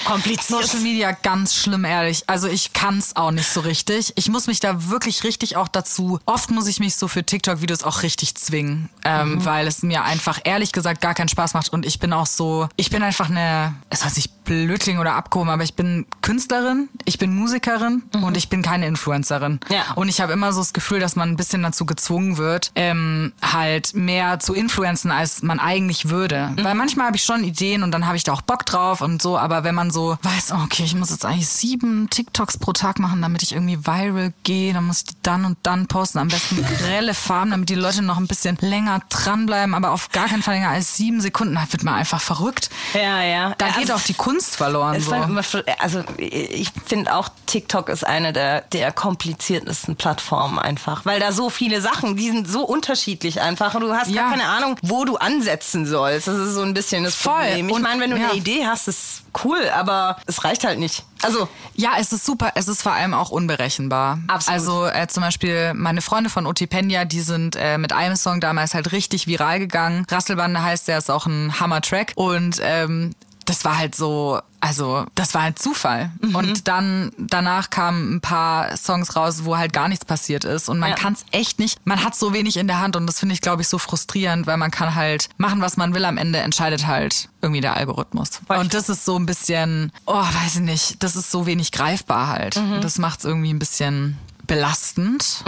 Social 0.48 0.80
Media 0.82 1.12
ganz 1.12 1.54
schlimm, 1.56 1.86
ehrlich. 1.86 2.24
Also 2.28 2.48
ich 2.48 2.74
kann's 2.74 3.16
auch 3.16 3.32
nicht 3.32 3.48
so 3.48 3.60
richtig. 3.60 4.14
Ich 4.16 4.30
muss 4.30 4.48
mich 4.48 4.60
da 4.60 4.90
wirklich 4.90 5.24
richtig 5.24 5.56
auch 5.56 5.68
dazu, 5.68 6.20
oft 6.26 6.50
muss 6.50 6.68
ich 6.68 6.80
mich 6.80 6.96
so 6.96 7.08
für 7.08 7.24
TikTok-Videos 7.24 7.84
auch 7.84 8.02
richtig 8.04 8.07
zwingen, 8.16 8.90
ähm, 9.04 9.44
weil 9.44 9.68
es 9.68 9.84
mir 9.84 10.04
einfach 10.04 10.40
ehrlich 10.44 10.72
gesagt 10.72 11.02
gar 11.02 11.14
keinen 11.14 11.28
Spaß 11.28 11.54
macht 11.54 11.70
und 11.74 11.86
ich 11.86 12.00
bin 12.00 12.14
auch 12.14 12.26
so, 12.26 12.70
ich 12.78 12.90
bin 12.90 13.04
einfach 13.04 13.30
eine, 13.30 13.76
es 13.90 14.04
hört 14.04 14.14
sich 14.14 14.30
blödling 14.48 14.98
oder 15.00 15.16
abgehoben, 15.16 15.50
aber 15.50 15.64
ich 15.64 15.74
bin 15.74 16.06
Künstlerin, 16.22 16.88
ich 17.06 17.18
bin 17.18 17.36
Musikerin 17.36 18.04
und 18.14 18.38
ich 18.38 18.48
bin 18.50 18.62
keine 18.62 18.88
Influencerin. 18.88 19.60
Ja. 19.70 19.94
Und 19.96 20.08
ich 20.08 20.22
habe 20.22 20.32
immer 20.34 20.54
so 20.54 20.62
das 20.62 20.74
Gefühl, 20.74 21.00
dass 21.00 21.16
man 21.18 21.30
ein 21.30 21.36
bisschen 21.36 21.64
dazu 21.64 21.86
gezwungen 21.86 22.38
wird, 22.38 22.72
ähm, 22.76 23.34
halt 23.42 23.94
mehr 23.94 24.40
zu 24.40 24.54
influenzen, 24.54 25.12
als 25.12 25.44
man 25.44 25.60
eigentlich 25.60 26.10
würde. 26.10 26.54
Weil 26.62 26.76
manchmal 26.76 27.08
habe 27.08 27.18
ich 27.18 27.24
schon 27.24 27.44
Ideen 27.44 27.84
und 27.84 27.92
dann 27.92 28.08
habe 28.08 28.16
ich 28.16 28.24
da 28.24 28.32
auch 28.32 28.42
Bock 28.42 28.66
drauf 28.66 29.02
und 29.02 29.22
so, 29.22 29.38
aber 29.38 29.66
wenn 29.66 29.76
man 29.76 29.92
so 29.92 30.18
weiß, 30.22 30.54
oh, 30.54 30.64
okay, 30.64 30.84
ich 30.84 30.96
muss 30.96 31.12
jetzt 31.12 31.26
eigentlich 31.26 31.50
sieben 31.50 32.10
TikToks 32.10 32.58
pro 32.58 32.72
Tag 32.72 33.00
machen, 33.00 33.22
damit 33.22 33.44
ich 33.44 33.52
irgendwie 33.52 33.86
viral 33.86 34.34
gehe, 34.44 34.74
dann 34.74 34.86
muss 34.86 35.00
ich 35.00 35.06
die 35.06 35.16
dann 35.24 35.46
und 35.46 35.58
dann 35.64 35.88
posten, 35.88 36.20
am 36.20 36.30
besten 36.30 36.64
grelle 36.80 37.14
Farben, 37.14 37.52
damit 37.52 37.70
die 37.70 37.76
Leute 37.76 37.97
noch 38.02 38.18
ein 38.18 38.28
bisschen 38.28 38.58
länger 38.62 39.02
dranbleiben, 39.10 39.74
aber 39.74 39.92
auf 39.92 40.10
gar 40.12 40.28
keinen 40.28 40.44
Fall 40.44 40.56
länger 40.56 40.70
als 40.70 40.98
sieben 40.98 41.22
Sekunden, 41.22 41.56
da 41.56 41.66
wird 41.72 41.84
man 41.84 41.96
einfach 41.96 42.22
verrückt. 42.22 42.70
Ja, 42.94 43.22
ja. 43.22 43.54
Da 43.58 43.68
Also- 43.68 43.80
geht 43.80 43.92
auch 43.92 44.02
die 44.02 44.14
Kunst 44.14 44.56
verloren. 44.56 45.00
So. 45.02 45.14
immer 45.14 45.42
Also 45.80 46.04
ich 46.18 46.70
finde 46.86 47.14
auch 47.16 47.30
TikTok 47.46 47.90
ist 47.90 48.06
eine 48.06 48.34
der, 48.34 48.62
der 48.62 48.92
kompliziertesten 48.92 49.96
Plattformen 49.96 50.60
einfach, 50.60 51.06
weil 51.06 51.20
da 51.20 51.32
so 51.32 51.50
viele 51.50 51.82
Sachen, 51.82 52.16
die 52.16 52.30
sind 52.30 52.48
so 52.48 52.64
unterschiedlich 52.64 53.42
einfach 53.42 53.76
und 53.76 53.82
du 53.82 53.94
hast 53.94 54.10
Ja. 54.12 54.24
gar 54.24 54.32
keine 54.32 54.46
Ahnung, 54.46 54.78
wo 54.82 55.06
du 55.06 55.18
ansetzen 55.18 55.86
sollst. 55.86 56.28
Das 56.28 56.38
ist 56.38 56.54
so 56.54 56.62
ein 56.62 56.74
bisschen 56.74 57.04
das 57.04 57.16
Voll. 57.16 57.34
Problem. 57.34 57.70
Ich 57.70 57.80
meine, 57.80 58.02
wenn 58.02 58.12
du 58.12 58.18
ja. 58.18 58.30
eine 58.30 58.38
Idee 58.38 58.66
hast, 58.66 58.88
ist 58.88 59.22
cool, 59.44 59.60
aber 59.74 60.18
es 60.26 60.44
reicht 60.44 60.64
halt 60.64 60.80
nicht. 60.80 61.04
Also 61.24 61.48
Ja, 61.76 61.92
es 62.00 62.14
ist 62.14 62.26
super. 62.26 62.52
Es 62.56 62.68
ist 62.68 62.82
vor 62.82 62.94
allem 62.94 63.14
auch 63.14 63.30
unberechenbar. 63.30 64.20
Absolut. 64.28 64.54
Also 64.54 64.88
äh, 64.88 65.08
zum 65.08 65.24
Beispiel 65.24 65.74
meine 65.74 66.02
Freunde 66.02 66.30
von 66.30 66.46
Otipendia, 66.46 67.06
die 67.06 67.22
sind 67.22 67.56
äh, 67.56 67.78
mit 67.78 67.94
einem 67.94 68.16
Song 68.16 68.40
damals 68.40 68.74
halt 68.74 68.92
richtig 68.92 69.28
viral 69.28 69.60
gegangen. 69.60 70.06
Rasselbande 70.10 70.62
heißt 70.62 70.88
der, 70.88 70.98
ist 70.98 71.10
auch 71.10 71.26
ein 71.26 71.60
Hammer-Track. 71.60 72.14
Und 72.16 72.60
ähm, 72.62 73.14
das 73.46 73.64
war 73.66 73.78
halt 73.78 73.96
so, 73.96 74.40
also 74.68 75.06
das 75.16 75.34
war 75.34 75.44
halt 75.44 75.58
Zufall. 75.60 76.12
Mhm. 76.22 76.36
Und 76.36 76.68
dann 76.68 77.12
danach 77.18 77.70
kamen 77.70 78.16
ein 78.16 78.22
paar 78.22 78.76
Songs 78.76 79.16
raus, 79.16 79.46
wo 79.46 79.58
halt 79.58 79.72
gar 79.74 79.88
nichts 79.88 80.04
passiert 80.06 80.44
ist. 80.44 80.68
Und 80.70 80.80
man 80.80 80.90
Ja. 80.90 80.96
kann 80.96 81.14
es 81.14 81.26
echt 81.32 81.58
nicht, 81.60 81.80
man 81.86 82.04
hat 82.04 82.16
so 82.16 82.34
wenig 82.34 82.58
in 82.58 82.68
der 82.68 82.80
Hand 82.80 82.96
und 82.96 83.08
das 83.08 83.20
finde 83.20 83.34
ich, 83.34 83.42
glaube 83.42 83.62
ich, 83.62 83.68
so 83.68 83.78
frustrierend, 83.78 84.46
weil 84.48 84.58
man 84.58 84.72
kann 84.72 84.94
halt 84.96 85.30
machen, 85.38 85.62
was 85.62 85.78
man 85.78 85.94
will. 85.94 86.04
Am 86.06 86.18
Ende 86.18 86.40
entscheidet 86.40 86.86
halt 86.86 87.30
irgendwie 87.42 87.62
der 87.62 87.78
Algorithmus. 87.78 88.42
Voll. 88.46 88.58
Und 88.58 88.74
das 88.74 88.90
ist 88.90 89.06
so 89.06 89.18
ein 89.18 89.26
bisschen, 89.26 89.92
oh, 90.06 90.14
weiß 90.16 90.56
ich 90.56 90.62
nicht, 90.62 91.02
das 91.04 91.16
ist 91.16 91.32
so 91.32 91.46
wenig 91.46 91.72
greifbar 91.72 92.28
halt. 92.28 92.56
Mhm. 92.58 92.82
Das 92.82 92.98
macht 92.98 93.20
es 93.20 93.26
irgendwie 93.26 93.54
ein 93.54 93.60
bisschen 93.60 94.18
belastend. 94.48 95.44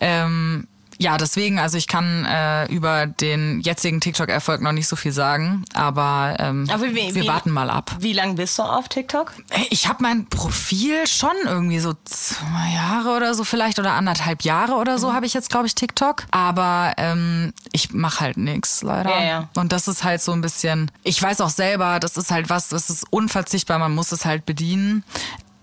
Ähm, 0.00 0.66
ja, 0.98 1.16
deswegen, 1.16 1.58
also 1.58 1.78
ich 1.78 1.86
kann 1.86 2.24
äh, 2.24 2.66
über 2.72 3.06
den 3.06 3.60
jetzigen 3.60 4.00
TikTok-Erfolg 4.00 4.60
noch 4.60 4.72
nicht 4.72 4.88
so 4.88 4.96
viel 4.96 5.12
sagen, 5.12 5.64
aber, 5.74 6.36
ähm, 6.38 6.68
Aber 6.72 6.84
wie- 6.92 7.14
wir 7.14 7.26
warten 7.26 7.50
mal 7.50 7.70
ab. 7.70 7.94
wie 8.00 8.12
lange 8.12 8.34
bist 8.34 8.58
du 8.58 8.62
auf 8.64 8.88
TikTok? 8.88 9.32
Ey, 9.50 9.66
Ich 9.70 9.86
habe 9.88 10.02
mein 10.02 10.26
Profil 10.26 11.06
schon 11.06 11.30
irgendwie 11.44 11.78
so 11.78 11.94
zwei 12.04 12.74
Jahre 12.74 13.16
oder 13.16 13.34
so 13.34 13.44
vielleicht 13.44 13.78
oder 13.78 13.92
anderthalb 13.92 14.42
Jahre 14.42 14.74
oder 14.74 14.94
Mhm. 14.94 14.98
so 14.98 15.12
habe 15.12 15.24
ich 15.26 15.34
jetzt, 15.34 15.50
glaube 15.50 15.66
ich, 15.66 15.74
TikTok. 15.74 16.24
Aber 16.32 16.94
ähm, 16.96 17.52
ich 17.72 17.92
mache 17.92 18.20
halt 18.20 18.36
nix 18.36 18.82
leider. 18.82 19.10
Ja, 19.10 19.24
ja. 19.24 19.48
Und 19.56 19.72
das 19.72 19.88
ist 19.88 20.04
halt 20.04 20.20
so 20.20 20.32
ein 20.32 20.40
bisschen, 20.40 20.90
ich 21.04 21.22
weiß 21.22 21.40
auch 21.40 21.50
selber, 21.50 22.00
das 22.00 22.16
ist 22.16 22.30
halt 22.30 22.50
was, 22.50 22.68
das 22.70 22.90
ist 22.90 23.04
unverzichtbar, 23.10 23.78
man 23.78 23.94
muss 23.94 24.10
es 24.12 24.24
halt 24.24 24.44
bedienen. 24.46 25.04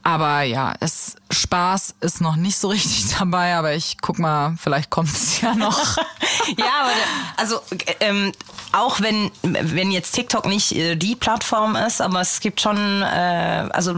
Aber 0.05 0.43
ja, 0.43 0.75
es 0.81 1.15
Spaß 1.31 1.95
ist 1.99 2.21
noch 2.21 2.35
nicht 2.35 2.57
so 2.57 2.67
richtig 2.67 3.15
dabei, 3.19 3.55
aber 3.55 3.73
ich 3.73 3.97
guck 4.01 4.19
mal, 4.19 4.55
vielleicht 4.61 4.91
kommt 4.91 5.09
es 5.09 5.41
ja 5.41 5.55
noch. 5.55 5.97
ja, 6.57 6.65
aber 6.81 6.91
also 7.37 7.59
ähm, 7.99 8.31
auch 8.71 9.01
wenn 9.01 9.31
wenn 9.41 9.91
jetzt 9.91 10.11
TikTok 10.13 10.45
nicht 10.45 10.73
äh, 10.73 10.95
die 10.95 11.15
Plattform 11.15 11.75
ist, 11.75 12.01
aber 12.01 12.21
es 12.21 12.39
gibt 12.39 12.61
schon, 12.61 13.01
äh, 13.01 13.67
also 13.73 13.95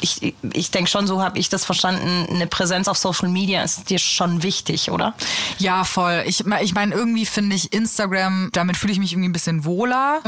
ich, 0.00 0.34
ich 0.52 0.70
denke 0.70 0.90
schon, 0.90 1.06
so 1.06 1.22
habe 1.22 1.38
ich 1.38 1.48
das 1.48 1.64
verstanden, 1.64 2.26
eine 2.30 2.46
Präsenz 2.46 2.88
auf 2.88 2.98
Social 2.98 3.28
Media 3.28 3.62
ist 3.62 3.90
dir 3.90 3.98
schon 3.98 4.42
wichtig, 4.42 4.90
oder? 4.90 5.14
Ja, 5.58 5.84
voll. 5.84 6.22
Ich, 6.26 6.44
ich 6.60 6.74
meine, 6.74 6.94
irgendwie 6.94 7.24
finde 7.26 7.56
ich 7.56 7.72
Instagram, 7.72 8.50
damit 8.52 8.76
fühle 8.76 8.92
ich 8.92 8.98
mich 8.98 9.12
irgendwie 9.12 9.30
ein 9.30 9.32
bisschen 9.32 9.64
wohler. 9.64 10.20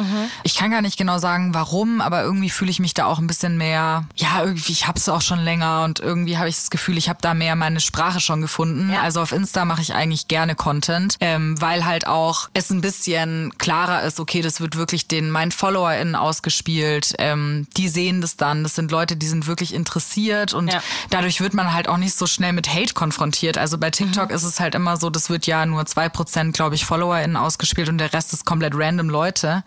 Ich 0.44 0.54
kann 0.54 0.70
gar 0.70 0.80
nicht 0.80 0.96
genau 0.96 1.18
sagen, 1.18 1.52
warum, 1.52 2.00
aber 2.00 2.22
irgendwie 2.22 2.48
fühle 2.48 2.70
ich 2.70 2.80
mich 2.80 2.94
da 2.94 3.06
auch 3.06 3.18
ein 3.18 3.26
bisschen 3.26 3.58
mehr, 3.58 4.04
ja, 4.14 4.42
irgendwie, 4.42 4.72
ich 4.72 4.86
habe 4.86 4.98
es 5.06 5.12
auch 5.12 5.22
schon 5.22 5.38
länger 5.40 5.84
und 5.84 6.00
irgendwie 6.00 6.36
habe 6.38 6.48
ich 6.48 6.56
das 6.56 6.70
Gefühl, 6.70 6.96
ich 6.98 7.08
habe 7.08 7.18
da 7.22 7.34
mehr 7.34 7.54
meine 7.56 7.80
Sprache 7.80 8.20
schon 8.20 8.40
gefunden. 8.40 8.90
Ja. 8.92 9.02
Also 9.02 9.20
auf 9.20 9.32
Insta 9.32 9.64
mache 9.64 9.82
ich 9.82 9.94
eigentlich 9.94 10.28
gerne 10.28 10.54
Content, 10.54 11.16
ähm, 11.20 11.60
weil 11.60 11.84
halt 11.84 12.06
auch 12.06 12.48
es 12.54 12.70
ein 12.70 12.80
bisschen 12.80 13.52
klarer 13.58 14.02
ist, 14.02 14.20
okay, 14.20 14.42
das 14.42 14.60
wird 14.60 14.76
wirklich 14.76 15.08
den 15.08 15.30
meinen 15.30 15.52
FollowerInnen 15.52 16.14
ausgespielt. 16.14 17.14
Ähm, 17.18 17.66
die 17.76 17.88
sehen 17.88 18.20
das 18.20 18.36
dann. 18.36 18.62
Das 18.62 18.74
sind 18.74 18.90
Leute, 18.90 19.16
die 19.16 19.26
sind 19.26 19.46
wirklich 19.46 19.74
interessiert 19.74 20.54
und 20.54 20.68
Ja. 20.72 20.80
dadurch 21.10 21.40
wird 21.40 21.54
man 21.54 21.72
halt 21.72 21.88
auch 21.88 21.96
nicht 21.96 22.14
so 22.14 22.26
schnell 22.26 22.52
mit 22.52 22.72
Hate 22.72 22.94
konfrontiert. 22.94 23.58
Also 23.58 23.78
bei 23.78 23.90
TikTok 23.90 24.30
ist 24.30 24.42
es 24.42 24.60
halt 24.60 24.74
immer 24.74 24.96
so, 24.96 25.10
das 25.10 25.30
wird 25.30 25.46
ja 25.46 25.64
nur 25.66 25.82
2%, 25.82 26.52
glaube 26.52 26.74
ich, 26.74 26.84
FollowerInnen 26.84 27.36
ausgespielt 27.36 27.88
und 27.88 27.98
der 27.98 28.12
Rest 28.12 28.32
ist 28.32 28.44
komplett 28.44 28.72
random 28.76 29.08
Leute. 29.08 29.64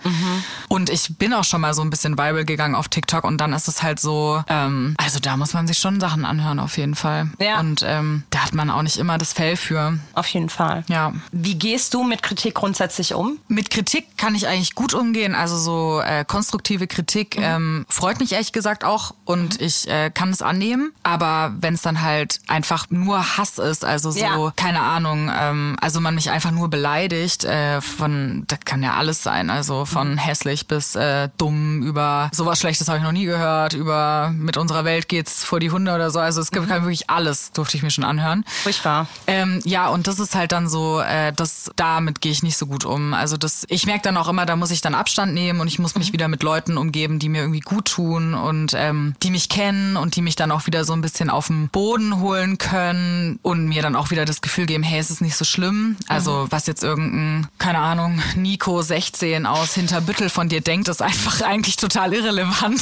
Und 0.68 0.90
ich 0.90 1.18
bin 1.18 1.34
auch 1.34 1.44
schon 1.44 1.62
mal 1.62 1.74
so 1.74 1.82
ein 1.82 1.90
bisschen 1.90 2.18
viral 2.18 2.46
gegangen 2.46 2.76
auf 2.76 2.88
TikTok 2.88 3.24
und 3.24 3.38
dann 3.40 3.54
ist 3.54 3.68
es 3.68 3.82
halt 3.84 4.00
so, 4.00 4.44
ähm, 4.48 4.94
also 4.98 5.20
da 5.20 5.29
muss 5.38 5.54
man 5.54 5.68
sich 5.68 5.78
schon 5.78 6.00
Sachen 6.00 6.26
anhören 6.26 6.60
auf 6.60 6.78
jeden 6.78 6.96
Fall. 6.96 7.30
Ja. 7.40 7.60
Und 7.60 7.84
ähm, 7.86 8.24
da 8.30 8.40
hat 8.46 8.54
man 8.54 8.70
auch 8.70 8.82
nicht 8.82 8.98
immer 8.98 9.18
das 9.18 9.34
Fell 9.34 9.56
für. 9.56 9.98
Auf 10.14 10.28
jeden 10.28 10.50
Fall. 10.50 10.84
Ja. 10.88 11.14
Wie 11.32 11.56
gehst 11.56 11.94
du 11.94 12.04
mit 12.04 12.24
Kritik 12.24 12.56
grundsätzlich 12.56 13.14
um? 13.14 13.38
Mit 13.48 13.70
Kritik 13.70 14.18
kann 14.18 14.36
ich 14.36 14.48
eigentlich 14.48 14.76
gut 14.76 14.94
umgehen. 14.94 15.36
Also 15.36 15.58
so 15.58 16.02
äh, 16.02 16.24
konstruktive 16.26 16.88
Kritik 16.88 17.38
Mhm. 17.38 17.44
ähm, 17.44 17.86
freut 17.90 18.20
mich 18.20 18.32
ehrlich 18.34 18.52
gesagt 18.52 18.84
auch 18.84 19.14
und 19.26 19.60
ich 19.62 19.88
äh, 19.90 20.10
kann 20.10 20.30
es 20.30 20.42
annehmen. 20.42 20.92
Aber 21.04 21.54
wenn 21.60 21.74
es 21.74 21.82
dann 21.82 22.02
halt 22.02 22.40
einfach 22.48 22.88
nur 22.90 23.38
Hass 23.38 23.58
ist, 23.60 23.84
also 23.86 24.12
so, 24.12 24.20
Ja. 24.20 24.54
keine 24.56 24.82
Ahnung, 24.82 25.32
ähm, 25.34 25.76
also 25.82 26.00
man 26.02 26.16
mich 26.16 26.30
einfach 26.32 26.52
nur 26.52 26.70
beleidigt, 26.70 27.44
äh, 27.44 27.82
von, 27.82 28.44
das 28.48 28.60
kann 28.66 28.82
ja 28.84 28.94
alles 28.96 29.24
sein, 29.24 29.50
also 29.50 29.86
von 29.86 30.12
Mhm. 30.14 30.18
hässlich 30.18 30.68
bis 30.68 30.96
äh, 30.96 31.30
dumm 31.38 31.82
über 31.84 32.30
sowas 32.34 32.60
Schlechtes 32.60 32.88
habe 32.88 32.98
ich 32.98 33.04
noch 33.04 33.12
nie 33.12 33.26
gehört, 33.26 33.74
über 33.74 34.32
mit 34.36 34.58
unserer 34.58 34.86
Welt 34.86 35.08
geht's 35.20 35.44
vor 35.44 35.60
die 35.60 35.70
Hunde 35.70 35.94
oder 35.94 36.12
so. 36.12 36.20
Also 36.20 36.40
es 36.40 36.50
gibt 36.52 36.66
Mhm. 36.66 36.70
kann 36.70 36.82
wirklich 36.84 37.10
alles, 37.10 37.52
durfte 37.52 37.76
ich 37.76 37.84
mir 37.84 37.92
schon 37.92 38.06
anhören. 38.06 38.46
Furchtbar. 38.64 39.08
Ähm, 39.28 39.60
ja, 39.66 39.90
und 39.90 40.08
das 40.08 40.18
ist 40.20 40.34
halt 40.34 40.54
dann 40.54 40.70
so, 40.70 41.02
äh, 41.02 41.34
das 41.34 41.70
damit 41.76 42.22
gehe 42.22 42.32
ich 42.32 42.42
nicht 42.42 42.56
so 42.58 42.68
gut 42.68 42.86
um. 42.86 43.14
Also 43.14 43.36
das, 43.36 43.66
ich 43.68 43.86
merke 43.86 44.04
dann 44.04 44.16
auch 44.16 44.30
immer, 44.30 44.46
da 44.46 44.56
muss 44.56 44.72
ich 44.72 44.80
dann 44.80 44.96
Abstand 44.96 45.34
nehmen 45.34 45.60
und 45.60 45.68
ich 45.68 45.78
muss 45.78 45.96
mich 45.96 46.14
wieder 46.14 46.30
mit 46.30 46.42
Leuten 46.42 46.78
umgeben, 46.78 47.20
die 47.20 47.28
mir 47.28 47.42
irgendwie 47.42 47.60
gut 47.60 47.86
tun 47.90 48.34
und 48.34 48.74
ähm, 48.76 49.14
die 49.24 49.30
mich 49.32 49.50
kennen 49.50 49.98
und 49.98 50.16
die 50.16 50.22
mich 50.22 50.38
dann 50.38 50.52
auch 50.52 50.66
wieder 50.68 50.86
so 50.86 50.94
ein 50.94 51.02
bisschen 51.02 51.30
auf 51.30 51.48
den 51.48 51.68
Boden 51.68 52.20
holen 52.22 52.58
können 52.58 53.40
und 53.42 53.68
mir 53.68 53.82
dann 53.82 53.98
auch 53.98 54.12
wieder 54.12 54.24
das 54.24 54.40
Gefühl 54.40 54.66
geben, 54.68 54.84
hey, 54.84 55.00
es 55.00 55.10
ist 55.10 55.20
nicht 55.22 55.36
so 55.36 55.44
schlimm. 55.44 55.98
Also 56.08 56.48
was 56.50 56.66
jetzt 56.66 56.84
irgendein, 56.84 57.48
keine 57.58 57.80
Ahnung, 57.80 58.22
Nico 58.36 58.82
16 58.82 59.46
aus 59.46 59.74
Hinterbüttel 59.74 60.30
von 60.30 60.48
dir 60.48 60.62
denkt, 60.62 60.88
ist 60.88 61.02
einfach 61.02 61.42
eigentlich 61.46 61.76
total 61.76 62.14
irrelevant. 62.14 62.82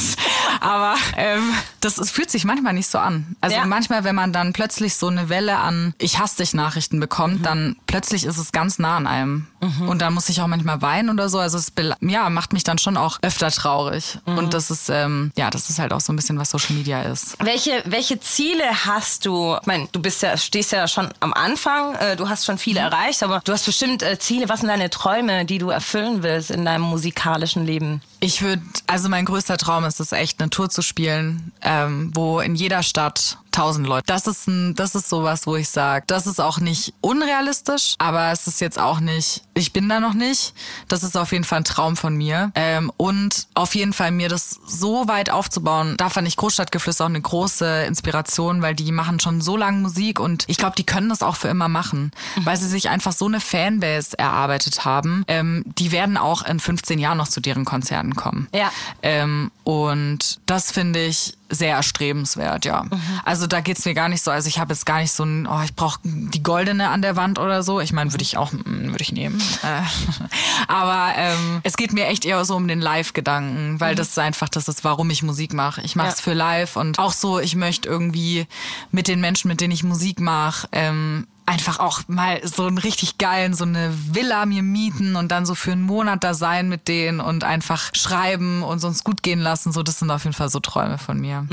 Aber 0.60 0.94
ähm, 1.16 1.42
das 1.80 1.98
es 1.98 2.10
fühlt 2.12 2.27
sich 2.30 2.44
manchmal 2.44 2.72
nicht 2.72 2.88
so 2.88 2.98
an. 2.98 3.36
Also 3.40 3.56
Ja. 3.56 3.66
manchmal, 3.66 4.04
wenn 4.04 4.14
man 4.14 4.32
dann 4.32 4.52
plötzlich 4.52 4.94
so 4.96 5.08
eine 5.08 5.28
Welle 5.28 5.58
an 5.58 5.94
Ich 5.98 6.18
hasse 6.18 6.36
dich 6.38 6.54
Nachrichten 6.54 7.00
bekommt, 7.00 7.44
dann 7.46 7.76
plötzlich 7.86 8.24
ist 8.24 8.38
es 8.38 8.52
ganz 8.52 8.78
nah 8.78 8.96
an 8.96 9.06
einem. 9.06 9.46
Und 9.60 10.00
dann 10.00 10.14
muss 10.14 10.28
ich 10.28 10.40
auch 10.40 10.46
manchmal 10.46 10.82
weinen 10.82 11.10
oder 11.10 11.28
so. 11.28 11.38
Also 11.38 11.58
es 11.58 11.72
ja, 12.00 12.30
macht 12.30 12.52
mich 12.52 12.64
dann 12.64 12.78
schon 12.78 12.96
auch 12.96 13.18
öfter 13.22 13.50
traurig. 13.50 14.18
Und 14.24 14.54
das 14.54 14.70
ist, 14.70 14.88
ähm, 14.88 15.32
ja, 15.36 15.50
das 15.50 15.70
ist 15.70 15.78
halt 15.78 15.92
auch 15.92 16.00
so 16.00 16.12
ein 16.12 16.16
bisschen, 16.16 16.38
was 16.38 16.50
Social 16.50 16.76
Media 16.76 17.02
ist. 17.02 17.36
Welche, 17.42 17.82
welche 17.86 18.20
Ziele 18.20 18.64
hast 18.84 19.26
du? 19.26 19.56
Ich 19.60 19.66
meine, 19.66 19.88
du 19.90 20.00
bist 20.00 20.22
ja, 20.22 20.36
stehst 20.36 20.72
ja 20.72 20.86
schon 20.86 21.08
am 21.20 21.32
Anfang, 21.32 21.94
äh, 21.96 22.16
du 22.16 22.28
hast 22.28 22.44
schon 22.44 22.58
viel 22.58 22.76
erreicht, 22.76 23.22
aber 23.22 23.40
du 23.44 23.52
hast 23.52 23.66
bestimmt 23.66 24.02
äh, 24.02 24.18
Ziele. 24.18 24.48
Was 24.48 24.60
sind 24.60 24.68
deine 24.68 24.90
Träume, 24.90 25.44
die 25.44 25.58
du 25.58 25.70
erfüllen 25.70 26.22
willst 26.22 26.50
in 26.50 26.64
deinem 26.64 26.82
musikalischen 26.82 27.66
Leben? 27.66 28.00
Ich 28.20 28.42
würde, 28.42 28.62
also 28.86 29.08
mein 29.08 29.24
größter 29.24 29.56
Traum 29.58 29.84
ist 29.84 30.00
es 30.00 30.12
echt, 30.12 30.40
eine 30.40 30.50
Tour 30.50 30.70
zu 30.70 30.82
spielen, 30.82 31.52
ähm, 31.62 32.10
wo 32.14 32.40
in 32.40 32.56
jeder 32.56 32.82
Stadt 32.82 33.38
tausend 33.58 33.88
Leute. 33.88 34.04
Das 34.06 34.28
ist 34.28 34.46
ein, 34.46 34.76
das 34.76 34.94
ist 34.94 35.08
sowas, 35.08 35.48
wo 35.48 35.56
ich 35.56 35.68
sage, 35.68 36.04
das 36.06 36.28
ist 36.28 36.40
auch 36.40 36.60
nicht 36.60 36.94
unrealistisch, 37.00 37.96
aber 37.98 38.30
es 38.30 38.46
ist 38.46 38.60
jetzt 38.60 38.78
auch 38.78 39.00
nicht, 39.00 39.42
ich 39.54 39.72
bin 39.72 39.88
da 39.88 39.98
noch 39.98 40.14
nicht. 40.14 40.54
Das 40.86 41.02
ist 41.02 41.16
auf 41.16 41.32
jeden 41.32 41.42
Fall 41.42 41.58
ein 41.58 41.64
Traum 41.64 41.96
von 41.96 42.14
mir. 42.14 42.52
Ähm, 42.54 42.92
und 42.96 43.48
auf 43.54 43.74
jeden 43.74 43.92
Fall 43.92 44.12
mir 44.12 44.28
das 44.28 44.50
so 44.64 45.08
weit 45.08 45.30
aufzubauen, 45.30 45.96
da 45.96 46.08
fand 46.08 46.28
ich 46.28 46.36
Großstadtgeflüster 46.36 47.04
auch 47.04 47.08
eine 47.08 47.20
große 47.20 47.84
Inspiration, 47.86 48.62
weil 48.62 48.76
die 48.76 48.92
machen 48.92 49.18
schon 49.18 49.40
so 49.40 49.56
lange 49.56 49.78
Musik 49.78 50.20
und 50.20 50.44
ich 50.46 50.56
glaube, 50.56 50.76
die 50.76 50.86
können 50.86 51.08
das 51.08 51.24
auch 51.24 51.34
für 51.34 51.48
immer 51.48 51.68
machen, 51.68 52.12
weil 52.44 52.56
sie 52.56 52.68
sich 52.68 52.88
einfach 52.88 53.12
so 53.12 53.26
eine 53.26 53.40
Fanbase 53.40 54.16
erarbeitet 54.16 54.84
haben. 54.84 55.24
Ähm, 55.26 55.64
die 55.66 55.90
werden 55.90 56.16
auch 56.16 56.42
in 56.42 56.60
15 56.60 57.00
Jahren 57.00 57.18
noch 57.18 57.28
zu 57.28 57.40
deren 57.40 57.64
Konzerten 57.64 58.14
kommen. 58.14 58.46
Ja. 58.54 58.70
Ähm, 59.02 59.50
und 59.64 60.38
das 60.46 60.70
finde 60.70 61.04
ich 61.04 61.37
sehr 61.50 61.76
erstrebenswert, 61.76 62.64
ja. 62.66 62.84
Also 63.24 63.46
da 63.46 63.60
geht's 63.60 63.84
mir 63.86 63.94
gar 63.94 64.08
nicht 64.08 64.22
so. 64.22 64.30
Also 64.30 64.48
ich 64.48 64.58
habe 64.58 64.72
jetzt 64.74 64.84
gar 64.84 65.00
nicht 65.00 65.12
so 65.12 65.24
ein, 65.24 65.46
oh, 65.46 65.60
ich 65.64 65.74
brauche 65.74 65.98
die 66.04 66.42
goldene 66.42 66.88
an 66.90 67.00
der 67.02 67.16
Wand 67.16 67.38
oder 67.38 67.62
so. 67.62 67.80
Ich 67.80 67.92
meine, 67.92 68.12
würde 68.12 68.22
ich 68.22 68.36
auch, 68.36 68.52
mm, 68.52 68.90
würde 68.90 69.02
ich 69.02 69.12
nehmen. 69.12 69.40
Äh, 69.62 69.82
Aber 70.68 71.12
ähm, 71.16 71.60
es 71.62 71.76
geht 71.76 71.92
mir 71.92 72.06
echt 72.06 72.24
eher 72.24 72.44
so 72.44 72.54
um 72.56 72.68
den 72.68 72.80
Live-Gedanken, 72.80 73.80
weil 73.80 73.94
das 73.94 74.08
ist 74.08 74.18
einfach, 74.18 74.48
das 74.48 74.68
ist, 74.68 74.84
warum 74.84 75.08
ich 75.10 75.22
Musik 75.22 75.52
mache. 75.54 75.80
Ich 75.82 75.96
mache 75.96 76.08
es 76.08 76.18
Ja. 76.18 76.22
für 76.24 76.34
live 76.34 76.76
und 76.76 76.98
auch 76.98 77.12
so, 77.12 77.38
ich 77.40 77.54
möchte 77.56 77.88
irgendwie 77.88 78.46
mit 78.90 79.08
den 79.08 79.20
Menschen, 79.20 79.48
mit 79.48 79.60
denen 79.60 79.72
ich 79.72 79.84
Musik 79.84 80.20
mache, 80.20 80.68
ähm, 80.72 81.26
einfach 81.48 81.78
auch 81.78 82.02
mal 82.08 82.40
so 82.46 82.66
einen 82.66 82.78
richtig 82.78 83.18
geilen, 83.18 83.54
so 83.54 83.64
eine 83.64 83.92
Villa 84.14 84.46
mir 84.46 84.62
mieten 84.62 85.16
und 85.16 85.28
dann 85.32 85.46
so 85.46 85.54
für 85.54 85.72
einen 85.72 85.82
Monat 85.82 86.22
da 86.22 86.34
sein 86.34 86.68
mit 86.68 86.88
denen 86.88 87.20
und 87.20 87.44
einfach 87.44 87.90
schreiben 87.94 88.62
und 88.62 88.84
uns 88.84 89.02
gut 89.04 89.22
gehen 89.22 89.40
lassen. 89.40 89.72
So, 89.72 89.82
das 89.82 89.98
sind 89.98 90.10
auf 90.10 90.24
jeden 90.24 90.34
Fall 90.34 90.48
so 90.50 90.60
Träume 90.60 90.98
von 90.98 91.18
mir. 91.18 91.46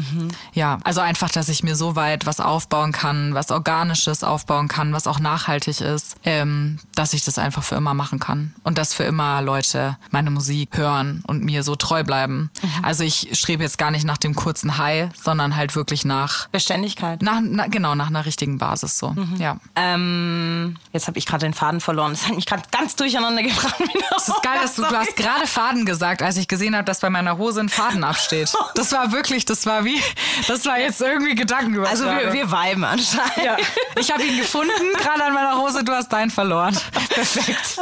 Ja, 0.53 0.77
also 0.84 1.01
einfach, 1.01 1.29
dass 1.29 1.49
ich 1.49 1.63
mir 1.63 1.75
so 1.75 1.95
weit 1.95 2.25
was 2.25 2.39
aufbauen 2.39 2.91
kann, 2.91 3.34
was 3.34 3.51
Organisches 3.51 4.23
aufbauen 4.23 4.67
kann, 4.67 4.93
was 4.93 5.08
auch 5.08 5.19
nachhaltig 5.19 5.81
ist, 5.81 6.15
ähm, 6.23 6.79
dass 6.95 7.13
ich 7.13 7.23
das 7.23 7.38
einfach 7.38 7.63
für 7.63 7.75
immer 7.75 7.93
machen 7.93 8.19
kann. 8.19 8.53
Und 8.63 8.77
dass 8.77 8.93
für 8.93 9.03
immer 9.03 9.41
Leute 9.41 9.97
meine 10.12 10.31
Musik 10.31 10.77
hören 10.77 11.23
und 11.27 11.43
mir 11.43 11.63
so 11.63 11.75
treu 11.75 12.03
bleiben. 12.03 12.51
Also 12.81 13.03
ich 13.03 13.29
strebe 13.34 13.63
jetzt 13.63 13.77
gar 13.77 13.91
nicht 13.91 14.05
nach 14.05 14.17
dem 14.17 14.36
kurzen 14.36 14.77
High, 14.77 15.10
sondern 15.21 15.55
halt 15.55 15.75
wirklich 15.75 16.05
nach, 16.05 16.47
Beständigkeit. 16.49 17.21
nach, 17.21 17.39
na, 17.41 17.67
genau, 17.67 17.95
nach 17.95 18.08
einer 18.08 18.25
richtigen 18.25 18.58
Basis 18.58 18.97
so. 18.97 19.15
Ja. 19.39 19.58
Ähm, 19.93 20.77
jetzt 20.93 21.07
habe 21.07 21.17
ich 21.17 21.25
gerade 21.25 21.45
den 21.45 21.53
Faden 21.53 21.81
verloren. 21.81 22.11
Das 22.11 22.27
hat 22.27 22.35
mich 22.35 22.45
gerade 22.45 22.63
ganz 22.71 22.95
durcheinander 22.95 23.43
gebracht. 23.43 23.75
Es 24.17 24.27
ist 24.29 24.41
geil, 24.41 24.59
dass 24.61 24.75
du, 24.75 24.83
du 24.83 24.97
hast 24.97 25.15
gerade 25.15 25.45
Faden 25.45 25.85
gesagt, 25.85 26.21
als 26.21 26.37
ich 26.37 26.47
gesehen 26.47 26.75
habe, 26.75 26.85
dass 26.85 26.99
bei 26.99 27.09
meiner 27.09 27.37
Hose 27.37 27.59
ein 27.59 27.69
Faden 27.69 28.03
absteht. 28.03 28.51
Das 28.75 28.91
war 28.91 29.11
wirklich, 29.11 29.45
das 29.45 29.65
war 29.65 29.83
wie, 29.85 30.01
das 30.47 30.65
war 30.65 30.79
jetzt 30.79 31.01
irgendwie 31.01 31.35
Gedankenübertragung. 31.35 32.07
Also 32.07 32.25
wir, 32.25 32.33
wir 32.33 32.51
viben 32.51 32.83
anscheinend. 32.83 33.37
ja. 33.43 33.57
Ich 33.97 34.11
habe 34.11 34.23
ihn 34.23 34.37
gefunden, 34.37 34.71
gerade 34.97 35.25
an 35.25 35.33
meiner 35.33 35.57
Hose, 35.57 35.83
du 35.83 35.91
hast 35.91 36.11
deinen 36.11 36.31
verloren. 36.31 36.77
Perfekt. 37.09 37.77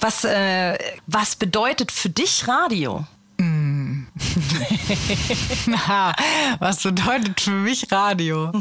Was, 0.00 0.24
äh, 0.24 0.78
was 1.06 1.36
bedeutet 1.36 1.92
für 1.92 2.10
dich 2.10 2.46
Radio? 2.48 3.04
Na, 5.66 6.14
was 6.58 6.82
bedeutet 6.82 7.40
für 7.40 7.50
mich 7.50 7.90
Radio? 7.90 8.52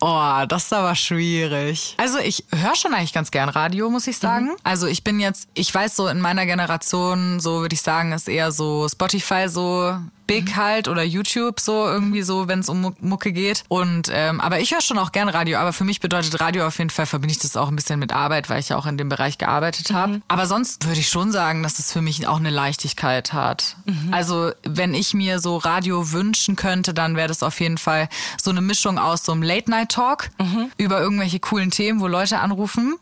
Oh, 0.00 0.44
das 0.46 0.64
ist 0.64 0.72
aber 0.72 0.94
schwierig. 0.94 1.94
Also 1.98 2.18
ich 2.18 2.44
höre 2.54 2.76
schon 2.76 2.94
eigentlich 2.94 3.12
ganz 3.12 3.30
gern 3.30 3.48
Radio, 3.48 3.90
muss 3.90 4.06
ich 4.06 4.18
sagen. 4.18 4.50
Also 4.62 4.86
ich 4.86 5.02
bin 5.04 5.18
jetzt, 5.20 5.48
ich 5.54 5.74
weiß 5.74 5.96
so 5.96 6.06
in 6.08 6.20
meiner 6.20 6.46
Generation, 6.46 7.40
so 7.40 7.60
würde 7.60 7.74
ich 7.74 7.82
sagen, 7.82 8.12
ist 8.12 8.28
eher 8.28 8.52
so 8.52 8.88
Spotify 8.88 9.48
so 9.48 9.96
big 10.28 10.56
halt 10.56 10.88
oder 10.88 11.02
YouTube 11.02 11.58
so 11.58 11.86
irgendwie 11.86 12.20
so, 12.20 12.48
wenn 12.48 12.58
es 12.58 12.68
um 12.68 12.82
Mu- 12.82 12.92
Mucke 13.00 13.32
geht. 13.32 13.64
Und 13.68 14.10
ähm, 14.12 14.42
aber 14.42 14.60
ich 14.60 14.72
höre 14.72 14.82
schon 14.82 14.98
auch 14.98 15.10
gern 15.10 15.30
Radio. 15.30 15.58
Aber 15.58 15.72
für 15.72 15.84
mich 15.84 16.00
bedeutet 16.00 16.38
Radio 16.38 16.66
auf 16.66 16.76
jeden 16.76 16.90
Fall 16.90 17.06
verbinde 17.06 17.32
ich 17.32 17.38
das 17.38 17.56
auch 17.56 17.68
ein 17.68 17.76
bisschen 17.76 17.98
mit 17.98 18.12
Arbeit, 18.12 18.50
weil 18.50 18.60
ich 18.60 18.68
ja 18.68 18.76
auch 18.76 18.84
in 18.84 18.98
dem 18.98 19.08
Bereich 19.08 19.38
gearbeitet 19.38 19.90
habe. 19.90 20.20
Aber 20.28 20.44
sonst 20.46 20.86
würde 20.86 21.00
ich 21.00 21.08
schon 21.08 21.32
sagen, 21.32 21.62
dass 21.62 21.78
es 21.78 21.90
für 21.94 22.02
mich 22.02 22.26
auch 22.26 22.36
eine 22.36 22.50
Leichtigkeit 22.50 23.32
hat. 23.32 23.76
Also 24.10 24.52
wenn 24.64 24.92
ich 24.92 25.14
mir 25.14 25.38
so 25.40 25.56
Radio 25.56 26.12
wünschen 26.12 26.56
könnte, 26.56 26.92
dann 26.92 27.16
wäre 27.16 27.28
das 27.28 27.42
auf 27.42 27.58
jeden 27.60 27.78
Fall 27.78 28.10
so 28.40 28.50
eine 28.50 28.60
Mischung 28.60 28.98
aus 28.98 29.24
so 29.24 29.32
einem 29.32 29.42
Late 29.42 29.70
Night 29.70 29.87
Talk 29.88 30.30
über 30.76 31.00
irgendwelche 31.00 31.40
coolen 31.40 31.70
Themen, 31.70 32.00
wo 32.00 32.06
Leute 32.06 32.38
anrufen 32.38 32.96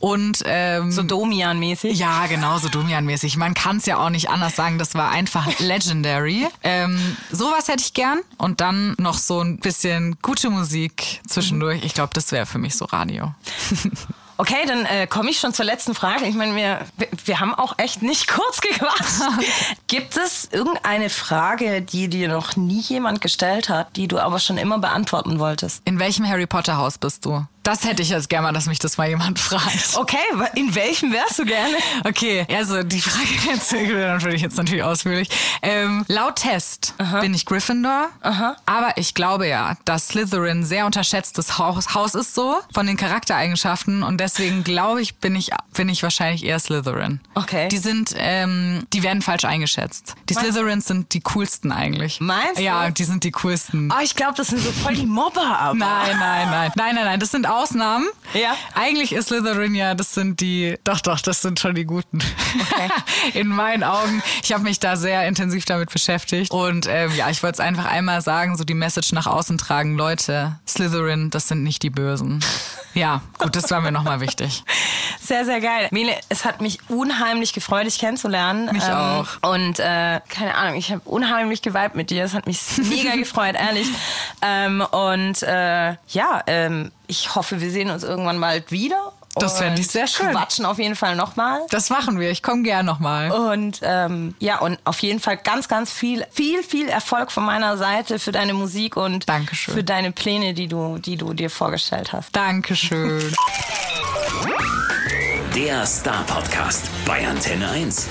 und 0.00 0.42
ähm, 0.44 0.90
So 0.90 1.02
Domian-mäßig? 1.02 1.98
ja, 1.98 2.26
genau, 2.26 2.58
so 2.58 2.68
Domian-mäßig. 2.68 3.36
Man 3.36 3.54
kann 3.54 3.76
es 3.78 3.86
ja 3.86 3.98
auch 3.98 4.10
nicht 4.10 4.28
anders 4.30 4.56
sagen. 4.56 4.78
Das 4.78 4.94
war 4.94 5.10
einfach 5.10 5.46
legendary. 5.60 6.46
Ähm, 6.62 6.98
sowas 7.30 7.68
hätte 7.68 7.82
ich 7.82 7.94
gern. 7.94 8.20
Und 8.38 8.60
dann 8.60 8.94
noch 8.98 9.18
so 9.18 9.40
ein 9.40 9.58
bisschen 9.58 10.16
gute 10.22 10.50
Musik 10.50 11.20
zwischendurch. 11.26 11.84
Ich 11.84 11.94
glaube, 11.94 12.10
das 12.14 12.32
wäre 12.32 12.46
für 12.46 12.58
mich 12.58 12.76
so 12.76 12.84
Radio. 12.86 13.34
Okay, 14.42 14.66
dann 14.66 14.86
äh, 14.86 15.06
komme 15.06 15.30
ich 15.30 15.38
schon 15.38 15.54
zur 15.54 15.64
letzten 15.64 15.94
Frage. 15.94 16.26
Ich 16.26 16.34
meine, 16.34 16.56
wir, 16.56 16.80
wir, 17.26 17.38
haben 17.38 17.54
auch 17.54 17.78
echt 17.78 18.02
nicht 18.02 18.26
kurz 18.34 18.60
gequatscht. 18.60 19.22
Gibt 19.86 20.16
es 20.16 20.48
irgendeine 20.50 21.10
Frage, 21.10 21.80
die 21.80 22.08
dir 22.08 22.26
noch 22.26 22.56
nie 22.56 22.80
jemand 22.80 23.20
gestellt 23.20 23.68
hat, 23.68 23.94
die 23.94 24.08
du 24.08 24.18
aber 24.18 24.40
schon 24.40 24.58
immer 24.58 24.80
beantworten 24.80 25.38
wolltest? 25.38 25.82
In 25.84 26.00
welchem 26.00 26.26
Harry 26.26 26.48
Potter 26.48 26.76
Haus 26.76 26.98
bist 26.98 27.24
du? 27.24 27.46
Das 27.62 27.84
hätte 27.84 28.02
ich 28.02 28.08
jetzt 28.08 28.28
gerne 28.28 28.48
mal, 28.48 28.52
dass 28.52 28.66
mich 28.66 28.78
das 28.78 28.98
mal 28.98 29.08
jemand 29.08 29.38
fragt. 29.38 29.96
Okay, 29.96 30.16
in 30.56 30.74
welchem 30.74 31.12
wärst 31.12 31.38
du 31.38 31.44
gerne? 31.44 31.76
Okay, 32.04 32.46
also 32.54 32.82
die 32.82 33.00
Frage 33.00 33.28
jetzt 33.50 33.72
natürlich 33.72 34.42
jetzt 34.42 34.56
natürlich 34.56 34.82
ausführlich. 34.82 35.28
Ähm, 35.62 36.04
laut 36.08 36.36
Test 36.36 36.94
bin 37.20 37.32
ich 37.34 37.46
Gryffindor, 37.46 38.08
aber 38.66 38.96
ich 38.96 39.14
glaube 39.14 39.46
ja, 39.46 39.76
dass 39.84 40.08
Slytherin 40.08 40.64
sehr 40.64 40.84
unterschätztes 40.86 41.58
Haus, 41.58 41.94
Haus 41.94 42.14
ist 42.14 42.34
so 42.34 42.56
von 42.74 42.86
den 42.86 42.96
Charaktereigenschaften 42.96 44.02
und 44.02 44.18
deswegen 44.18 44.64
glaube 44.64 45.00
ich 45.00 45.16
bin 45.16 45.36
ich 45.36 45.50
bin 45.74 45.88
ich 45.88 46.02
wahrscheinlich 46.02 46.44
eher 46.44 46.58
Slytherin. 46.58 46.72
Slytherin. 46.72 47.20
Okay. 47.34 47.68
Die 47.68 47.76
sind, 47.78 48.14
ähm, 48.16 48.86
die 48.92 49.02
werden 49.02 49.20
falsch 49.20 49.44
eingeschätzt. 49.44 50.14
Die 50.28 50.34
Meinst- 50.34 50.52
Slytherins 50.52 50.86
sind 50.86 51.12
die 51.12 51.20
coolsten 51.20 51.70
eigentlich. 51.70 52.18
Meinst 52.20 52.58
du? 52.58 52.62
Ja, 52.62 52.90
die 52.90 53.04
sind 53.04 53.24
die 53.24 53.30
coolsten. 53.32 53.92
Oh, 53.92 54.00
ich 54.02 54.14
glaube, 54.14 54.34
das 54.36 54.48
sind 54.48 54.60
so 54.62 54.72
voll 54.72 54.94
die 54.94 55.06
Mobber, 55.06 55.58
aber. 55.58 55.74
Nein, 55.74 56.16
nein, 56.18 56.50
nein. 56.50 56.72
Nein, 56.76 56.94
nein, 56.94 57.04
nein. 57.04 57.20
Das 57.20 57.30
sind 57.30 57.46
Ausnahmen. 57.54 58.06
Ja. 58.34 58.56
Eigentlich 58.74 59.12
ist 59.12 59.28
Slytherin 59.28 59.74
ja, 59.74 59.94
das 59.94 60.14
sind 60.14 60.40
die. 60.40 60.76
Doch, 60.84 61.00
doch, 61.00 61.20
das 61.20 61.42
sind 61.42 61.60
schon 61.60 61.74
die 61.74 61.84
Guten. 61.84 62.18
Okay. 62.18 62.90
In 63.38 63.48
meinen 63.48 63.84
Augen. 63.84 64.22
Ich 64.42 64.52
habe 64.52 64.64
mich 64.64 64.80
da 64.80 64.96
sehr 64.96 65.26
intensiv 65.26 65.64
damit 65.64 65.90
beschäftigt. 65.90 66.50
Und 66.50 66.86
ähm, 66.88 67.12
ja, 67.16 67.30
ich 67.30 67.42
wollte 67.42 67.54
es 67.54 67.60
einfach 67.60 67.84
einmal 67.84 68.20
sagen, 68.20 68.56
so 68.56 68.64
die 68.64 68.74
Message 68.74 69.12
nach 69.12 69.26
außen 69.26 69.58
tragen. 69.58 69.96
Leute, 69.96 70.58
Slytherin, 70.66 71.30
das 71.30 71.48
sind 71.48 71.62
nicht 71.62 71.82
die 71.82 71.90
Bösen. 71.90 72.44
Ja, 72.94 73.22
gut, 73.38 73.56
das 73.56 73.70
war 73.70 73.80
mir 73.80 73.92
nochmal 73.92 74.20
wichtig. 74.20 74.64
Sehr, 75.20 75.44
sehr 75.44 75.60
geil. 75.60 75.88
Mele, 75.92 76.14
es 76.28 76.44
hat 76.44 76.60
mich 76.60 76.78
unheimlich 76.88 77.52
gefreut, 77.52 77.86
dich 77.86 77.98
kennenzulernen. 77.98 78.68
Mich 78.72 78.84
auch. 78.84 79.26
Und 79.42 79.78
äh, 79.78 80.20
keine 80.28 80.54
Ahnung, 80.54 80.76
ich 80.76 80.90
habe 80.90 81.00
unheimlich 81.04 81.62
geweibt 81.62 81.94
mit 81.94 82.10
dir. 82.10 82.24
Es 82.24 82.34
hat 82.34 82.46
mich 82.46 82.60
mega 82.88 83.16
gefreut, 83.16 83.54
ehrlich. 83.54 83.88
Ähm, 84.42 84.82
und 84.82 85.42
äh, 85.42 85.92
ja, 86.08 86.42
ähm, 86.46 86.90
ich 87.12 87.34
hoffe, 87.34 87.60
wir 87.60 87.70
sehen 87.70 87.90
uns 87.90 88.04
irgendwann 88.04 88.40
bald 88.40 88.72
wieder. 88.72 89.12
Das 89.34 89.58
fänd 89.58 89.78
ich 89.78 89.88
sehr 89.88 90.06
schön. 90.06 90.30
Quatschen 90.30 90.64
auf 90.66 90.78
jeden 90.78 90.96
Fall 90.96 91.14
nochmal. 91.16 91.60
Das 91.70 91.90
machen 91.90 92.18
wir. 92.18 92.30
Ich 92.30 92.42
komme 92.42 92.62
gern 92.62 92.84
nochmal. 92.84 93.30
Und 93.30 93.80
ähm, 93.82 94.34
ja, 94.40 94.58
und 94.58 94.78
auf 94.84 94.98
jeden 95.00 95.20
Fall 95.20 95.38
ganz, 95.38 95.68
ganz 95.68 95.90
viel, 95.90 96.26
viel, 96.30 96.62
viel 96.62 96.88
Erfolg 96.88 97.32
von 97.32 97.44
meiner 97.44 97.76
Seite 97.78 98.18
für 98.18 98.32
deine 98.32 98.52
Musik 98.54 98.96
und 98.96 99.28
Dankeschön. 99.28 99.74
für 99.74 99.84
deine 99.84 100.12
Pläne, 100.12 100.52
die 100.54 100.68
du, 100.68 100.98
die 100.98 101.16
du 101.16 101.32
dir 101.32 101.48
vorgestellt 101.50 102.12
hast. 102.12 102.34
Dankeschön. 102.34 103.34
Der 105.54 105.86
Star 105.86 106.24
Podcast 106.24 106.88
bei 107.04 107.26
Antenne 107.26 107.68
1. 107.68 108.08